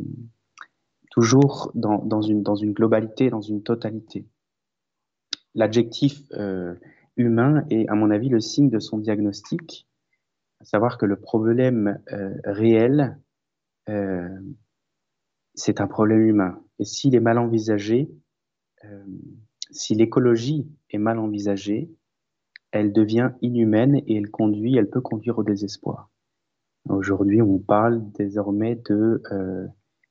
toujours 1.09 1.71
dans, 1.73 2.21
une, 2.21 2.43
globalité, 2.73 3.31
dans 3.31 3.41
une 3.41 3.63
totalité. 3.63 4.27
L'adjectif 5.55 6.21
euh, 6.33 6.75
humain 7.17 7.65
est, 7.71 7.87
à 7.89 7.95
mon 7.95 8.11
avis, 8.11 8.29
le 8.29 8.39
signe 8.39 8.69
de 8.69 8.77
son 8.77 8.99
diagnostic, 8.99 9.87
à 10.59 10.65
savoir 10.65 10.99
que 10.99 11.07
le 11.07 11.15
problème 11.15 11.99
euh, 12.11 12.35
réel, 12.45 13.17
c'est 15.55 15.81
un 15.81 15.87
problème 15.87 16.21
humain. 16.21 16.63
Et 16.79 16.85
s'il 16.85 17.15
est 17.15 17.19
mal 17.19 17.37
envisagé, 17.37 18.09
si 19.71 19.93
l'écologie 19.93 20.71
est 20.89 20.97
mal 20.97 21.19
envisagée, 21.19 21.91
elle 22.73 22.91
devient 22.91 23.29
inhumaine 23.41 24.01
et 24.07 24.17
elle 24.17 24.31
conduit, 24.31 24.75
elle 24.75 24.89
peut 24.89 24.99
conduire 24.99 25.37
au 25.37 25.43
désespoir. 25.43 26.09
Aujourd'hui, 26.89 27.41
on 27.41 27.59
parle 27.59 28.03
désormais 28.13 28.75
de, 28.89 29.21
euh, 29.31 29.67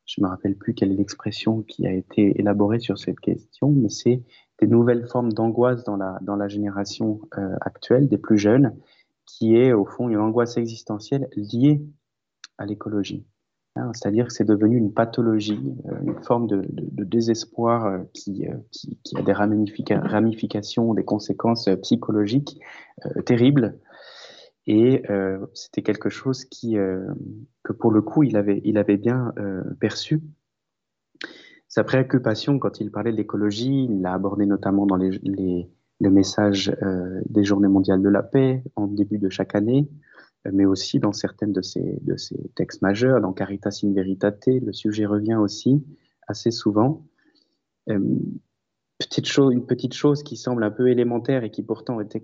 je 0.07 0.23
me 0.23 0.29
rappelle 0.29 0.57
plus 0.57 0.73
quelle 0.73 0.93
est 0.93 0.97
l'expression 0.97 1.63
qui 1.63 1.87
a 1.87 1.93
été 1.93 2.39
élaborée 2.39 2.79
sur 2.79 2.99
cette 2.99 3.19
question, 3.19 3.71
mais 3.73 3.89
c'est 3.89 4.23
des 4.61 4.69
nouvelles 4.69 5.09
formes 5.09 5.33
d'angoisse 5.33 5.83
dans 5.83 5.97
la, 5.97 6.19
dans 6.23 6.37
la 6.37 6.47
génération 6.47 7.21
euh, 7.37 7.57
actuelle, 7.61 8.09
des 8.09 8.17
plus 8.17 8.39
jeunes, 8.39 8.77
qui 9.27 9.57
est 9.57 9.73
au 9.73 9.85
fond 9.85 10.09
une 10.09 10.19
angoisse 10.19 10.57
existentielle 10.57 11.29
liée 11.35 11.83
à 12.59 12.65
l'écologie. 12.65 13.27
Hein, 13.75 13.91
c'est-à-dire 13.95 14.27
que 14.27 14.33
c'est 14.35 14.45
devenu 14.45 14.77
une 14.77 14.93
pathologie, 14.93 15.75
euh, 15.87 15.99
une 16.03 16.23
forme 16.23 16.47
de, 16.47 16.62
désespoir 17.05 17.87
euh, 17.87 17.99
qui, 18.12 18.47
euh, 18.47 18.57
qui, 18.70 19.16
a 19.16 19.23
des 19.23 19.33
ramifications, 19.33 20.93
des 20.93 21.05
conséquences 21.05 21.68
psychologiques 21.81 22.61
terribles. 23.25 23.79
Et 24.68 25.03
c'était 25.55 25.83
quelque 25.83 26.09
chose 26.09 26.45
que 26.45 27.73
pour 27.73 27.91
le 27.91 28.01
coup, 28.01 28.23
il 28.23 28.37
avait, 28.37 28.97
bien 28.97 29.35
perçu. 29.81 30.23
Sa 31.66 31.83
préoccupation, 31.83 32.61
quand 32.61 32.79
il 32.79 32.93
parlait 32.93 33.11
de 33.11 33.16
l'écologie, 33.16 33.89
il 33.91 34.03
l'a 34.03 34.12
abordé 34.14 34.47
notamment 34.47 34.87
dans 34.87 34.97
le 34.97 36.11
message 36.11 36.73
des 37.29 37.43
Journées 37.43 37.66
mondiales 37.66 38.03
de 38.03 38.09
la 38.09 38.23
paix 38.23 38.62
en 38.77 38.87
début 38.87 39.18
de 39.18 39.31
chaque 39.31 39.57
année 39.57 39.89
mais 40.51 40.64
aussi 40.64 40.99
dans 40.99 41.12
certaines 41.12 41.53
de 41.53 41.62
ces, 41.62 41.99
de 42.03 42.16
ces 42.16 42.36
textes 42.57 42.82
majeurs, 42.82 43.20
dans 43.20 43.32
Caritas 43.32 43.80
in 43.84 43.93
Veritate, 43.93 44.47
le 44.47 44.72
sujet 44.72 45.07
revient 45.07 45.36
aussi 45.36 45.84
assez 46.26 46.51
souvent. 46.51 47.07
Euh, 47.88 47.99
petite 48.99 49.26
chose, 49.26 49.53
une 49.53 49.66
petite 49.66 49.95
chose 49.95 50.22
qui 50.22 50.36
semble 50.36 50.64
un 50.64 50.70
peu 50.70 50.88
élémentaire 50.88 51.45
et 51.45 51.51
qui 51.51 51.62
pourtant 51.62 52.01
est 52.01 52.16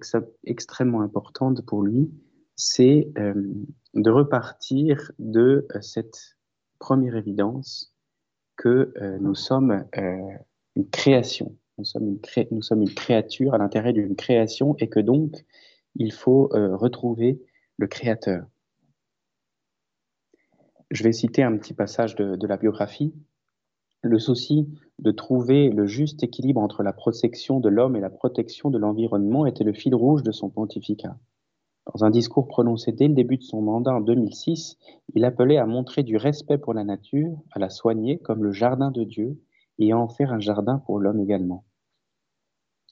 extrêmement 0.45 1.01
importante 1.01 1.65
pour 1.67 1.83
lui, 1.83 2.11
c'est 2.57 3.11
euh, 3.19 3.35
de 3.95 4.11
repartir 4.11 5.13
de 5.19 5.67
euh, 5.75 5.81
cette 5.81 6.37
première 6.79 7.17
évidence 7.17 7.95
que 8.57 8.93
nous 9.21 9.37
sommes 9.37 9.85
une 10.75 10.91
création, 10.91 11.57
nous 11.77 11.85
sommes 11.85 12.09
une, 12.09 12.21
cré 12.21 12.49
nous 12.51 12.63
sommes 12.63 12.83
une 12.83 12.93
créature 12.93 13.55
à 13.55 13.59
l'intérieur 13.59 13.93
d'une 13.93 14.17
création 14.17 14.75
et 14.81 14.89
que 14.89 14.99
donc 14.99 15.45
il 15.95 16.13
faut 16.13 16.49
retrouver 16.53 17.41
le 17.79 17.87
Créateur. 17.87 18.45
Je 20.91 21.05
vais 21.05 21.13
citer 21.13 21.45
un 21.45 21.57
petit 21.57 21.75
passage 21.75 22.17
de, 22.17 22.47
la 22.47 22.57
biographie. 22.57 23.15
Le 24.03 24.19
souci 24.19 24.69
de 24.99 25.13
trouver 25.13 25.71
le 25.71 25.87
juste 25.87 26.25
équilibre 26.25 26.61
entre 26.61 26.83
la 26.83 26.93
protection 26.93 27.61
de 27.61 27.69
l'homme 27.69 27.95
et 27.95 28.01
la 28.01 28.11
protection 28.11 28.71
de 28.71 28.79
l'environnement 28.79 29.47
était 29.47 29.63
le 29.63 29.73
fil 29.73 29.95
rouge 29.95 30.25
de 30.25 30.33
son 30.33 30.51
pontificat. 30.51 31.17
Dans 31.95 32.05
un 32.05 32.11
discours 32.11 32.49
prononcé 32.49 32.91
dès 32.91 33.07
le 33.07 33.15
début 33.15 33.37
de 33.37 33.45
son 33.45 33.63
mandat 33.63 33.95
en 33.95 34.01
2006, 34.01 34.77
il 35.15 35.25
appelait 35.25 35.59
à 35.59 35.67
montrer 35.67 36.03
du 36.03 36.17
respect 36.17 36.59
pour 36.59 36.75
la 36.75 36.83
nature, 36.83 37.41
à 37.53 37.61
la 37.61 37.71
soigner 37.71 38.19
comme 38.19 38.43
le 38.43 38.53
jardin 38.53 38.91
de 38.91 39.05
Dieu 39.05 39.41
et 39.79 39.93
à 39.93 39.99
en 39.99 40.09
faire 40.09 40.33
un 40.33 40.41
jardin 40.41 40.79
pour 40.79 40.99
l'homme 40.99 41.21
également. 41.21 41.65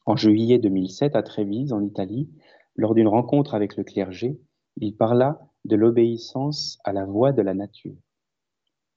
En 0.05 0.15
juillet 0.15 0.59
2007, 0.61 1.17
à 1.17 1.25
Trévise, 1.25 1.73
en 1.73 1.83
Italie, 1.83 2.31
lors 2.77 2.95
d'une 2.95 3.09
rencontre 3.09 3.55
avec 3.55 3.77
le 3.77 3.83
clergé, 3.83 4.39
il 4.79 4.97
parla 4.97 5.41
de 5.65 5.77
l'obéissance 5.77 6.79
à 6.85 6.93
la 6.93 7.05
voix 7.05 7.33
de 7.33 7.43
la 7.43 7.55
nature. 7.55 7.97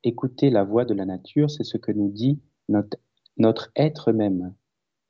Écouter 0.04 0.50
la 0.50 0.64
voix 0.64 0.86
de 0.86 0.94
la 0.94 1.06
nature, 1.06 1.50
c'est 1.50 1.64
ce 1.64 1.78
que 1.78 1.92
nous 1.92 2.10
dit 2.10 2.42
notre, 3.38 3.72
être 3.76 4.12
même. 4.12 4.54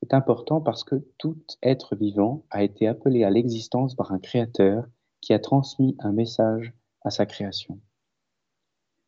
C'est 0.02 0.14
important 0.14 0.62
parce 0.62 0.84
que 0.84 0.96
tout 1.18 1.42
être 1.62 1.96
vivant 1.96 2.46
a 2.52 2.64
été 2.64 2.88
appelé 2.88 3.24
à 3.24 3.30
l'existence 3.30 3.96
par 3.96 4.12
un 4.12 4.20
créateur 4.20 4.86
qui 5.22 5.34
a 5.34 5.40
transmis 5.40 5.96
un 6.00 6.12
message 6.12 6.74
à 7.02 7.10
sa 7.10 7.26
création. 7.26 7.80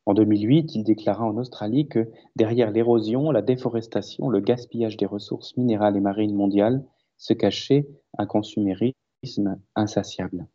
En 0.06 0.14
2008, 0.14 0.76
il 0.76 0.84
déclara 0.84 1.24
en 1.24 1.38
Australie 1.38 1.88
que 1.88 2.10
derrière 2.36 2.72
l'érosion, 2.72 3.32
la 3.32 3.44
déforestation, 3.44 4.30
le 4.30 4.40
gaspillage 4.40 4.98
des 4.98 5.06
ressources 5.06 5.56
minérales 5.56 5.96
et 5.96 6.02
marines 6.02 6.36
mondiales 6.36 6.84
se 7.18 7.34
cachait 7.34 7.88
un 8.18 8.26
consumérisme 8.26 9.62
insatiable. 9.76 10.48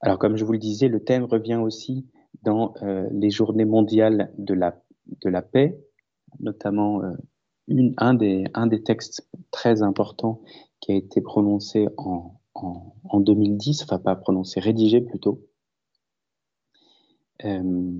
Alors, 0.00 0.18
comme 0.18 0.36
je 0.36 0.44
vous 0.44 0.52
le 0.52 0.58
disais, 0.58 0.88
le 0.88 1.02
thème 1.02 1.24
revient 1.24 1.56
aussi 1.56 2.06
dans 2.42 2.74
euh, 2.82 3.08
les 3.10 3.30
journées 3.30 3.64
mondiales 3.64 4.32
de 4.38 4.54
la, 4.54 4.80
de 5.06 5.28
la 5.28 5.42
paix, 5.42 5.78
notamment 6.40 7.02
euh, 7.02 7.14
un, 7.96 8.14
des, 8.14 8.44
un 8.54 8.66
des 8.66 8.82
textes 8.82 9.28
très 9.50 9.82
importants 9.82 10.40
qui 10.80 10.92
a 10.92 10.94
été 10.94 11.20
prononcé 11.20 11.88
en, 11.96 12.40
en, 12.54 12.94
en 13.04 13.20
2010, 13.20 13.82
enfin 13.82 13.98
pas 13.98 14.14
prononcé, 14.14 14.60
rédigé 14.60 15.00
plutôt. 15.00 15.44
Euh, 17.44 17.92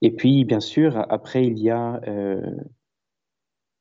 et 0.00 0.10
puis, 0.12 0.46
bien 0.46 0.60
sûr, 0.60 1.04
après, 1.10 1.46
il 1.46 1.58
y 1.58 1.68
a 1.68 2.00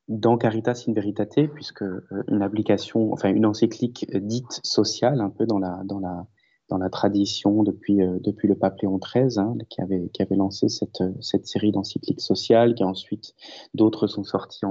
dans 0.10 0.38
Caritas 0.38 0.84
in 0.88 0.91
Veritate, 0.91 1.47
puisque 1.53 1.86
une 2.28 2.41
application, 2.41 3.14
enfin 3.14 3.30
une 3.30 3.45
encyclique 3.45 4.05
dite 4.18 4.60
sociale, 4.64 5.22
un 5.22 5.30
peu 5.30 5.45
dans 5.45 5.60
la, 5.60 5.82
dans 5.86 5.99
la, 5.99 6.28
dans 6.70 6.78
la 6.78 6.89
tradition 6.89 7.63
depuis, 7.63 8.01
euh, 8.01 8.20
le 8.24 8.55
pape 8.55 8.80
Léon 8.82 8.97
XIII, 8.97 9.39
hein, 9.39 9.55
qui, 9.70 9.82
avait, 9.82 10.36
lancé 10.36 10.70
cette, 10.70 11.03
cette 11.22 11.47
série 11.47 11.72
d'encycliques 11.72 12.22
sociales, 12.22 12.76
qui 12.76 12.84
ensuite 12.84 13.36
d'autres 13.74 14.07
sont 14.07 14.24
sortis 14.24 14.65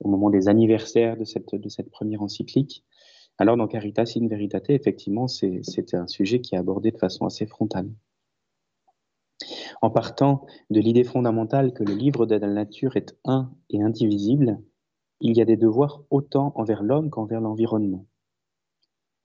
au 0.00 0.08
moment 0.08 0.30
des 0.30 0.48
anniversaires 0.48 1.16
de 1.16 1.24
cette, 1.24 1.54
de 1.54 1.68
cette 1.68 1.90
première 1.90 2.22
encyclique. 2.22 2.84
Alors 3.38 3.56
dans 3.56 3.66
Caritas 3.66 4.14
in 4.16 4.28
Veritate, 4.28 4.70
effectivement, 4.70 5.28
c'est 5.28 5.94
un 5.94 6.06
sujet 6.06 6.40
qui 6.40 6.54
est 6.54 6.58
abordé 6.58 6.90
de 6.90 6.98
façon 6.98 7.26
assez 7.26 7.46
frontale. 7.46 7.90
En 9.82 9.90
partant 9.90 10.46
de 10.70 10.80
l'idée 10.80 11.04
fondamentale 11.04 11.74
que 11.74 11.84
le 11.84 11.94
livre 11.94 12.24
de 12.24 12.36
la 12.36 12.46
nature 12.46 12.96
est 12.96 13.14
un 13.24 13.52
et 13.68 13.82
indivisible, 13.82 14.58
il 15.20 15.36
y 15.36 15.42
a 15.42 15.44
des 15.44 15.56
devoirs 15.56 16.02
autant 16.10 16.52
envers 16.56 16.82
l'homme 16.82 17.10
qu'envers 17.10 17.42
l'environnement. 17.42 18.06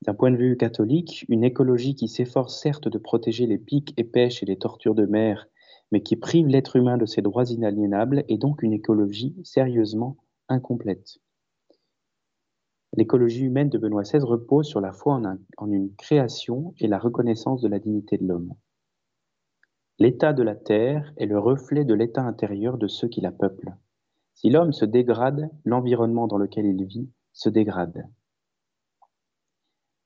D'un 0.04 0.16
point 0.16 0.32
de 0.32 0.38
vue 0.38 0.58
catholique, 0.58 1.26
une 1.30 1.43
écologie 1.43 1.93
qui 1.93 2.08
s'efforce 2.08 2.60
certes 2.60 2.88
de 2.88 2.97
protéger 2.97 3.45
les 3.45 3.60
pics 3.60 3.93
et 3.97 4.04
pêches 4.04 4.41
et 4.41 4.47
les 4.47 4.58
tortures 4.58 4.95
de 4.95 5.06
mer, 5.06 5.47
mais 5.91 6.02
qui 6.02 6.16
prive 6.16 6.47
l'être 6.47 6.76
humain 6.76 6.97
de 6.97 7.06
ses 7.06 7.22
droits 7.22 7.49
inaliénables, 7.52 8.24
est 8.28 8.38
donc 8.38 8.64
une 8.64 8.74
écologie 8.74 9.36
sérieusement 9.43 10.18
incomplète. 10.49 11.20
L'écologie 12.97 13.45
humaine 13.45 13.70
de 13.70 13.78
Benoît 13.78 14.02
XVI 14.02 14.20
repose 14.20 14.68
sur 14.68 14.82
la 14.82 14.91
foi 14.91 15.22
en, 15.58 15.72
une 15.72 15.95
création 15.95 16.74
et 16.80 16.88
la 16.88 16.97
reconnaissance 16.97 17.62
de 17.62 17.70
la 17.70 17.80
dignité 17.80 18.18
de 18.18 18.28
l'homme. 18.28 18.54
L'état 19.99 20.34
de 20.34 20.43
la 20.43 20.56
terre 20.56 21.14
est 21.18 21.28
le 21.28 21.39
reflet 21.39 21.86
de 21.86 21.93
l'état 21.93 22.24
intérieur 22.24 22.78
de 22.78 22.88
ceux 22.88 23.08
qui 23.08 23.22
la 23.22 23.32
peuplent. 23.32 23.78
Si 24.34 24.49
l'homme 24.49 24.74
se 24.74 24.84
dégrade, 24.84 25.52
l'environnement 25.64 26.28
dans 26.28 26.38
lequel 26.38 26.66
il 26.66 26.84
vit 26.86 27.10
se 27.34 27.49
dégrade. 27.49 28.10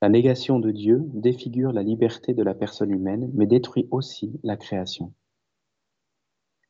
La 0.06 0.10
négation 0.10 0.60
de 0.60 0.70
Dieu 0.70 1.02
défigure 1.16 1.72
la 1.72 1.82
liberté 1.82 2.36
de 2.36 2.44
la 2.44 2.54
personne 2.54 2.92
humaine, 2.92 3.32
mais 3.34 3.48
détruit 3.48 3.88
aussi 3.90 4.40
la 4.44 4.56
création. 4.56 5.16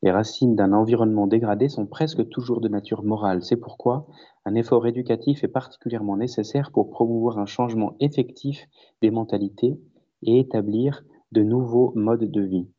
Les 0.01 0.11
racines 0.11 0.55
d'un 0.55 0.71
environnement 0.71 1.27
dégradé 1.27 1.67
sont 1.67 1.85
presque 1.85 2.29
toujours 2.29 2.61
de 2.61 2.69
nature 2.69 3.03
morale. 3.03 3.43
C'est 3.43 3.57
pourquoi 3.57 4.07
un 4.45 4.55
effort 4.55 4.87
éducatif 4.87 5.43
est 5.43 5.49
particulièrement 5.49 6.15
nécessaire 6.15 6.71
pour 6.71 6.89
promouvoir 6.89 7.37
un 7.37 7.45
changement 7.45 7.97
effectif 7.99 8.69
des 9.01 9.11
mentalités 9.11 9.81
et 10.21 10.39
établir 10.39 11.03
de 11.33 11.43
nouveaux 11.43 11.91
modes 11.93 12.31
de 12.31 12.41
vie. 12.41 12.69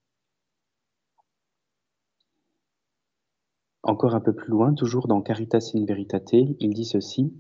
Encore 3.83 4.15
un 4.15 4.21
peu 4.21 4.35
plus 4.35 4.49
loin, 4.49 4.73
toujours 4.73 5.07
dans 5.07 5.21
Caritas 5.21 5.73
in 5.75 5.85
Veritate, 5.85 6.33
il 6.33 6.73
dit 6.73 6.87
ceci 6.87 7.37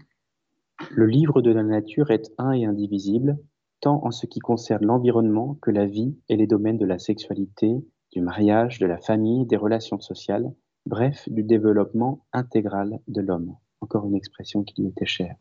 Le 0.90 1.06
livre 1.06 1.40
de 1.40 1.50
la 1.50 1.62
nature 1.62 2.10
est 2.10 2.32
un 2.36 2.52
et 2.52 2.66
indivisible, 2.66 3.38
tant 3.80 4.04
en 4.04 4.10
ce 4.10 4.26
qui 4.26 4.40
concerne 4.40 4.84
l'environnement 4.84 5.54
que 5.62 5.70
la 5.70 5.86
vie 5.86 6.18
et 6.28 6.36
les 6.36 6.46
domaines 6.46 6.76
de 6.76 6.84
la 6.84 6.98
sexualité, 6.98 7.82
du 8.12 8.20
mariage, 8.20 8.78
de 8.78 8.86
la 8.86 8.98
famille, 8.98 9.46
des 9.46 9.56
relations 9.56 10.00
sociales, 10.00 10.52
bref, 10.84 11.28
du 11.30 11.42
développement 11.42 12.26
intégral 12.32 13.00
de 13.08 13.22
l'homme. 13.22 13.56
Encore 13.80 14.06
une 14.06 14.14
expression 14.14 14.64
qui 14.64 14.82
lui 14.82 14.88
était 14.88 15.06
chère. 15.06 15.36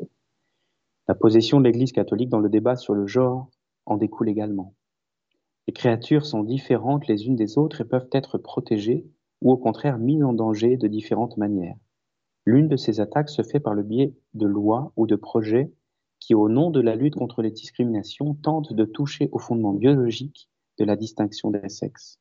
La 1.08 1.16
position 1.16 1.60
de 1.60 1.66
l'Église 1.66 1.92
catholique 1.92 2.30
dans 2.30 2.40
le 2.40 2.50
débat 2.50 2.76
sur 2.76 2.96
le 2.96 3.06
genre 3.06 3.50
en 3.86 3.98
découle 3.98 4.30
également. 4.30 4.74
Les 5.68 5.74
créatures 5.74 6.26
sont 6.26 6.44
différentes 6.44 7.08
les 7.08 7.28
unes 7.28 7.36
des 7.36 7.58
autres 7.58 7.82
et 7.82 7.86
peuvent 7.86 8.10
être 8.12 8.38
protégées 8.38 9.06
ou 9.42 9.52
au 9.52 9.58
contraire 9.58 9.98
mises 9.98 10.24
en 10.24 10.34
danger 10.34 10.78
de 10.78 10.88
différentes 10.88 11.38
manières. 11.38 11.76
L'une 12.46 12.68
de 12.68 12.78
ces 12.78 13.00
attaques 13.00 13.30
se 13.30 13.42
fait 13.42 13.60
par 13.60 13.74
le 13.74 13.84
biais 13.84 14.14
de 14.34 14.46
lois 14.46 14.92
ou 14.96 15.08
de 15.08 15.16
projets 15.16 15.72
qui, 16.20 16.36
au 16.36 16.48
nom 16.48 16.70
de 16.70 16.80
la 16.80 16.96
lutte 16.96 17.16
contre 17.16 17.42
les 17.42 17.52
discriminations, 17.52 18.36
tentent 18.36 18.74
de 18.74 18.86
toucher 18.86 19.30
au 19.32 19.40
fondement 19.40 19.74
biologique 19.74 20.50
de 20.78 20.86
la 20.86 20.96
distinction 20.96 21.52
des 21.52 21.70
sexes. 21.70 22.20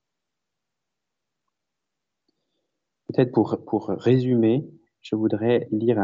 Peut-être 3.09 3.33
pour, 3.33 3.59
pour 3.67 3.89
résumer, 3.89 4.67
je 5.03 5.15
voudrais 5.15 5.69
lire 5.71 5.99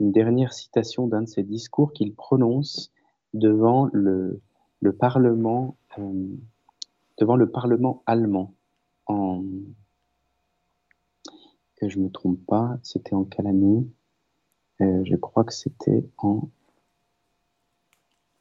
une 0.00 0.12
dernière 0.12 0.54
citation 0.54 1.06
d'un 1.06 1.22
de 1.22 1.28
ses 1.28 1.42
discours 1.42 1.92
qu'il 1.92 2.14
prononce 2.14 2.92
devant 3.34 3.88
le, 3.92 4.40
le 4.80 4.92
Parlement, 4.94 5.76
euh, 5.98 6.26
devant 7.18 7.36
le 7.36 7.50
Parlement 7.50 8.02
allemand. 8.06 8.54
En, 9.06 9.44
que 11.80 11.88
je 11.88 11.98
me 11.98 12.10
trompe 12.10 12.44
pas, 12.46 12.78
c'était 12.82 13.14
en 13.14 13.24
quelle 13.24 13.46
année? 13.46 13.86
Euh, 14.82 15.02
Je 15.04 15.16
crois 15.16 15.44
que 15.44 15.54
c'était 15.54 16.04
en 16.18 16.50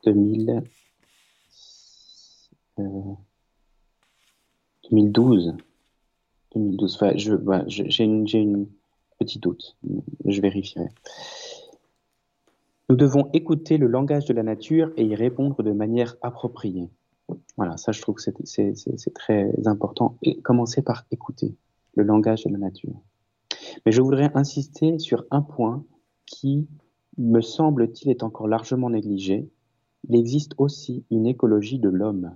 2000, 0.04 0.62
2012. 4.92 5.56
2012. 6.54 7.00
j'ai 7.68 8.04
une, 8.04 8.28
une 8.34 8.68
petit 9.18 9.40
doute. 9.40 9.78
Je 10.26 10.42
vérifierai. 10.42 10.90
Nous 12.90 12.96
devons 12.96 13.30
écouter 13.34 13.78
le 13.78 13.88
langage 13.88 14.26
de 14.26 14.34
la 14.34 14.44
nature 14.44 14.92
et 14.98 15.06
y 15.06 15.16
répondre 15.16 15.62
de 15.64 15.72
manière 15.72 16.16
appropriée. 16.22 16.90
Voilà, 17.56 17.78
ça 17.78 17.92
je 17.92 18.02
trouve 18.02 18.16
que 18.16 18.22
c'est 18.22 19.14
très 19.14 19.52
important. 19.66 20.18
Et 20.24 20.42
commencer 20.42 20.82
par 20.82 21.06
écouter 21.12 21.56
le 21.96 22.04
langage 22.04 22.44
de 22.44 22.50
la 22.50 22.58
nature. 22.58 23.00
Mais 23.86 23.92
je 23.92 24.02
voudrais 24.02 24.32
insister 24.36 25.00
sur 25.00 25.26
un 25.32 25.42
point 25.42 25.84
qui, 26.26 26.68
me 27.18 27.42
semble-t-il, 27.42 28.12
est 28.12 28.24
encore 28.24 28.48
largement 28.48 28.90
négligé. 28.90 29.50
Il 30.08 30.16
existe 30.16 30.54
aussi 30.58 31.04
une 31.10 31.26
écologie 31.26 31.80
de 31.80 31.90
l'homme. 31.90 32.36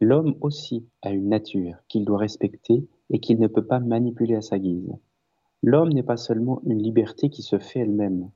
L'homme 0.00 0.34
aussi 0.40 0.86
a 1.02 1.10
une 1.10 1.28
nature 1.28 1.76
qu'il 1.88 2.04
doit 2.04 2.18
respecter 2.18 2.86
et 3.10 3.20
qu'il 3.20 3.38
ne 3.38 3.46
peut 3.46 3.66
pas 3.66 3.80
manipuler 3.80 4.34
à 4.34 4.40
sa 4.40 4.58
guise. 4.58 4.92
L'homme 5.62 5.92
n'est 5.92 6.02
pas 6.02 6.16
seulement 6.16 6.60
une 6.64 6.82
liberté 6.82 7.28
qui 7.28 7.42
se 7.42 7.58
fait 7.58 7.80
elle-même. 7.80 8.30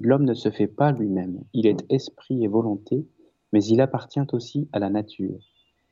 L'homme 0.00 0.24
ne 0.24 0.34
se 0.34 0.50
fait 0.50 0.66
pas 0.66 0.90
lui-même. 0.90 1.44
Il 1.52 1.66
est 1.66 1.84
esprit 1.90 2.42
et 2.42 2.48
volonté, 2.48 3.06
mais 3.52 3.62
il 3.64 3.80
appartient 3.80 4.26
aussi 4.32 4.68
à 4.72 4.80
la 4.80 4.90
nature. 4.90 5.38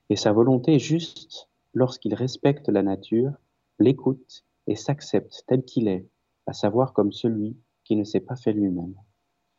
Et 0.09 0.17
sa 0.17 0.33
volonté 0.33 0.75
est 0.75 0.81
juste 0.81 1.49
lorsqu'il 1.75 2.15
respecte 2.15 2.69
la 2.69 2.83
nature, 2.83 3.33
l'écoute 3.79 4.45
et 4.67 4.77
s'accepte 4.77 5.45
tel 5.47 5.65
qu'il 5.65 5.89
est, 5.89 6.07
à 6.47 6.53
savoir 6.53 6.93
comme 6.93 7.13
celui 7.13 7.57
qui 7.85 7.97
ne 7.97 8.05
s'est 8.05 8.21
pas 8.21 8.37
fait 8.37 8.53
lui-même. 8.53 8.95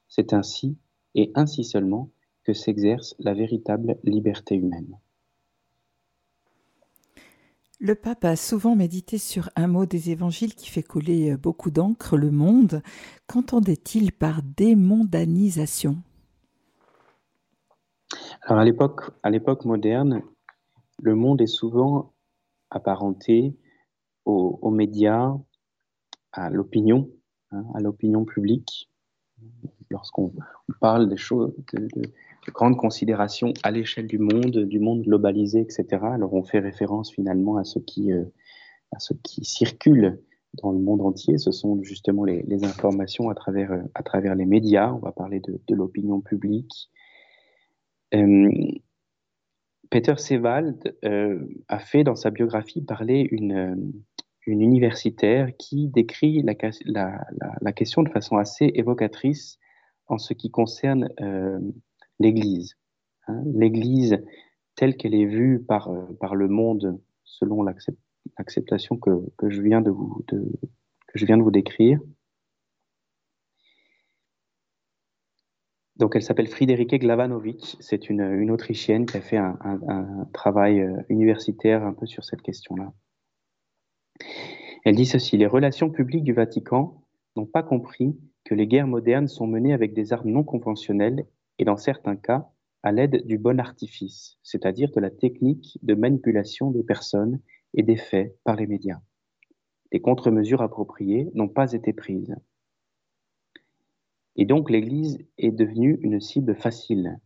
C'est 0.08 0.34
ainsi, 0.34 0.78
et 1.16 1.32
ainsi 1.36 1.64
seulement, 1.64 2.12
que 2.44 2.54
s'exerce 2.54 3.16
la 3.20 3.34
véritable 3.34 3.98
liberté 4.04 4.56
humaine. 4.56 4.98
Le 7.84 7.96
pape 7.96 8.26
a 8.26 8.36
souvent 8.36 8.76
médité 8.76 9.18
sur 9.18 9.50
un 9.56 9.66
mot 9.66 9.88
des 9.88 10.12
évangiles 10.12 10.54
qui 10.54 10.70
fait 10.70 10.84
couler 10.84 11.32
euh, 11.32 11.38
beaucoup 11.38 11.72
d'encre, 11.72 12.16
le 12.16 12.30
monde. 12.30 12.84
Qu'entendait-il 13.26 14.12
par 14.12 14.44
démondanisation? 14.44 15.98
Alors 18.44 18.60
à 18.60 18.66
l'époque, 18.66 19.02
à 19.24 19.32
l'époque 19.32 19.66
moderne, 19.66 20.22
le 21.02 21.16
monde 21.16 21.42
est 21.42 21.48
souvent 21.48 22.14
apparenté 22.70 23.58
aux, 24.26 24.70
médias, 24.72 25.34
à 26.32 26.50
l'opinion, 26.50 27.10
hein, 27.52 27.66
à 27.74 27.80
l'opinion 27.80 28.26
publique. 28.26 28.90
Lorsqu'on 29.90 30.32
parle 30.80 31.10
des 31.10 31.18
choses, 31.18 31.54
de, 31.74 31.88
de 32.48 32.52
grandes 32.52 32.78
considérations 32.78 33.54
à 33.64 33.72
l'échelle 33.72 34.08
du 34.08 34.18
monde, 34.18 34.66
du 34.66 34.80
monde 34.80 35.04
globalisé, 35.04 35.62
etc. 35.62 35.86
Alors 36.04 36.34
on 36.34 36.44
fait 36.44 36.60
référence 36.60 37.12
finalement 37.12 37.58
à 37.58 37.64
ce 37.64 37.80
qui, 37.80 38.12
euh, 38.12 38.24
à 38.92 39.00
ce 39.00 39.14
qui 39.14 39.46
circule 39.46 40.22
dans 40.62 40.72
le 40.72 40.80
monde 40.80 41.02
entier. 41.02 41.38
Ce 41.38 41.52
sont 41.52 41.82
justement 41.84 42.26
les, 42.26 42.64
informations 42.64 43.30
à 43.30 43.36
travers, 43.36 43.84
à 43.94 44.04
travers 44.04 44.36
les 44.36 44.46
médias. 44.46 44.92
On 44.92 45.00
va 45.00 45.12
parler 45.12 45.40
de, 45.40 45.60
de 45.68 45.76
l'opinion 45.76 46.22
publique. 46.22 46.90
Euh, 48.14 48.50
Peter 49.92 50.16
Sewald 50.18 50.96
euh, 51.04 51.46
a 51.68 51.78
fait 51.78 52.06
dans 52.06 52.16
sa 52.16 52.32
biographie 52.32 52.82
parler 52.82 53.28
une, 53.30 53.94
une 54.48 54.62
universitaire 54.62 55.50
qui 55.58 55.90
décrit 55.90 56.44
la, 56.44 57.74
question 57.74 58.02
de 58.02 58.10
façon 58.10 58.38
assez 58.38 58.72
évocatrice 58.74 59.60
en 60.08 60.18
ce 60.18 60.34
qui 60.34 60.50
concerne 60.50 61.10
euh, 61.20 61.60
l'Église. 62.20 62.78
Hein. 63.28 63.44
L'Église 63.54 64.18
telle 64.76 64.96
qu'elle 64.96 65.14
est 65.14 65.26
vue 65.26 65.62
par, 65.62 65.90
euh, 65.90 66.36
le 66.36 66.48
monde 66.48 66.98
selon 67.26 67.62
l'acceptation 67.62 68.96
que 68.96 69.50
je 69.50 69.62
viens 69.62 69.82
de 69.82 69.92
vous 69.92 71.52
décrire. 71.52 72.00
Donc, 76.02 76.16
elle 76.16 76.24
s'appelle 76.24 76.48
Friederike 76.48 77.00
Glavanovic. 77.00 77.78
C'est 77.80 78.10
une, 78.10 78.50
Autrichienne 78.50 79.06
qui 79.06 79.18
a 79.18 79.22
fait 79.22 79.38
un, 79.38 79.56
un, 79.64 80.26
travail 80.34 80.82
euh, 80.82 80.98
universitaire 81.10 81.86
un 81.86 81.94
peu 81.94 82.08
sur 82.08 82.24
cette 82.24 82.42
question-là. 82.42 82.92
Elle 84.84 84.96
dit 84.96 85.06
ceci 85.06 85.38
Les 85.38 85.46
relations 85.46 85.92
publiques 85.92 86.24
du 86.24 86.34
Vatican 86.34 87.06
n'ont 87.36 87.46
pas 87.46 87.62
compris 87.62 88.18
que 88.46 88.56
les 88.56 88.66
guerres 88.66 88.88
modernes 88.88 89.28
sont 89.28 89.46
menées 89.46 89.74
avec 89.74 89.94
des 89.94 90.12
armes 90.12 90.32
non 90.32 90.44
conventionnelles 90.44 91.28
et 91.60 91.66
dans 91.66 91.78
certains 91.78 92.16
cas 92.16 92.50
à 92.82 92.92
l'aide 92.92 93.24
du 93.28 93.38
bon 93.38 93.60
artifice, 93.60 94.40
c'est-à-dire 94.42 94.90
de 94.90 95.00
la 95.00 95.12
technique 95.12 95.78
de 95.84 95.94
manipulation 95.94 96.72
des 96.72 96.82
personnes 96.82 97.40
et 97.76 97.84
des 97.84 97.98
faits 97.98 98.36
par 98.44 98.56
les 98.56 98.66
médias. 98.66 99.02
Des 99.92 100.02
contre-mesures 100.02 100.64
appropriées 100.64 101.30
n'ont 101.36 101.48
pas 101.48 101.74
été 101.74 101.94
prises. 101.94 102.36
Et 104.36 104.46
donc 104.46 104.70
l'Église 104.70 105.20
est 105.38 105.52
devenue 105.52 106.00
une 106.02 106.20
cible 106.20 106.56
facile. 106.56 107.20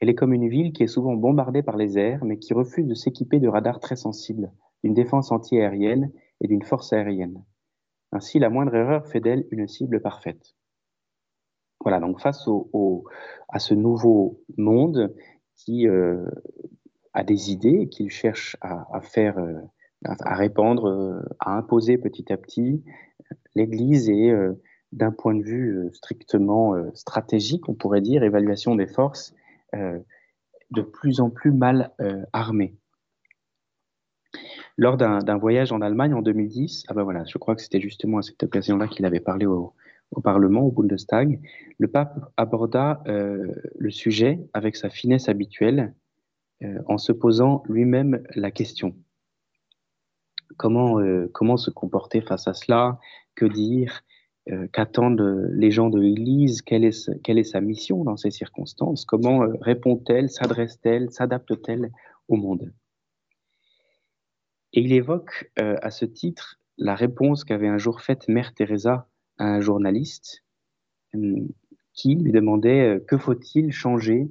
Elle 0.00 0.08
est 0.08 0.14
comme 0.14 0.32
une 0.32 0.48
ville 0.48 0.72
qui 0.72 0.82
est 0.82 0.88
souvent 0.88 1.14
bombardée 1.14 1.62
par 1.62 1.76
les 1.76 1.98
airs, 1.98 2.24
mais 2.24 2.38
qui 2.38 2.54
refuse 2.54 2.86
de 2.86 2.94
s'équiper 2.94 3.40
de 3.40 3.48
radars 3.48 3.80
très 3.80 3.96
sensibles, 3.96 4.52
d'une 4.84 4.94
défense 4.94 5.32
antiaérienne 5.32 6.12
et 6.40 6.48
d'une 6.48 6.62
force 6.62 6.92
aérienne. 6.92 7.44
Ainsi, 8.12 8.38
la 8.38 8.50
moindre 8.50 8.74
erreur 8.74 9.06
fait 9.06 9.20
d'elle 9.20 9.46
une 9.50 9.66
cible 9.66 10.00
parfaite. 10.00 10.54
Voilà, 11.80 12.00
donc 12.00 12.20
face 12.20 12.46
au, 12.48 13.04
à 13.48 13.58
ce 13.58 13.74
nouveau 13.74 14.42
monde 14.56 15.14
qui 15.54 15.88
euh, 15.88 16.26
a 17.12 17.24
des 17.24 17.50
idées, 17.50 17.88
qu'il 17.88 18.10
cherche 18.10 18.56
à, 18.60 19.00
faire, 19.00 19.38
euh, 19.38 19.60
à 20.04 20.34
répandre, 20.34 20.86
euh, 20.86 21.20
à 21.38 21.56
imposer 21.56 21.96
petit 21.98 22.32
à 22.32 22.36
petit, 22.36 22.82
l'Église 23.54 24.10
est, 24.10 24.32
d'un 24.92 25.10
point 25.10 25.34
de 25.34 25.42
vue 25.42 25.90
strictement 25.92 26.74
stratégique, 26.94 27.68
on 27.68 27.74
pourrait 27.74 28.00
dire, 28.00 28.22
évaluation 28.22 28.74
des 28.74 28.86
forces, 28.86 29.34
de 29.72 30.82
plus 30.82 31.20
en 31.20 31.30
plus 31.30 31.52
mal 31.52 31.92
armée. 32.32 32.76
Lors 34.78 34.96
d'un 34.98 35.38
voyage 35.38 35.72
en 35.72 35.80
Allemagne 35.80 36.12
en 36.12 36.20
2010, 36.20 36.84
ah 36.88 36.94
ben 36.94 37.24
je 37.26 37.38
crois 37.38 37.56
que 37.56 37.62
c'était 37.62 37.80
justement 37.80 38.18
à 38.18 38.22
cette 38.22 38.42
occasion-là 38.42 38.88
qu'il 38.88 39.06
avait 39.06 39.20
parlé 39.20 39.46
au, 39.46 39.74
Parlement, 40.22 40.60
au 40.60 40.70
Bundestag, 40.70 41.40
le 41.78 41.88
pape 41.88 42.30
aborda 42.36 43.02
euh, 43.06 43.52
le 43.76 43.90
sujet 43.90 44.38
avec 44.54 44.76
sa 44.76 44.88
finesse 44.88 45.28
habituelle 45.28 45.94
euh, 46.62 46.80
en 46.86 46.96
se 46.96 47.12
posant 47.12 47.62
lui-même 47.68 48.22
la 48.34 48.50
question. 48.50 48.94
Euh, 50.64 51.28
comment 51.32 51.56
se 51.56 51.70
comporter 51.70 52.20
face 52.20 52.46
à 52.46 52.54
cela? 52.54 52.98
Que 53.34 53.46
dire? 53.46 54.04
Qu'attendent 54.72 55.50
les 55.54 55.72
gens 55.72 55.90
de 55.90 55.98
l'Église? 55.98 56.62
Quelle 56.62 56.84
est, 56.84 57.42
sa 57.44 57.60
mission 57.60 58.04
dans 58.04 58.16
ces 58.16 58.30
circonstances? 58.30 59.04
Comment 59.04 59.44
répond-elle, 59.60 60.30
s'adresse-t-elle, 60.30 61.10
s'adapte-t-elle 61.10 61.90
au 62.28 62.36
monde? 62.36 62.72
Et 64.72 64.82
il 64.82 64.92
évoque 64.92 65.50
à 65.56 65.90
ce 65.90 66.04
titre 66.04 66.60
la 66.78 66.94
réponse 66.94 67.44
qu'avait 67.44 67.68
un 67.68 67.78
jour 67.78 68.00
faite 68.00 68.28
Mère 68.28 68.54
Teresa 68.54 69.08
un 69.38 69.60
journaliste 69.60 70.44
euh, 71.14 71.46
qui 71.92 72.14
lui 72.14 72.32
demandait 72.32 72.96
euh, 72.96 73.00
que 73.00 73.16
faut-il 73.16 73.72
changer 73.72 74.28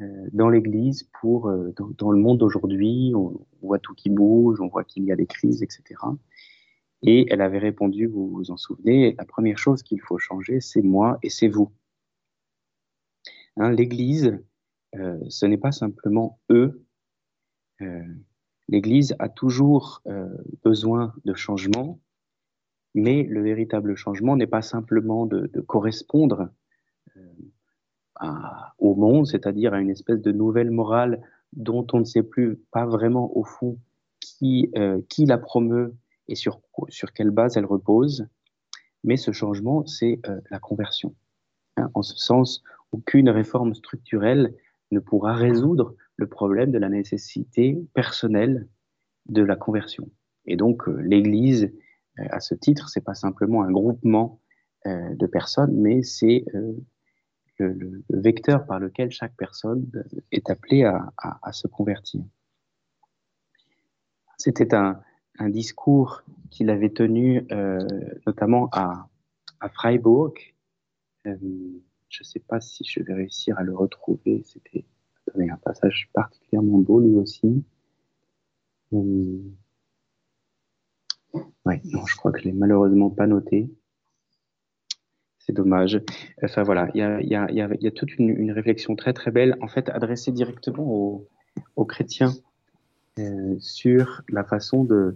euh, 0.00 0.04
dans 0.32 0.48
l'Église 0.48 1.08
pour 1.20 1.50
dans, 1.98 2.10
le 2.10 2.18
monde 2.18 2.38
d'aujourd'hui? 2.38 3.12
On, 3.14 3.40
voit 3.62 3.78
tout 3.78 3.94
qui 3.94 4.10
bouge, 4.10 4.60
on 4.60 4.68
voit 4.68 4.84
qu'il 4.84 5.04
y 5.04 5.12
a 5.12 5.16
des 5.16 5.26
crises, 5.26 5.62
etc. 5.62 5.82
Et 7.02 7.26
elle 7.30 7.40
avait 7.40 7.58
répondu, 7.58 8.06
vous 8.06 8.28
vous 8.28 8.50
en 8.50 8.56
souvenez, 8.56 9.14
la 9.16 9.24
première 9.24 9.58
chose 9.58 9.82
qu'il 9.82 10.00
faut 10.00 10.18
changer, 10.18 10.60
c'est 10.60 10.82
moi 10.82 11.18
et 11.22 11.30
c'est 11.30 11.48
vous. 11.48 11.70
Hein, 13.56 13.70
L'Église, 13.70 14.38
ce 14.92 15.46
n'est 15.46 15.58
pas 15.58 15.72
simplement 15.72 16.40
eux. 16.50 16.84
L'Église 18.68 19.14
a 19.20 19.28
toujours 19.28 20.02
besoin 20.64 21.14
de 21.24 21.34
changement, 21.34 22.00
mais 22.94 23.22
le 23.22 23.42
véritable 23.42 23.96
changement 23.96 24.36
n'est 24.36 24.46
pas 24.46 24.62
simplement 24.62 25.26
de, 25.26 25.46
correspondre 25.66 26.48
euh, 28.22 28.28
au 28.78 28.94
monde, 28.94 29.26
c'est-à-dire 29.26 29.74
à 29.74 29.80
une 29.80 29.90
espèce 29.90 30.20
de 30.20 30.32
nouvelle 30.32 30.70
morale 30.70 31.22
dont 31.52 31.86
on 31.92 32.00
ne 32.00 32.04
sait 32.04 32.22
plus 32.22 32.56
pas 32.72 32.86
vraiment 32.86 33.36
au 33.36 33.44
fond 33.44 33.78
qui, 34.20 34.70
euh, 34.76 35.00
qui 35.08 35.26
la 35.26 35.38
promeut 35.38 35.94
et 36.28 36.34
sur, 36.34 36.60
sur 36.88 37.12
quelle 37.12 37.30
base 37.30 37.56
elle 37.56 37.66
repose. 37.66 38.26
Mais 39.04 39.16
ce 39.16 39.32
changement, 39.32 39.86
c'est 39.86 40.20
euh, 40.28 40.40
la 40.50 40.58
conversion. 40.58 41.14
Hein, 41.76 41.90
en 41.94 42.02
ce 42.02 42.16
sens, 42.16 42.62
aucune 42.92 43.30
réforme 43.30 43.74
structurelle 43.74 44.54
ne 44.90 45.00
pourra 45.00 45.34
résoudre 45.34 45.94
le 46.16 46.26
problème 46.26 46.70
de 46.70 46.78
la 46.78 46.88
nécessité 46.88 47.78
personnelle 47.94 48.68
de 49.26 49.42
la 49.42 49.56
conversion. 49.56 50.10
Et 50.46 50.56
donc, 50.56 50.86
l'Église 50.86 51.70
euh, 52.18 52.24
à 52.30 52.40
ce 52.40 52.54
titre, 52.54 52.88
c'est 52.88 53.04
pas 53.04 53.14
simplement 53.14 53.62
un 53.62 53.70
groupement 53.70 54.40
euh, 54.86 55.14
de 55.14 55.26
personnes, 55.26 55.76
mais 55.76 56.02
c'est 56.02 56.44
euh, 56.54 56.72
le, 57.58 58.02
vecteur 58.10 58.66
par 58.66 58.78
lequel 58.78 59.10
chaque 59.10 59.34
personne 59.36 59.90
est 60.32 60.48
appelée 60.48 60.84
à, 60.84 61.52
se 61.52 61.66
convertir. 61.66 62.22
C'était 64.36 64.74
un, 64.74 65.00
discours 65.48 66.22
qu'il 66.50 66.70
avait 66.70 66.90
tenu 66.90 67.46
notamment 68.26 68.68
à, 68.72 69.08
Freiburg. 69.72 70.34
je 71.24 71.30
ne 71.30 72.24
sais 72.24 72.40
pas 72.40 72.60
si 72.60 72.84
je 72.84 73.02
vais 73.02 73.14
réussir 73.14 73.58
à 73.58 73.62
le 73.62 73.74
retrouver. 73.74 74.42
C'était 74.44 74.84
un 75.36 75.56
passage 75.56 76.08
particulièrement 76.12 76.78
beau 76.78 77.00
lui 77.00 77.16
aussi. 77.16 77.64
Oui, 78.92 79.52
non, 81.84 82.06
je 82.06 82.16
crois 82.16 82.32
que 82.32 82.40
je 82.40 82.44
l'ai 82.44 82.52
malheureusement 82.52 83.10
pas 83.10 83.26
noté. 83.26 83.70
C'est 85.38 85.52
dommage. 85.52 86.00
Enfin 86.42 86.62
voilà, 86.62 86.88
il 86.94 86.98
y 86.98 87.02
a, 87.02 87.20
y, 87.20 87.34
a, 87.34 87.50
y 87.50 87.86
a, 87.86 87.90
toute 87.90 88.18
une, 88.18 88.50
réflexion 88.50 88.96
très 88.96 89.12
très 89.12 89.30
belle, 89.30 89.56
en 89.60 89.68
fait, 89.68 89.88
adressée 89.90 90.32
directement 90.32 90.84
aux, 90.84 91.28
aux 91.76 91.84
chrétiens 91.84 92.32
euh, 93.18 93.56
sur 93.58 94.22
la 94.28 94.44
façon 94.44 94.84
de 94.84 95.14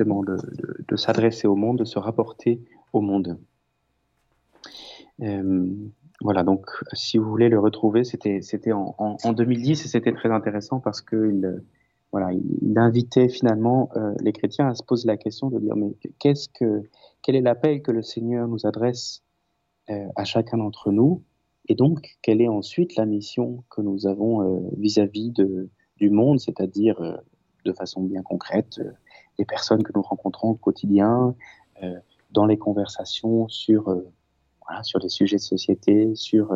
de, 0.00 0.96
s'adresser 0.96 1.46
au 1.46 1.56
monde, 1.56 1.78
de 1.78 1.84
se 1.84 1.98
rapporter 1.98 2.60
au 2.92 3.00
monde. 3.00 3.38
Euh, 5.22 5.66
voilà, 6.20 6.42
donc 6.42 6.66
si 6.92 7.18
vous 7.18 7.28
voulez 7.28 7.48
le 7.48 7.58
retrouver, 7.58 8.04
c'était 8.04 8.72
en, 8.72 8.94
en, 8.98 9.16
en, 9.22 9.32
2010 9.32 9.84
et 9.84 9.88
c'était 9.88 10.12
très 10.12 10.30
intéressant 10.30 10.80
parce 10.80 11.00
que 11.00 11.30
il, 11.30 11.62
voilà, 12.12 12.32
il, 12.32 12.78
invitait 12.78 13.28
finalement 13.28 13.90
euh, 13.96 14.14
les 14.20 14.32
chrétiens 14.32 14.68
à 14.68 14.74
se 14.74 14.82
poser 14.82 15.06
la 15.06 15.16
question 15.16 15.50
de 15.50 15.58
dire 15.58 15.76
mais 15.76 15.94
qu'est-ce 16.18 16.48
que, 16.48 16.82
quel 17.22 17.36
est 17.36 17.40
l'appel 17.40 17.82
que 17.82 17.90
le 17.90 18.02
Seigneur 18.02 18.48
nous 18.48 18.66
adresse 18.66 19.22
euh, 19.90 20.06
à 20.16 20.24
chacun 20.24 20.58
d'entre 20.58 20.90
nous? 20.90 21.22
Et 21.68 21.74
donc 21.74 22.16
quelle 22.22 22.40
est 22.40 22.48
ensuite 22.48 22.96
la 22.96 23.06
mission 23.06 23.64
que 23.70 23.80
nous 23.80 24.06
avons 24.06 24.70
vis-à-vis 24.76 25.30
de, 25.30 25.70
du 25.96 26.10
monde, 26.10 26.38
c'est-à-dire 26.38 27.00
de 27.64 27.72
façon 27.72 28.02
bien 28.02 28.22
concrète 28.22 28.80
les 29.38 29.44
personnes 29.44 29.82
que 29.82 29.92
nous 29.94 30.02
rencontrons 30.02 30.50
au 30.50 30.54
quotidien, 30.54 31.34
dans 32.30 32.46
les 32.46 32.56
conversations 32.56 33.48
sur 33.48 33.84
voilà, 34.64 34.82
sur 34.82 34.98
les 35.00 35.08
sujets 35.08 35.36
de 35.36 35.42
société, 35.42 36.14
sur 36.14 36.52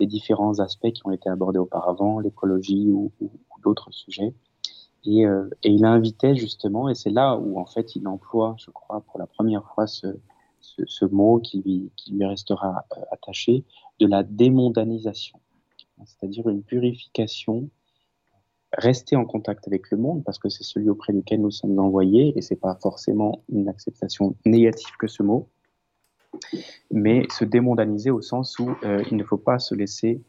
les 0.00 0.06
différents 0.06 0.58
aspects 0.60 0.90
qui 0.92 1.06
ont 1.06 1.10
été 1.10 1.28
abordés 1.28 1.58
auparavant, 1.58 2.18
l'écologie 2.20 2.90
ou 2.90 3.12
d'autres 3.62 3.92
sujets. 3.92 4.34
Et, 5.04 5.26
euh, 5.26 5.48
et, 5.62 5.70
il 5.70 5.84
invitait 5.84 6.34
justement, 6.34 6.88
et 6.88 6.94
c'est 6.94 7.10
là 7.10 7.36
où 7.36 7.58
en 7.58 7.66
fait 7.66 7.96
il 7.96 8.06
emploie, 8.06 8.54
je 8.58 8.70
crois, 8.70 9.00
pour 9.00 9.18
la 9.18 9.26
première 9.26 9.64
fois 9.72 9.86
ce, 9.86 10.06
ce, 10.60 10.82
ce 10.86 11.04
mot 11.06 11.38
qui 11.38 11.62
lui, 11.62 11.90
qui 11.96 12.12
lui 12.12 12.26
restera 12.26 12.84
euh, 12.96 13.00
attaché, 13.10 13.64
de 13.98 14.06
la 14.06 14.22
démondanisation, 14.22 15.40
c'est-à-dire 16.04 16.48
une 16.48 16.62
purification, 16.62 17.70
rester 18.72 19.16
en 19.16 19.24
contact 19.24 19.66
avec 19.66 19.90
le 19.90 19.98
monde, 19.98 20.22
parce 20.24 20.38
que 20.38 20.48
c'est 20.48 20.64
celui 20.64 20.88
auprès 20.88 21.12
duquel 21.12 21.40
nous 21.40 21.50
sommes 21.50 21.78
envoyés, 21.78 22.32
et 22.36 22.42
c'est 22.42 22.56
pas 22.56 22.76
forcément 22.80 23.42
une 23.50 23.68
acceptation 23.68 24.36
négative 24.44 24.96
que 24.98 25.06
ce 25.06 25.22
mot, 25.22 25.48
mais 26.90 27.26
se 27.30 27.44
démondaniser 27.44 28.10
au 28.10 28.22
sens 28.22 28.58
où 28.58 28.70
euh, 28.84 29.02
il 29.10 29.16
ne 29.16 29.24
faut 29.24 29.38
pas 29.38 29.58
se 29.58 29.74
laisser 29.74 30.22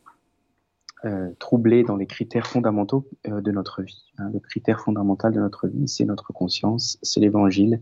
euh, 1.06 1.32
troublé 1.40 1.84
dans 1.84 1.96
les 1.96 2.08
critères 2.08 2.48
fondamentaux 2.48 3.08
euh, 3.28 3.42
de 3.42 3.52
notre 3.52 3.84
vie. 3.84 4.04
Hein. 4.18 4.32
Le 4.34 4.40
critère 4.40 4.80
fondamental 4.80 5.34
de 5.34 5.40
notre 5.40 5.68
vie, 5.68 5.88
c'est 5.88 6.06
notre 6.06 6.34
conscience, 6.34 6.98
c'est 7.02 7.20
l'évangile 7.20 7.82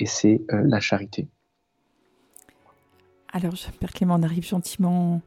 et 0.00 0.06
c'est 0.06 0.42
la 0.48 0.78
charité. 0.78 1.26
Alors, 3.32 3.54
Père 3.80 3.90
Clément, 3.90 4.14
on 4.14 4.22
arrive 4.22 4.46
gentiment 4.46 5.20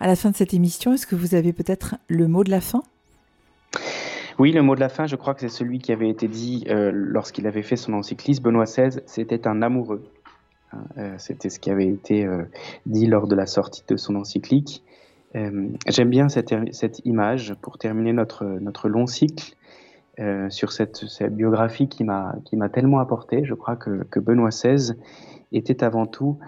à 0.00 0.08
la 0.08 0.16
fin 0.16 0.32
de 0.32 0.36
cette 0.36 0.52
émission. 0.52 0.92
Est-ce 0.92 1.06
que 1.06 1.14
vous 1.14 1.36
avez 1.36 1.52
peut-être 1.52 1.94
le 2.08 2.26
mot 2.26 2.42
de 2.42 2.50
la 2.50 2.60
fin? 2.60 2.82
Oui, 4.38 4.52
le 4.52 4.62
mot 4.62 4.74
de 4.74 4.80
la 4.80 4.88
fin, 4.88 5.06
je 5.06 5.16
crois 5.16 5.34
que 5.34 5.40
c'est 5.40 5.48
celui 5.48 5.78
qui 5.78 5.92
avait 5.92 6.08
été 6.08 6.28
dit 6.28 6.64
lorsqu'il 6.68 7.46
avait 7.46 7.62
fait 7.62 7.76
son 7.76 7.92
encyclisme. 7.94 8.42
Benoît 8.42 8.64
XVI, 8.64 9.00
c'était 9.06 9.46
un 9.46 9.62
amoureux. 9.62 10.04
Hein. 10.72 11.14
c'était 11.18 11.48
ce 11.48 11.60
qui 11.60 11.70
avait 11.70 11.88
été 11.88 12.28
dit 12.86 13.06
lors 13.06 13.26
de 13.28 13.34
la 13.34 13.46
sortie 13.46 13.82
de 13.88 13.96
son 13.96 14.16
encyclique. 14.16 14.82
Euh, 15.36 15.68
j'aime 15.88 16.10
bien 16.10 16.28
cette, 16.28 16.52
image 17.04 17.54
pour 17.60 17.78
terminer 17.78 18.12
notre, 18.12 18.44
notre 18.44 18.88
long 18.88 19.06
cycle 19.06 19.54
euh, 20.18 20.48
sur 20.48 20.72
cette, 20.72 20.96
cette, 20.96 21.34
biographie 21.34 21.88
qui 21.88 22.04
m'a 22.04 22.34
tellement 22.72 23.00
apporté. 23.00 23.44
Je 23.44 23.54
crois 23.54 23.76
que, 23.76 24.04
que, 24.04 24.18
Benoît 24.18 24.48
XVI 24.48 24.94
était 25.52 25.84
avant 25.84 26.06
tout 26.06 26.38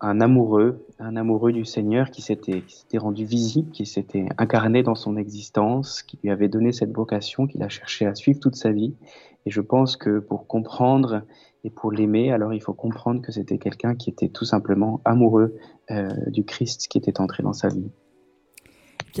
un, 0.00 0.20
amoureux, 0.20 0.86
un 0.98 1.16
amoureux 1.16 1.52
du 1.52 1.64
Seigneur 1.64 2.10
qui 2.10 2.22
s'était 2.22 2.62
rendu 2.96 3.24
visible, 3.24 3.70
qui 3.70 3.86
s'était 3.86 4.26
incarné 4.38 4.82
dans 4.82 4.94
son 4.94 5.16
existence, 5.16 6.02
qui 6.02 6.18
lui 6.22 6.30
avait 6.30 6.48
donné 6.48 6.72
cette 6.72 6.94
vocation 6.94 7.46
qu'il 7.46 7.62
a 7.62 7.68
cherché 7.68 8.06
à 8.06 8.14
suivre 8.14 8.40
toute 8.40 8.56
sa 8.56 8.72
vie. 8.72 8.94
Et 9.46 9.50
je 9.50 9.60
pense 9.60 9.96
que 9.96 10.18
pour 10.18 10.46
comprendre 10.46 11.22
et 11.64 11.70
pour 11.70 11.92
l'aimer, 11.92 12.32
alors 12.32 12.52
il 12.52 12.62
faut 12.62 12.74
comprendre 12.74 13.22
que 13.22 13.32
c'était 13.32 13.58
quelqu'un 13.58 13.94
qui 13.94 14.10
était 14.10 14.28
tout 14.28 14.44
simplement 14.44 15.00
amoureux 15.04 15.56
euh, 15.90 16.08
du 16.28 16.44
Christ 16.44 16.88
qui 16.88 16.98
était 16.98 17.20
entré 17.20 17.42
dans 17.42 17.52
sa 17.52 17.68
vie 17.68 17.90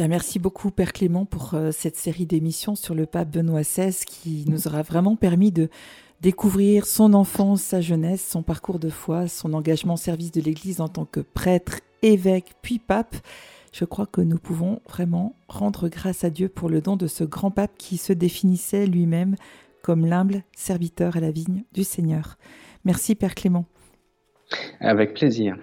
merci 0.08 0.38
beaucoup, 0.38 0.70
Père 0.70 0.92
Clément, 0.92 1.24
pour 1.24 1.54
euh, 1.54 1.70
cette 1.70 1.96
série 1.96 2.26
d'émissions 2.26 2.74
sur 2.74 2.94
le 2.94 3.06
pape 3.06 3.30
Benoît 3.30 3.60
XVI 3.60 3.92
qui 4.06 4.44
nous 4.48 4.66
aura 4.66 4.82
vraiment 4.82 5.16
permis 5.16 5.52
de, 5.52 5.68
découvrir 6.22 6.86
son 6.86 7.14
enfance, 7.14 7.60
sa 7.62 7.80
jeunesse, 7.80 8.26
son 8.26 8.42
parcours 8.42 8.78
de 8.78 8.88
foi, 8.88 9.26
son 9.26 9.52
engagement 9.52 9.94
au 9.94 9.98
service 9.98 10.30
de 10.30 10.40
l'Église 10.40 10.80
en 10.80 10.88
tant 10.88 11.04
que 11.04 11.18
prêtre, 11.18 11.80
évêque, 12.00 12.52
puis 12.62 12.78
pape. 12.78 13.16
Je 13.72 13.84
crois 13.84 14.06
que 14.06 14.20
nous 14.20 14.38
pouvons 14.38 14.80
vraiment 14.88 15.34
rendre 15.48 15.88
grâce 15.88 16.22
à 16.22 16.30
Dieu 16.30 16.48
pour 16.48 16.68
le 16.68 16.80
don 16.80 16.96
de 16.96 17.08
ce 17.08 17.24
grand 17.24 17.50
pape 17.50 17.72
qui 17.76 17.96
se 17.96 18.12
définissait 18.12 18.86
lui-même 18.86 19.34
comme 19.82 20.06
l'humble 20.06 20.44
serviteur 20.54 21.16
à 21.16 21.20
la 21.20 21.32
vigne 21.32 21.64
du 21.72 21.82
Seigneur. 21.82 22.38
Merci 22.84 23.16
Père 23.16 23.34
Clément. 23.34 23.64
Avec 24.80 25.14
plaisir. 25.14 25.56